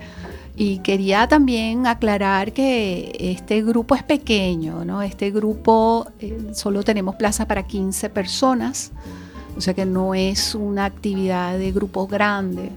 Y 0.57 0.79
quería 0.79 1.29
también 1.29 1.87
aclarar 1.87 2.53
que 2.53 3.17
este 3.21 3.63
grupo 3.63 3.95
es 3.95 4.03
pequeño, 4.03 4.85
¿no? 4.85 5.03
Este 5.03 5.31
grupo 5.31 6.09
eh, 6.19 6.51
solo 6.55 6.83
tenemos 6.83 7.15
plaza 7.15 7.47
para 7.47 7.67
15 7.67 8.11
personas, 8.11 8.91
o 9.59 9.61
sea 9.61 9.75
que 9.75 9.85
no 9.85 10.15
es 10.15 10.55
una 10.55 10.85
actividad 10.85 11.59
de 11.59 11.73
grupo 11.73 12.07
grande. 12.07 12.71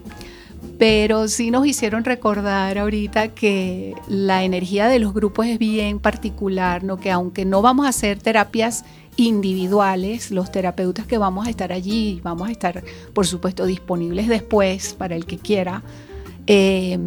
Pero 0.77 1.27
sí 1.27 1.51
nos 1.51 1.67
hicieron 1.67 2.03
recordar 2.03 2.79
ahorita 2.79 3.29
que 3.29 3.93
la 4.07 4.43
energía 4.43 4.87
de 4.87 4.97
los 4.97 5.13
grupos 5.13 5.45
es 5.45 5.59
bien 5.59 5.99
particular, 5.99 6.83
¿no? 6.83 6.97
Que 6.97 7.11
aunque 7.11 7.45
no 7.45 7.61
vamos 7.61 7.85
a 7.85 7.89
hacer 7.89 8.19
terapias 8.19 8.83
individuales, 9.15 10.31
los 10.31 10.51
terapeutas 10.51 11.05
que 11.05 11.19
vamos 11.19 11.45
a 11.45 11.51
estar 11.51 11.71
allí, 11.71 12.19
vamos 12.23 12.49
a 12.49 12.51
estar, 12.51 12.83
por 13.13 13.27
supuesto, 13.27 13.65
disponibles 13.67 14.27
después 14.27 14.93
para 14.93 15.15
el 15.15 15.25
que 15.25 15.37
quiera. 15.37 15.83
eh, 16.47 16.97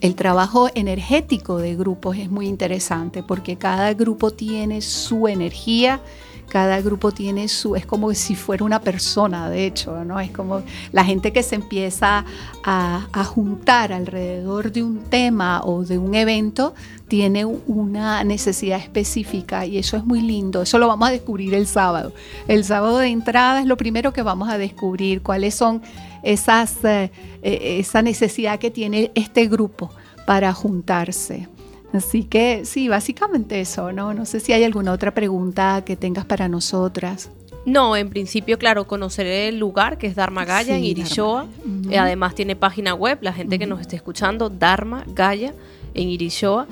el 0.00 0.14
trabajo 0.14 0.68
energético 0.74 1.58
de 1.58 1.74
grupos 1.74 2.16
es 2.18 2.30
muy 2.30 2.46
interesante 2.46 3.22
porque 3.24 3.56
cada 3.56 3.92
grupo 3.94 4.30
tiene 4.30 4.80
su 4.80 5.26
energía, 5.26 6.00
cada 6.48 6.80
grupo 6.80 7.12
tiene 7.12 7.48
su, 7.48 7.76
es 7.76 7.86
como 7.86 8.12
si 8.14 8.34
fuera 8.34 8.64
una 8.64 8.80
persona, 8.80 9.50
de 9.50 9.66
hecho, 9.66 10.04
¿no? 10.04 10.18
Es 10.18 10.30
como 10.30 10.62
la 10.92 11.04
gente 11.04 11.32
que 11.32 11.42
se 11.42 11.54
empieza 11.54 12.24
a, 12.64 13.06
juntar 13.24 13.92
alrededor 13.92 14.72
de 14.72 14.82
un 14.82 15.00
tema 15.04 15.62
o 15.64 15.84
de 15.84 15.98
un 15.98 16.14
evento 16.14 16.74
tiene 17.08 17.44
una 17.44 18.24
necesidad 18.24 18.78
específica 18.78 19.66
y 19.66 19.78
eso 19.78 19.96
es 19.96 20.04
muy 20.04 20.20
lindo. 20.20 20.62
Eso 20.62 20.78
lo 20.78 20.88
vamos 20.88 21.08
a 21.08 21.12
descubrir 21.12 21.54
el 21.54 21.66
sábado. 21.66 22.12
El 22.46 22.64
sábado 22.64 22.98
de 22.98 23.08
entrada 23.08 23.60
es 23.60 23.66
lo 23.66 23.76
primero 23.76 24.12
que 24.12 24.22
vamos 24.22 24.48
a 24.48 24.58
descubrir, 24.58 25.22
cuáles 25.22 25.54
son 25.54 25.82
esas, 26.22 26.84
eh, 26.84 27.10
eh, 27.42 27.78
esa 27.80 28.02
necesidad 28.02 28.58
que 28.58 28.70
tiene 28.70 29.10
este 29.14 29.46
grupo 29.46 29.90
para 30.26 30.52
juntarse. 30.52 31.48
Así 31.92 32.24
que 32.24 32.64
sí, 32.64 32.88
básicamente 32.88 33.60
eso, 33.60 33.92
¿no? 33.92 34.12
No 34.12 34.26
sé 34.26 34.40
si 34.40 34.52
hay 34.52 34.64
alguna 34.64 34.92
otra 34.92 35.14
pregunta 35.14 35.82
que 35.84 35.96
tengas 35.96 36.24
para 36.26 36.48
nosotras. 36.48 37.30
No, 37.64 37.96
en 37.96 38.08
principio, 38.08 38.58
claro, 38.58 38.86
conocer 38.86 39.26
el 39.26 39.58
lugar 39.58 39.98
que 39.98 40.06
es 40.06 40.14
Dharmagaya 40.14 40.76
en 40.76 40.82
Sí, 40.82 40.88
Irishoa. 40.88 41.46
Eh, 41.90 41.98
Además 41.98 42.34
tiene 42.34 42.56
página 42.56 42.94
web, 42.94 43.18
la 43.20 43.32
gente 43.32 43.58
que 43.58 43.66
nos 43.66 43.80
esté 43.80 43.96
escuchando, 43.96 44.48
Dharma 44.48 45.04
Gaya 45.14 45.52
en 45.94 46.08
Irishoa. 46.08 46.66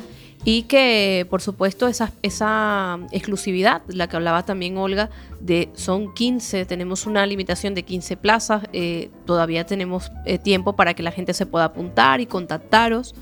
Y 0.49 0.63
que, 0.63 1.27
por 1.29 1.43
supuesto, 1.43 1.89
esa, 1.89 2.13
esa 2.23 3.01
exclusividad, 3.11 3.83
la 3.89 4.09
que 4.09 4.15
hablaba 4.15 4.45
también 4.45 4.79
Olga, 4.79 5.11
de 5.41 5.71
son 5.75 6.15
15, 6.15 6.67
tenemos 6.67 7.05
una 7.05 7.27
limitación 7.27 7.75
de 7.75 7.83
15 7.83 8.17
plazas, 8.17 8.63
eh, 8.73 9.11
todavía 9.25 9.67
tenemos 9.67 10.13
eh, 10.25 10.39
tiempo 10.39 10.77
para 10.77 10.95
que 10.95 11.03
la 11.03 11.11
gente 11.11 11.35
se 11.35 11.47
pueda 11.47 11.65
apuntar 11.65 12.21
y 12.21 12.27
contactaros. 12.27 13.17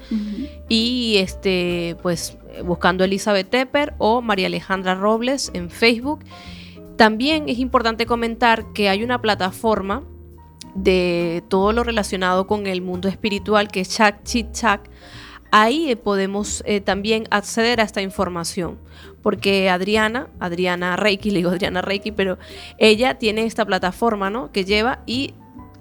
Y 0.68 1.16
este, 1.16 1.96
pues 2.02 2.36
buscando 2.62 3.04
Elizabeth 3.04 3.48
Tepper 3.48 3.94
o 3.96 4.20
María 4.20 4.48
Alejandra 4.48 4.94
Robles 4.94 5.50
en 5.54 5.70
Facebook. 5.70 6.20
También 6.98 7.48
es 7.48 7.58
importante 7.58 8.04
comentar 8.04 8.72
que 8.74 8.90
hay 8.90 9.02
una 9.02 9.22
plataforma 9.22 10.02
de 10.74 11.42
todo 11.48 11.72
lo 11.72 11.84
relacionado 11.84 12.46
con 12.46 12.66
el 12.66 12.82
mundo 12.82 13.08
espiritual 13.08 13.68
que 13.68 13.80
es 13.80 13.88
Chak 13.88 14.24
Chit 14.24 14.52
Chak. 14.52 14.90
Ahí 15.56 15.88
eh, 15.88 15.94
podemos 15.94 16.64
eh, 16.66 16.80
también 16.80 17.28
acceder 17.30 17.80
a 17.80 17.84
esta 17.84 18.02
información, 18.02 18.76
porque 19.22 19.70
Adriana, 19.70 20.26
Adriana 20.40 20.96
Reiki, 20.96 21.30
le 21.30 21.36
digo 21.36 21.50
Adriana 21.50 21.80
Reiki, 21.80 22.10
pero 22.10 22.38
ella 22.76 23.20
tiene 23.20 23.44
esta 23.44 23.64
plataforma, 23.64 24.30
¿no? 24.30 24.50
Que 24.50 24.64
lleva 24.64 24.98
y 25.06 25.32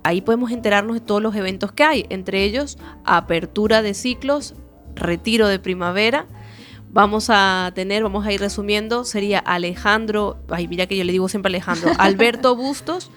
ahí 0.04 0.22
podemos 0.22 0.52
enterarnos 0.52 0.94
de 0.94 1.00
todos 1.02 1.24
los 1.24 1.36
eventos 1.36 1.72
que 1.72 1.82
hay, 1.82 2.06
entre 2.10 2.44
ellos 2.44 2.78
apertura 3.04 3.82
de 3.82 3.96
ciclos, 3.96 4.54
retiro 4.94 5.48
de 5.48 5.58
primavera. 5.58 6.28
Vamos 6.92 7.32
a 7.32 7.72
tener, 7.74 8.04
vamos 8.04 8.28
a 8.28 8.32
ir 8.32 8.42
resumiendo, 8.42 9.06
sería 9.06 9.40
Alejandro, 9.40 10.38
ay, 10.50 10.68
mira 10.68 10.86
que 10.86 10.96
yo 10.96 11.04
le 11.04 11.14
digo 11.14 11.28
siempre 11.30 11.50
Alejandro, 11.50 11.90
Alberto 11.98 12.56
Bustos 12.56 13.10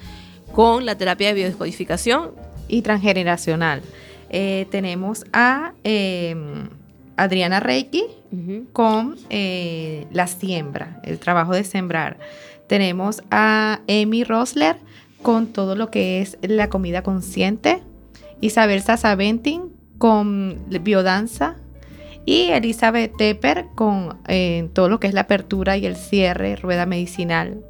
con 0.55 0.87
la 0.87 0.97
terapia 0.97 1.29
de 1.29 1.35
biodescodificación. 1.35 2.31
y 2.67 2.81
transgeneracional. 2.81 3.83
Eh, 4.31 4.67
tenemos 4.71 5.25
a 5.33 5.73
eh, 5.85 6.35
Adriana 7.17 7.61
Reiki 7.61 8.05
con 8.73 9.17
eh, 9.31 10.07
la 10.13 10.27
siembra, 10.27 11.01
el 11.05 11.19
trabajo 11.19 11.55
de 11.55 11.65
sembrar. 11.65 12.19
Tenemos 12.67 13.23
a 13.31 13.81
Amy 13.89 14.25
Rosler 14.25 14.77
con 15.23 15.47
todo 15.47 15.75
lo 15.75 15.91
que 15.91 16.21
es 16.21 16.37
la 16.43 16.69
comida 16.69 17.03
consciente. 17.03 17.83
Isabel 18.41 18.83
Sasaventin 18.83 19.73
con 19.99 20.59
biodanza. 20.83 21.57
Y 22.27 22.51
Elizabeth 22.51 23.17
Tepper 23.17 23.67
con 23.77 24.19
eh, 24.27 24.69
todo 24.73 24.89
lo 24.89 24.99
que 24.99 25.07
es 25.07 25.15
la 25.15 25.23
apertura 25.23 25.77
y 25.77 25.87
el 25.87 25.95
cierre, 25.95 26.57
rueda 26.57 26.85
medicinal. 26.85 27.63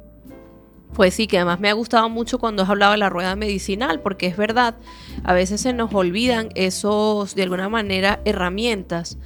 Pues 0.93 1.13
sí, 1.13 1.27
que 1.27 1.37
además 1.37 1.59
me 1.59 1.69
ha 1.69 1.73
gustado 1.73 2.09
mucho 2.09 2.39
cuando 2.39 2.63
has 2.63 2.69
hablado 2.69 2.93
de 2.93 2.97
la 2.97 3.09
rueda 3.09 3.35
medicinal, 3.35 3.99
porque 4.01 4.27
es 4.27 4.37
verdad, 4.37 4.75
a 5.23 5.33
veces 5.33 5.61
se 5.61 5.73
nos 5.73 5.93
olvidan 5.93 6.49
esos, 6.55 7.35
de 7.35 7.43
alguna 7.43 7.69
manera, 7.69 8.19
herramientas 8.25 9.17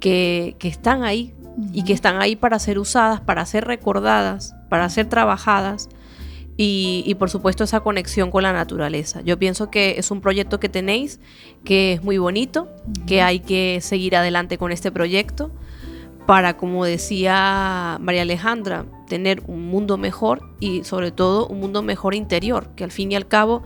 que, 0.00 0.56
que 0.58 0.68
están 0.68 1.04
ahí 1.04 1.32
y 1.72 1.84
que 1.84 1.92
están 1.92 2.20
ahí 2.20 2.36
para 2.36 2.58
ser 2.58 2.78
usadas, 2.78 3.20
para 3.20 3.44
ser 3.46 3.64
recordadas, 3.64 4.54
para 4.68 4.88
ser 4.88 5.08
trabajadas, 5.08 5.88
y, 6.56 7.04
y, 7.06 7.14
por 7.14 7.30
supuesto 7.30 7.64
esa 7.64 7.80
conexión 7.80 8.30
con 8.30 8.42
la 8.42 8.52
naturaleza. 8.52 9.22
Yo 9.22 9.38
pienso 9.38 9.70
que 9.70 9.94
es 9.96 10.10
un 10.10 10.20
proyecto 10.20 10.60
que 10.60 10.68
tenéis, 10.68 11.18
que 11.64 11.94
es 11.94 12.02
muy 12.02 12.18
bonito, 12.18 12.68
que 13.06 13.22
hay 13.22 13.40
que 13.40 13.78
seguir 13.80 14.14
adelante 14.14 14.58
con 14.58 14.70
este 14.70 14.92
proyecto 14.92 15.50
para, 16.26 16.56
como 16.56 16.84
decía 16.84 17.98
María 18.00 18.22
Alejandra, 18.22 18.86
tener 19.08 19.42
un 19.46 19.66
mundo 19.66 19.96
mejor 19.96 20.42
y 20.60 20.84
sobre 20.84 21.10
todo 21.10 21.46
un 21.46 21.60
mundo 21.60 21.82
mejor 21.82 22.14
interior, 22.14 22.70
que 22.76 22.84
al 22.84 22.92
fin 22.92 23.12
y 23.12 23.16
al 23.16 23.26
cabo, 23.26 23.62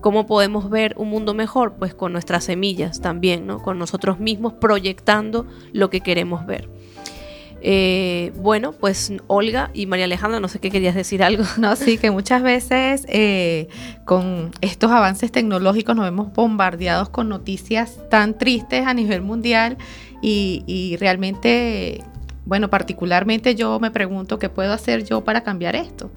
¿cómo 0.00 0.26
podemos 0.26 0.68
ver 0.68 0.94
un 0.98 1.08
mundo 1.08 1.34
mejor? 1.34 1.74
Pues 1.78 1.94
con 1.94 2.12
nuestras 2.12 2.44
semillas 2.44 3.00
también, 3.00 3.46
¿no? 3.46 3.62
Con 3.62 3.78
nosotros 3.78 4.20
mismos 4.20 4.52
proyectando 4.54 5.46
lo 5.72 5.90
que 5.90 6.00
queremos 6.00 6.46
ver. 6.46 6.68
Eh, 7.66 8.30
bueno, 8.36 8.72
pues 8.72 9.10
Olga 9.26 9.70
y 9.72 9.86
María 9.86 10.04
Alejandra, 10.04 10.38
no 10.38 10.48
sé 10.48 10.58
qué 10.58 10.70
querías 10.70 10.94
decir 10.94 11.22
algo. 11.22 11.44
No, 11.56 11.76
sí, 11.76 11.96
que 11.96 12.10
muchas 12.10 12.42
veces 12.42 13.06
eh, 13.08 13.68
con 14.04 14.50
estos 14.60 14.90
avances 14.90 15.32
tecnológicos 15.32 15.96
nos 15.96 16.04
vemos 16.04 16.30
bombardeados 16.34 17.08
con 17.08 17.30
noticias 17.30 17.98
tan 18.10 18.36
tristes 18.36 18.86
a 18.86 18.92
nivel 18.92 19.22
mundial 19.22 19.78
y, 20.26 20.96
realmente, 20.98 22.02
bueno, 22.46 22.70
particularmente 22.70 23.54
yo 23.54 23.78
me 23.78 23.90
pregunto 23.90 24.38
qué 24.38 24.48
puedo 24.48 24.72
hacer 24.72 25.04
yo 25.04 25.22
para 25.22 25.42
cambiar 25.42 25.76
esto. 25.76 26.10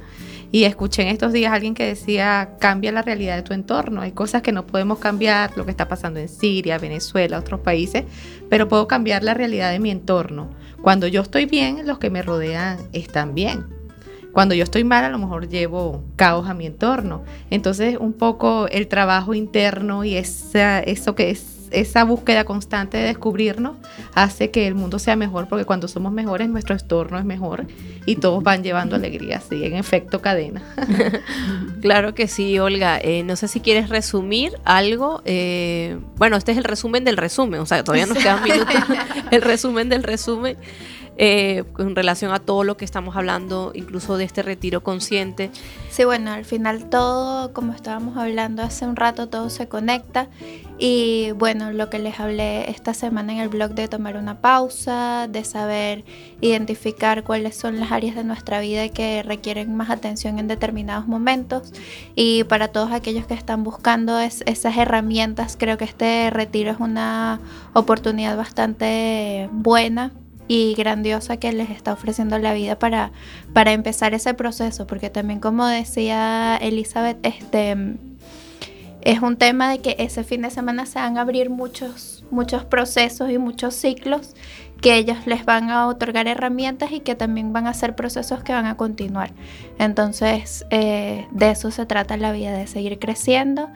Y 0.49 0.63
escuché 0.63 1.01
en 1.01 1.09
estos 1.09 1.33
días 1.33 1.51
a 1.51 1.55
alguien 1.55 1.73
que 1.73 1.85
decía, 1.85 2.51
cambia 2.59 2.93
la 2.93 3.01
realidad 3.01 3.35
de 3.35 3.41
tu 3.41 3.53
entorno. 3.53 3.99
Hay 4.01 4.13
cosas 4.13 4.41
que 4.41 4.53
no 4.53 4.65
podemos 4.65 4.99
cambiar, 4.99 5.57
lo 5.57 5.65
que 5.65 5.71
está 5.71 5.89
pasando 5.89 6.21
en 6.21 6.29
Siria, 6.29 6.77
Venezuela, 6.77 7.37
otros 7.37 7.59
países, 7.59 8.05
pero 8.49 8.69
puedo 8.69 8.87
cambiar 8.87 9.23
la 9.23 9.33
realidad 9.33 9.71
de 9.71 9.79
mi 9.79 9.91
entorno. 9.91 10.51
Cuando 10.81 11.07
yo 11.07 11.21
estoy 11.21 11.45
bien, 11.45 11.85
los 11.85 11.99
que 11.99 12.09
me 12.09 12.21
rodean 12.21 12.77
están 12.93 13.35
bien. 13.35 13.65
Cuando 14.31 14.55
yo 14.55 14.63
estoy 14.63 14.85
mal, 14.85 15.03
a 15.03 15.09
lo 15.09 15.17
mejor 15.17 15.49
llevo 15.49 16.03
caos 16.15 16.47
a 16.47 16.53
mi 16.53 16.65
entorno. 16.65 17.23
Entonces, 17.49 17.97
un 17.99 18.13
poco 18.13 18.67
el 18.69 18.87
trabajo 18.87 19.33
interno 19.33 20.05
y 20.05 20.15
esa, 20.15 20.79
eso 20.79 21.13
que 21.13 21.31
es 21.31 21.56
esa 21.71 22.03
búsqueda 22.03 22.45
constante 22.45 22.97
de 22.97 23.03
descubrirnos 23.03 23.77
hace 24.15 24.51
que 24.51 24.67
el 24.67 24.75
mundo 24.75 24.99
sea 24.99 25.15
mejor, 25.15 25.47
porque 25.47 25.65
cuando 25.65 25.87
somos 25.87 26.11
mejores, 26.11 26.49
nuestro 26.49 26.75
entorno 26.75 27.17
es 27.17 27.25
mejor 27.25 27.65
y 28.05 28.15
todos 28.17 28.43
van 28.43 28.63
llevando 28.63 28.95
alegría, 28.95 29.37
así 29.37 29.63
en 29.63 29.75
efecto 29.75 30.21
cadena. 30.21 30.61
claro 31.81 32.13
que 32.13 32.27
sí, 32.27 32.57
Olga. 32.59 32.99
Eh, 33.01 33.23
no 33.23 33.35
sé 33.35 33.47
si 33.47 33.59
quieres 33.59 33.89
resumir 33.89 34.53
algo. 34.65 35.21
Eh, 35.25 35.97
bueno, 36.15 36.37
este 36.37 36.51
es 36.51 36.57
el 36.57 36.63
resumen 36.63 37.03
del 37.03 37.17
resumen, 37.17 37.59
o 37.59 37.65
sea, 37.65 37.83
todavía 37.83 38.05
nos 38.05 38.17
quedan 38.17 38.43
minutos. 38.45 38.75
el 39.31 39.41
resumen 39.41 39.89
del 39.89 40.03
resumen. 40.03 40.57
Eh, 41.19 41.63
en 41.79 41.95
relación 41.95 42.31
a 42.31 42.37
todo 42.37 42.63
lo 42.63 42.77
que 42.77 42.85
estamos 42.85 43.15
hablando, 43.15 43.71
incluso 43.73 44.17
de 44.17 44.23
este 44.23 44.43
retiro 44.43 44.83
consciente. 44.83 45.49
Sí, 45.89 46.03
bueno, 46.03 46.31
al 46.31 46.45
final 46.45 46.89
todo, 46.89 47.53
como 47.53 47.73
estábamos 47.73 48.17
hablando 48.17 48.61
hace 48.61 48.85
un 48.85 48.95
rato, 48.95 49.27
todo 49.27 49.49
se 49.49 49.67
conecta. 49.67 50.27
Y 50.77 51.31
bueno, 51.31 51.71
lo 51.71 51.89
que 51.89 51.97
les 51.97 52.19
hablé 52.19 52.69
esta 52.69 52.93
semana 52.93 53.33
en 53.33 53.39
el 53.39 53.49
blog 53.49 53.71
de 53.71 53.87
tomar 53.87 54.15
una 54.15 54.41
pausa, 54.41 55.27
de 55.27 55.43
saber 55.43 56.05
identificar 56.39 57.23
cuáles 57.23 57.57
son 57.57 57.79
las 57.79 57.91
áreas 57.91 58.15
de 58.15 58.23
nuestra 58.23 58.59
vida 58.59 58.87
que 58.89 59.23
requieren 59.23 59.75
más 59.75 59.89
atención 59.89 60.37
en 60.37 60.47
determinados 60.47 61.07
momentos. 61.07 61.73
Y 62.13 62.43
para 62.43 62.67
todos 62.67 62.91
aquellos 62.91 63.25
que 63.25 63.33
están 63.33 63.63
buscando 63.63 64.19
es, 64.19 64.43
esas 64.45 64.77
herramientas, 64.77 65.57
creo 65.57 65.79
que 65.79 65.85
este 65.85 66.29
retiro 66.29 66.69
es 66.69 66.79
una 66.79 67.39
oportunidad 67.73 68.37
bastante 68.37 69.49
buena 69.51 70.11
y 70.47 70.73
grandiosa 70.75 71.37
que 71.37 71.51
les 71.51 71.69
está 71.69 71.93
ofreciendo 71.93 72.37
la 72.39 72.53
vida 72.53 72.79
para, 72.79 73.11
para 73.53 73.73
empezar 73.73 74.13
ese 74.13 74.33
proceso, 74.33 74.87
porque 74.87 75.09
también 75.09 75.39
como 75.39 75.65
decía 75.65 76.57
Elizabeth, 76.57 77.17
este 77.25 77.75
es 79.01 79.21
un 79.21 79.37
tema 79.37 79.69
de 79.69 79.79
que 79.79 79.95
ese 79.99 80.23
fin 80.23 80.41
de 80.41 80.49
semana 80.49 80.85
se 80.85 80.99
van 80.99 81.17
a 81.17 81.21
abrir 81.21 81.49
muchos, 81.49 82.25
muchos 82.29 82.65
procesos 82.65 83.29
y 83.29 83.37
muchos 83.37 83.73
ciclos 83.73 84.35
que 84.81 84.95
ellos 84.95 85.25
les 85.25 85.45
van 85.45 85.69
a 85.69 85.87
otorgar 85.87 86.27
herramientas 86.27 86.91
y 86.91 86.99
que 86.99 87.15
también 87.15 87.51
van 87.53 87.67
a 87.67 87.73
ser 87.73 87.95
procesos 87.95 88.43
que 88.43 88.53
van 88.53 88.65
a 88.65 88.77
continuar. 88.77 89.31
Entonces, 89.79 90.65
eh, 90.69 91.25
de 91.31 91.51
eso 91.51 91.71
se 91.71 91.85
trata 91.85 92.17
la 92.17 92.31
vida, 92.31 92.51
de 92.51 92.67
seguir 92.67 92.99
creciendo 92.99 93.69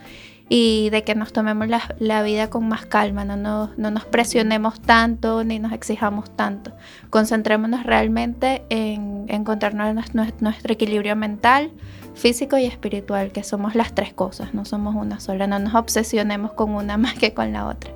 y 0.54 0.90
de 0.90 1.06
que 1.06 1.16
nos 1.16 1.32
tomemos 1.32 1.70
la, 1.98 2.24
vida 2.24 2.50
con 2.50 2.68
más 2.68 2.86
calma, 2.86 3.24
no 3.24 3.38
nos, 3.38 3.78
no 3.78 3.90
nos, 3.90 4.04
presionemos 4.04 4.82
tanto 4.82 5.46
ni 5.46 5.60
nos 5.60 5.72
exijamos 5.72 6.30
tanto. 6.36 6.74
Concentrémonos 7.10 7.86
realmente 7.86 8.64
en 8.68 9.28
encontrar 9.30 9.76
nuestro, 9.76 10.26
nuestro 10.42 10.74
equilibrio 10.74 11.16
mental, 11.16 11.72
físico 12.16 12.58
y 12.58 12.66
espiritual, 12.66 13.32
que 13.32 13.44
somos 13.44 13.76
las 13.76 13.96
tres 13.96 14.12
cosas, 14.12 14.54
no 14.54 14.66
somos 14.66 14.94
una 14.94 15.22
sola, 15.22 15.48
no 15.48 15.58
nos 15.58 15.74
obsesionemos 15.74 16.52
con 16.52 16.76
una 16.76 16.98
más 16.98 17.14
que 17.14 17.34
con 17.34 17.54
la 17.54 17.66
otra. 17.66 17.94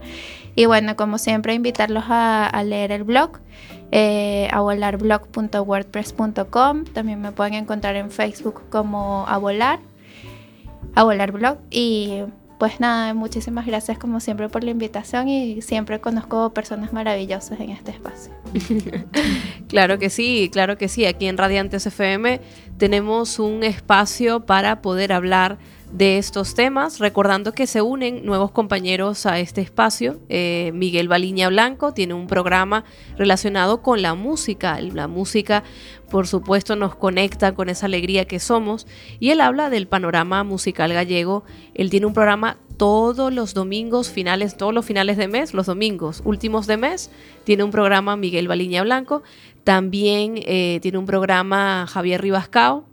Y 0.56 0.66
bueno, 0.66 0.96
como 0.96 1.18
siempre, 1.18 1.56
invitarlos 1.56 2.06
a, 2.08 2.48
a 2.48 2.64
leer 2.64 2.94
el 2.94 3.04
blog, 3.04 3.40
eh, 3.92 4.48
avolarblog.wordpress.com. 4.54 6.86
También 6.86 7.20
me 7.20 7.34
pueden 7.34 7.56
encontrar 7.56 7.98
en 7.98 8.12
Facebook 8.12 8.62
como 8.70 9.26
A 9.28 9.38
Volar, 9.40 9.80
A 10.96 11.04
Volar 11.04 11.34
Blog. 11.34 11.58
Y 11.70 12.24
pues 12.58 12.80
nada, 12.80 13.14
muchísimas 13.14 13.66
gracias 13.66 13.98
como 13.98 14.20
siempre 14.20 14.50
por 14.50 14.64
la 14.64 14.72
invitación 14.72 15.28
y 15.28 15.62
siempre 15.62 16.00
conozco 16.00 16.54
personas 16.54 16.94
maravillosas 16.94 17.60
en 17.60 17.72
este 17.72 17.92
espacio. 17.92 18.34
claro 19.68 20.00
que 20.00 20.10
sí, 20.10 20.50
claro 20.52 20.78
que 20.78 20.88
sí. 20.88 21.06
Aquí 21.06 21.28
en 21.28 21.38
Radiantes 21.38 21.86
FM 21.86 22.40
tenemos 22.78 23.40
un 23.40 23.64
espacio 23.64 24.46
para 24.46 24.82
poder 24.82 25.12
hablar 25.12 25.58
de 25.92 26.18
estos 26.18 26.56
temas, 26.56 27.00
recordando 27.00 27.54
que 27.54 27.68
se 27.68 27.82
unen 27.82 28.26
nuevos 28.26 28.52
compañeros 28.52 29.26
a 29.26 29.40
este 29.40 29.62
espacio. 29.62 30.20
Eh, 30.30 30.72
Miguel 30.74 31.08
Baliña 31.08 31.50
Blanco 31.50 31.94
tiene 31.94 32.14
un 32.14 32.28
programa 32.28 32.84
relacionado 33.18 33.82
con 33.82 34.02
la 34.02 34.14
música. 34.14 34.80
La 34.82 35.08
música, 35.08 35.64
por 36.10 36.28
supuesto, 36.28 36.76
nos 36.76 36.96
conecta 36.96 37.54
con 37.54 37.70
esa 37.70 37.86
alegría 37.86 38.26
que 38.26 38.40
somos 38.40 38.88
y 39.20 39.30
él 39.30 39.42
habla 39.42 39.70
del 39.70 39.88
panorama 39.88 40.44
musical 40.44 40.92
gallego. 40.92 41.44
Él 41.74 41.90
tiene 41.90 42.08
un 42.08 42.14
programa 42.14 42.58
todos 42.78 43.34
los 43.34 43.54
domingos, 43.54 44.10
finales, 44.10 44.58
todos 44.58 44.74
los 44.74 44.86
finales 44.86 45.18
de 45.18 45.28
mes, 45.28 45.54
los 45.54 45.68
domingos 45.68 46.22
últimos 46.26 46.68
de 46.68 46.78
mes, 46.78 47.10
tiene 47.46 47.64
un 47.64 47.72
programa 47.72 48.18
Miguel 48.18 48.48
Baliña 48.48 48.84
Blanco. 48.84 49.24
También 49.64 50.36
eh, 50.38 50.80
tiene 50.82 50.98
un 50.98 51.06
programa 51.06 51.88
Javier 51.88 52.22
Ribascao 52.22 52.86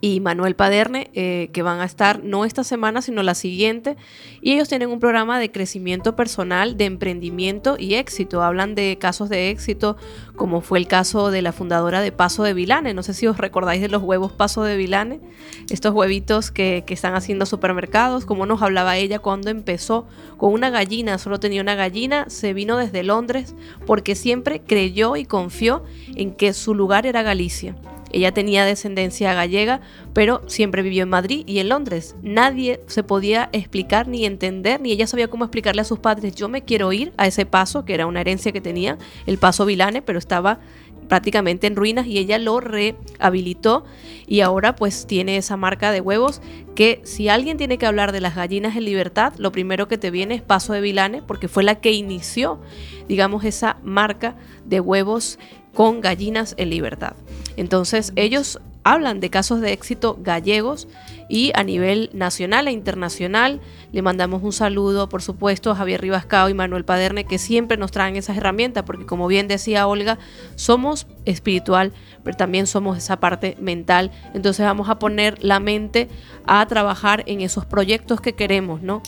y 0.00 0.20
Manuel 0.20 0.54
Paderne, 0.54 1.10
eh, 1.14 1.50
que 1.52 1.62
van 1.62 1.80
a 1.80 1.84
estar 1.84 2.22
no 2.22 2.44
esta 2.44 2.62
semana, 2.62 3.02
sino 3.02 3.22
la 3.22 3.34
siguiente. 3.34 3.96
Y 4.40 4.52
ellos 4.52 4.68
tienen 4.68 4.90
un 4.90 5.00
programa 5.00 5.40
de 5.40 5.50
crecimiento 5.50 6.14
personal, 6.14 6.76
de 6.76 6.84
emprendimiento 6.84 7.76
y 7.78 7.94
éxito. 7.94 8.42
Hablan 8.42 8.76
de 8.76 8.96
casos 9.00 9.28
de 9.28 9.50
éxito, 9.50 9.96
como 10.36 10.60
fue 10.60 10.78
el 10.78 10.86
caso 10.86 11.32
de 11.32 11.42
la 11.42 11.52
fundadora 11.52 12.00
de 12.00 12.12
Paso 12.12 12.44
de 12.44 12.54
Vilane. 12.54 12.94
No 12.94 13.02
sé 13.02 13.12
si 13.12 13.26
os 13.26 13.38
recordáis 13.38 13.80
de 13.80 13.88
los 13.88 14.02
huevos 14.02 14.30
Paso 14.30 14.62
de 14.62 14.76
Vilane, 14.76 15.20
estos 15.68 15.92
huevitos 15.92 16.52
que, 16.52 16.84
que 16.86 16.94
están 16.94 17.14
haciendo 17.14 17.44
supermercados, 17.44 18.24
como 18.24 18.46
nos 18.46 18.62
hablaba 18.62 18.96
ella 18.96 19.18
cuando 19.18 19.50
empezó 19.50 20.06
con 20.36 20.52
una 20.52 20.70
gallina, 20.70 21.18
solo 21.18 21.40
tenía 21.40 21.60
una 21.60 21.74
gallina, 21.74 22.26
se 22.28 22.52
vino 22.54 22.76
desde 22.76 23.02
Londres 23.02 23.56
porque 23.84 24.14
siempre 24.14 24.60
creyó 24.60 25.16
y 25.16 25.24
confió 25.24 25.82
en 26.14 26.32
que 26.34 26.52
su 26.52 26.74
lugar 26.74 27.06
era 27.06 27.22
Galicia 27.22 27.74
ella 28.12 28.32
tenía 28.32 28.64
descendencia 28.64 29.34
gallega, 29.34 29.80
pero 30.12 30.42
siempre 30.46 30.82
vivió 30.82 31.02
en 31.02 31.10
Madrid 31.10 31.44
y 31.46 31.58
en 31.58 31.68
Londres. 31.68 32.16
Nadie 32.22 32.80
se 32.86 33.02
podía 33.02 33.48
explicar 33.52 34.08
ni 34.08 34.24
entender, 34.24 34.80
ni 34.80 34.92
ella 34.92 35.06
sabía 35.06 35.28
cómo 35.28 35.44
explicarle 35.44 35.82
a 35.82 35.84
sus 35.84 35.98
padres, 35.98 36.34
yo 36.34 36.48
me 36.48 36.62
quiero 36.62 36.92
ir 36.92 37.12
a 37.16 37.26
ese 37.26 37.46
paso, 37.46 37.84
que 37.84 37.94
era 37.94 38.06
una 38.06 38.20
herencia 38.20 38.52
que 38.52 38.60
tenía, 38.60 38.98
el 39.26 39.38
paso 39.38 39.66
Vilane, 39.66 40.02
pero 40.02 40.18
estaba 40.18 40.60
prácticamente 41.08 41.66
en 41.66 41.74
ruinas 41.74 42.06
y 42.06 42.18
ella 42.18 42.38
lo 42.38 42.60
rehabilitó 42.60 43.84
y 44.26 44.40
ahora 44.40 44.76
pues 44.76 45.06
tiene 45.06 45.38
esa 45.38 45.56
marca 45.56 45.90
de 45.90 46.00
huevos 46.00 46.40
que 46.74 47.00
si 47.04 47.28
alguien 47.28 47.56
tiene 47.56 47.78
que 47.78 47.86
hablar 47.86 48.12
de 48.12 48.20
las 48.20 48.36
gallinas 48.36 48.76
en 48.76 48.84
libertad, 48.84 49.32
lo 49.38 49.50
primero 49.50 49.88
que 49.88 49.98
te 49.98 50.10
viene 50.10 50.34
es 50.34 50.42
Paso 50.42 50.72
de 50.72 50.80
Vilane 50.80 51.22
porque 51.22 51.48
fue 51.48 51.64
la 51.64 51.76
que 51.76 51.92
inició, 51.92 52.60
digamos, 53.08 53.44
esa 53.44 53.78
marca 53.82 54.36
de 54.64 54.80
huevos 54.80 55.38
con 55.74 56.00
gallinas 56.00 56.54
en 56.58 56.70
libertad. 56.70 57.14
Entonces 57.58 58.12
ellos 58.14 58.60
hablan 58.84 59.18
de 59.18 59.30
casos 59.30 59.60
de 59.60 59.72
éxito 59.72 60.16
gallegos 60.22 60.86
y 61.28 61.50
a 61.56 61.64
nivel 61.64 62.08
nacional 62.12 62.68
e 62.68 62.72
internacional. 62.72 63.60
Le 63.90 64.00
mandamos 64.00 64.44
un 64.44 64.52
saludo, 64.52 65.08
por 65.08 65.22
supuesto, 65.22 65.72
a 65.72 65.74
Javier 65.74 66.00
Ribascao 66.00 66.48
y 66.48 66.54
Manuel 66.54 66.84
Paderne, 66.84 67.24
que 67.24 67.38
siempre 67.38 67.76
nos 67.76 67.90
traen 67.90 68.14
esas 68.14 68.36
herramientas, 68.36 68.84
porque 68.84 69.06
como 69.06 69.26
bien 69.26 69.48
decía 69.48 69.88
Olga, 69.88 70.18
somos 70.54 71.08
espiritual, 71.24 71.92
pero 72.22 72.36
también 72.36 72.68
somos 72.68 72.96
esa 72.96 73.18
parte 73.18 73.56
mental. 73.60 74.12
Entonces 74.34 74.64
vamos 74.64 74.88
a 74.88 75.00
poner 75.00 75.42
la 75.42 75.58
mente 75.58 76.08
a 76.46 76.64
trabajar 76.66 77.24
en 77.26 77.40
esos 77.40 77.66
proyectos 77.66 78.20
que 78.20 78.34
queremos, 78.34 78.82
¿no? 78.82 79.02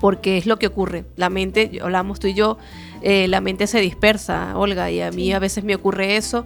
Porque 0.00 0.38
es 0.38 0.46
lo 0.46 0.60
que 0.60 0.68
ocurre. 0.68 1.06
La 1.16 1.28
mente, 1.28 1.80
hablamos 1.82 2.20
tú 2.20 2.28
y 2.28 2.34
yo, 2.34 2.56
eh, 3.02 3.28
la 3.28 3.40
mente 3.40 3.66
se 3.66 3.80
dispersa, 3.80 4.56
Olga, 4.56 4.90
y 4.90 5.00
a 5.00 5.10
mí 5.10 5.32
a 5.32 5.38
veces 5.38 5.64
me 5.64 5.74
ocurre 5.74 6.16
eso. 6.16 6.44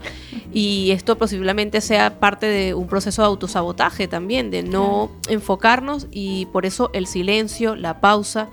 Y 0.53 0.91
esto 0.93 1.19
posiblemente 1.19 1.81
sea 1.81 2.21
parte 2.21 2.47
de 2.47 2.75
un 2.75 2.87
proceso 2.87 3.23
de 3.23 3.27
autosabotaje 3.27 4.09
también, 4.09 4.51
de 4.51 4.63
no 4.63 5.11
enfocarnos 5.29 6.07
y 6.11 6.47
por 6.47 6.67
eso 6.67 6.91
el 6.93 7.07
silencio, 7.07 7.75
la 7.75 8.01
pausa, 8.01 8.49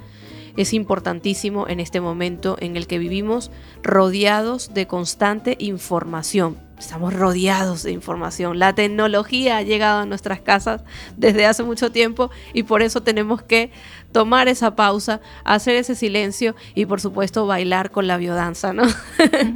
es 0.58 0.74
importantísimo 0.74 1.68
en 1.68 1.80
este 1.80 2.02
momento 2.02 2.58
en 2.60 2.76
el 2.76 2.88
que 2.88 2.99
vivimos 2.99 3.52
rodeados 3.84 4.74
de 4.74 4.88
constante 4.88 5.56
información. 5.60 6.58
Estamos 6.82 7.14
rodeados 7.14 7.84
de 7.84 7.92
información. 7.92 8.58
La 8.58 8.74
tecnología 8.74 9.58
ha 9.58 9.62
llegado 9.62 10.00
a 10.00 10.06
nuestras 10.08 10.42
casas 10.42 10.82
desde 11.16 11.46
hace 11.46 11.62
mucho 11.62 11.92
tiempo 11.92 12.32
y 12.54 12.64
por 12.64 12.82
eso 12.82 13.04
tenemos 13.04 13.44
que 13.44 13.70
tomar 14.12 14.48
esa 14.48 14.76
pausa, 14.76 15.22
hacer 15.44 15.76
ese 15.76 15.94
silencio 15.94 16.56
y 16.74 16.88
por 16.88 17.00
supuesto 17.00 17.46
bailar 17.46 17.92
con 17.92 18.08
la 18.08 18.18
biodanza, 18.18 18.74
¿no? 18.74 18.82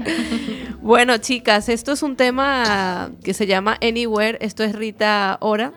bueno, 0.82 1.17
chicas, 1.17 1.67
esto 1.67 1.93
es 1.93 2.03
un 2.03 2.15
tema 2.15 3.09
que 3.23 3.34
se 3.34 3.47
llama 3.47 3.80
Anywhere. 3.82 4.38
Esto 4.39 4.63
es 4.63 4.76
Rita 4.76 5.39
Ora. 5.41 5.73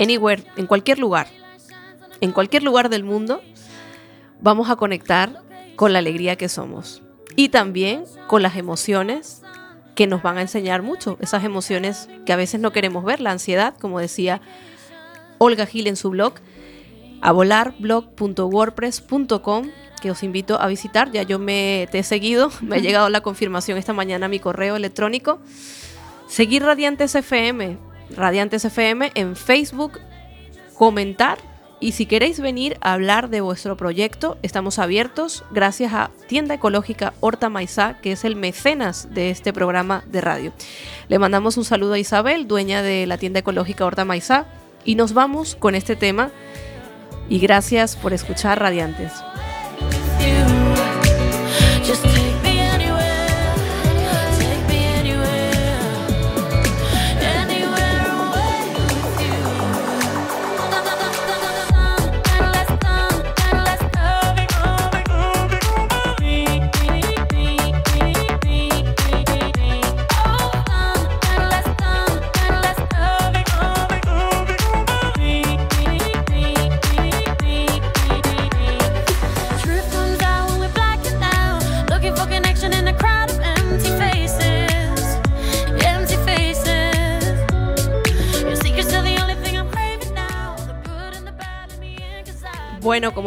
Anywhere, 0.00 0.42
en 0.56 0.66
cualquier 0.66 0.98
lugar. 0.98 1.28
En 2.20 2.32
cualquier 2.32 2.64
lugar 2.64 2.88
del 2.88 3.04
mundo 3.04 3.42
vamos 4.40 4.70
a 4.70 4.76
conectar 4.76 5.40
con 5.76 5.92
la 5.92 6.00
alegría 6.00 6.34
que 6.34 6.48
somos 6.48 7.00
y 7.36 7.50
también 7.50 8.04
con 8.26 8.42
las 8.42 8.56
emociones 8.56 9.41
que 9.94 10.06
nos 10.06 10.22
van 10.22 10.38
a 10.38 10.42
enseñar 10.42 10.82
mucho, 10.82 11.16
esas 11.20 11.42
emociones 11.44 12.08
que 12.24 12.32
a 12.32 12.36
veces 12.36 12.60
no 12.60 12.72
queremos 12.72 13.04
ver, 13.04 13.20
la 13.20 13.30
ansiedad, 13.30 13.74
como 13.78 14.00
decía 14.00 14.40
Olga 15.38 15.66
Gil 15.66 15.86
en 15.86 15.96
su 15.96 16.08
blog, 16.10 16.34
a 17.20 17.30
volarblog.wordpress.com, 17.32 19.70
que 20.00 20.10
os 20.10 20.22
invito 20.22 20.58
a 20.60 20.66
visitar, 20.66 21.12
ya 21.12 21.22
yo 21.22 21.38
me 21.38 21.86
te 21.90 21.98
he 22.00 22.02
seguido, 22.02 22.50
me 22.62 22.76
ha 22.76 22.78
llegado 22.78 23.10
la 23.10 23.20
confirmación 23.20 23.76
esta 23.78 23.92
mañana 23.92 24.26
a 24.26 24.28
mi 24.28 24.40
correo 24.40 24.76
electrónico. 24.76 25.38
Seguir 26.26 26.62
Radiantes 26.62 27.14
FM, 27.14 27.76
Radiantes 28.16 28.64
FM 28.64 29.12
en 29.14 29.36
Facebook, 29.36 30.00
comentar 30.74 31.51
y 31.82 31.92
si 31.92 32.06
queréis 32.06 32.38
venir 32.38 32.78
a 32.80 32.92
hablar 32.92 33.28
de 33.28 33.40
vuestro 33.40 33.76
proyecto, 33.76 34.38
estamos 34.42 34.78
abiertos 34.78 35.44
gracias 35.50 35.92
a 35.92 36.12
Tienda 36.28 36.54
Ecológica 36.54 37.12
Horta 37.18 37.48
Maizá, 37.48 37.98
que 38.00 38.12
es 38.12 38.24
el 38.24 38.36
mecenas 38.36 39.12
de 39.12 39.30
este 39.30 39.52
programa 39.52 40.04
de 40.06 40.20
radio. 40.20 40.52
Le 41.08 41.18
mandamos 41.18 41.56
un 41.56 41.64
saludo 41.64 41.94
a 41.94 41.98
Isabel, 41.98 42.46
dueña 42.46 42.82
de 42.82 43.08
la 43.08 43.18
Tienda 43.18 43.40
Ecológica 43.40 43.84
Horta 43.84 44.04
Maizá, 44.04 44.46
y 44.84 44.94
nos 44.94 45.12
vamos 45.12 45.56
con 45.56 45.74
este 45.74 45.96
tema. 45.96 46.30
Y 47.28 47.40
gracias 47.40 47.96
por 47.96 48.12
escuchar 48.12 48.60
Radiantes. 48.60 49.12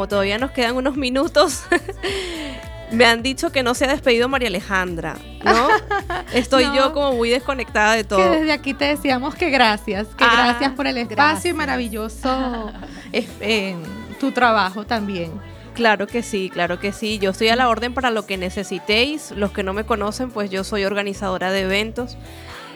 Como 0.06 0.10
todavía 0.10 0.38
nos 0.38 0.51
quedan 0.51 0.76
unos 0.76 0.95
minutos, 0.97 1.64
me 2.91 3.06
han 3.06 3.24
dicho 3.24 3.51
que 3.51 3.64
no 3.64 3.74
se 3.74 3.86
ha 3.86 3.88
despedido 3.88 4.30
María 4.30 4.47
Alejandra, 4.49 5.16
¿no? 5.43 5.68
Estoy 6.34 6.66
No. 6.66 6.76
yo 6.76 6.93
como 6.93 7.14
muy 7.14 7.30
desconectada 7.30 7.93
de 7.93 8.03
Que 8.03 8.10
todo. 8.10 8.32
desde 8.32 8.51
aquí 8.51 8.74
te 8.76 8.86
decíamos 8.86 9.34
que 9.36 9.49
gracias, 9.49 10.08
que 10.16 10.24
Ah, 10.24 10.49
gracias 10.49 10.74
por 10.74 10.86
el 10.88 10.97
espacio 10.97 11.16
gracias. 11.16 11.45
y 11.45 11.53
maravilloso 11.53 12.72
es- 13.12 13.28
eh, 13.41 13.76
tu 14.20 14.32
trabajo 14.32 14.86
también. 14.86 15.32
Claro 15.74 16.08
que 16.08 16.24
sí, 16.24 16.49
claro 16.53 16.80
que 16.80 16.93
sí. 16.93 17.20
Yo 17.20 17.32
estoy 17.32 17.49
a 17.49 17.56
la 17.58 17.68
orden 17.68 17.93
para 17.93 18.10
lo 18.10 18.26
que 18.26 18.38
necesitéis. 18.38 19.32
Los 19.32 19.51
que 19.51 19.62
no 19.62 19.74
me 19.74 19.84
conocen, 19.86 20.32
pues 20.32 20.49
yo 20.49 20.64
soy 20.64 20.86
organizadora 20.86 21.51
de 21.51 21.62
eventos. 21.62 22.18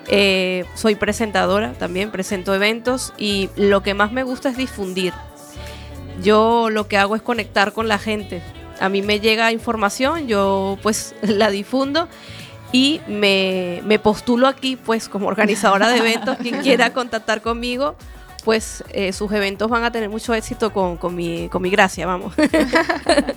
Eh, 0.08 0.66
soy 0.76 0.96
presentadora 0.96 1.72
también, 1.74 2.12
presento 2.12 2.54
eventos 2.54 3.14
y 3.18 3.50
lo 3.56 3.84
que 3.84 3.94
más 3.94 4.12
me 4.12 4.24
gusta 4.24 4.50
es 4.50 4.58
difundir. 4.58 5.14
Yo 6.24 6.70
lo 6.70 6.88
que 6.88 6.98
hago 6.98 7.16
es 7.16 7.22
conectar 7.22 7.74
con 7.74 7.88
la 7.88 7.98
gente. 8.00 8.42
A 8.80 8.90
mí 8.90 9.02
me 9.02 9.20
llega 9.20 9.52
información, 9.52 10.28
yo 10.28 10.78
pues 10.82 11.16
la 11.22 11.50
difundo 11.50 12.08
y 12.72 13.02
me, 13.08 13.82
me 13.86 14.00
postulo 14.00 14.48
aquí 14.48 14.76
pues 14.76 15.10
como 15.10 15.28
organizadora 15.28 15.90
de 15.90 15.98
eventos. 15.98 16.38
Quien 16.38 16.58
quiera 16.62 16.94
contactar 16.94 17.42
conmigo, 17.42 17.96
pues 18.46 18.84
eh, 18.92 19.12
sus 19.12 19.32
eventos 19.34 19.70
van 19.70 19.84
a 19.84 19.92
tener 19.92 20.08
mucho 20.10 20.34
éxito 20.34 20.72
con, 20.72 20.96
con 20.98 21.14
mi, 21.14 21.50
con 21.50 21.62
mi 21.62 21.70
gracia, 21.70 22.06
vamos. 22.06 22.34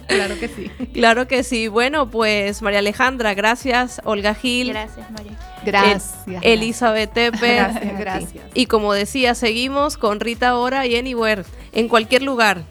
Claro 0.06 0.38
que 0.38 0.48
sí. 0.48 0.70
Claro 0.92 1.26
que 1.26 1.42
sí. 1.42 1.68
Bueno, 1.68 2.10
pues 2.10 2.60
María 2.62 2.80
Alejandra, 2.80 3.32
gracias. 3.34 4.00
Olga 4.04 4.34
Gil. 4.34 4.68
Gracias, 4.68 5.10
María. 5.10 5.32
Gracias. 5.64 6.14
El- 6.26 6.38
Elizabeth 6.42 7.12
Tepe. 7.14 7.54
Gracias, 7.56 7.98
gracias. 7.98 8.44
Y 8.54 8.66
como 8.66 8.92
decía, 8.92 9.34
seguimos 9.34 9.96
con 9.96 10.20
Rita 10.20 10.56
Ora 10.56 10.86
y 10.86 10.96
Anywhere, 10.96 11.44
en 11.72 11.88
cualquier 11.88 12.22
lugar. 12.22 12.62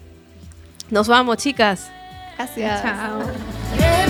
Nos 0.92 1.08
vamos, 1.08 1.38
chicas. 1.38 1.90
Gracias. 2.38 2.82
Chao. 2.82 4.01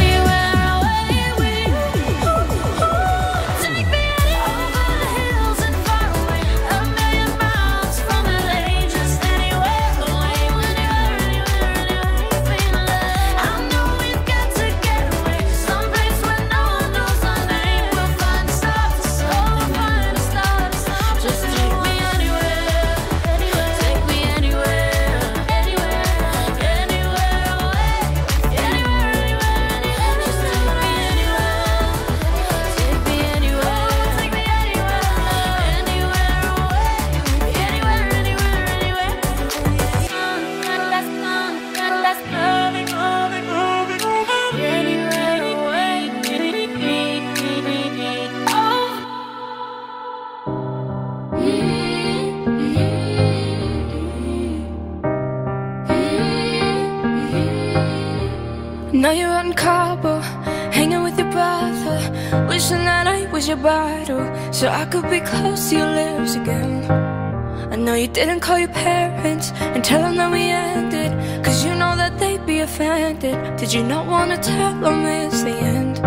You 68.01 68.07
didn't 68.07 68.39
call 68.39 68.57
your 68.57 68.69
parents 68.69 69.51
and 69.51 69.83
tell 69.83 70.01
them 70.01 70.15
that 70.15 70.31
we 70.31 70.41
ended, 70.41 71.11
cause 71.45 71.63
you 71.63 71.69
know 71.75 71.95
that 71.95 72.17
they'd 72.17 72.43
be 72.47 72.57
offended. 72.61 73.35
Did 73.57 73.71
you 73.71 73.83
not 73.83 74.07
wanna 74.07 74.37
tell 74.37 74.73
them 74.79 75.05
it's 75.05 75.43
the 75.43 75.55
end? 75.55 75.99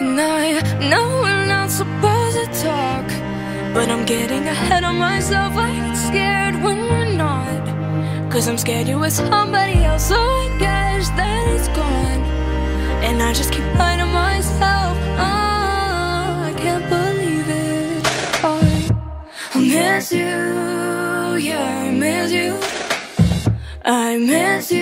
And 0.00 0.18
I 0.18 0.44
know 0.88 1.04
we're 1.24 1.44
not 1.44 1.68
supposed 1.70 2.36
to 2.38 2.46
talk, 2.68 3.06
but 3.74 3.90
I'm 3.90 4.06
getting 4.06 4.44
ahead 4.48 4.82
of 4.82 4.94
myself. 4.94 5.52
I 5.56 5.68
get 5.76 5.94
scared 6.08 6.54
when 6.64 6.78
we're 6.90 7.16
not. 7.24 7.64
Cause 8.32 8.48
I'm 8.48 8.56
scared 8.56 8.88
you're 8.88 8.98
with 8.98 9.12
somebody 9.12 9.84
else, 9.84 10.08
so 10.08 10.16
I 10.16 10.56
guess 10.58 11.10
that 11.18 11.48
it's 11.54 11.68
gone. 11.68 12.22
And 13.06 13.22
I 13.22 13.34
just 13.34 13.52
keep 13.52 13.66
lying 13.78 13.98
to 13.98 14.06
myself. 14.06 14.81
You, 20.12 20.18
yeah, 20.20 21.84
I 21.86 21.90
miss 21.90 22.32
you. 22.32 22.58
I 23.84 24.18
miss 24.18 24.70
you, 24.70 24.81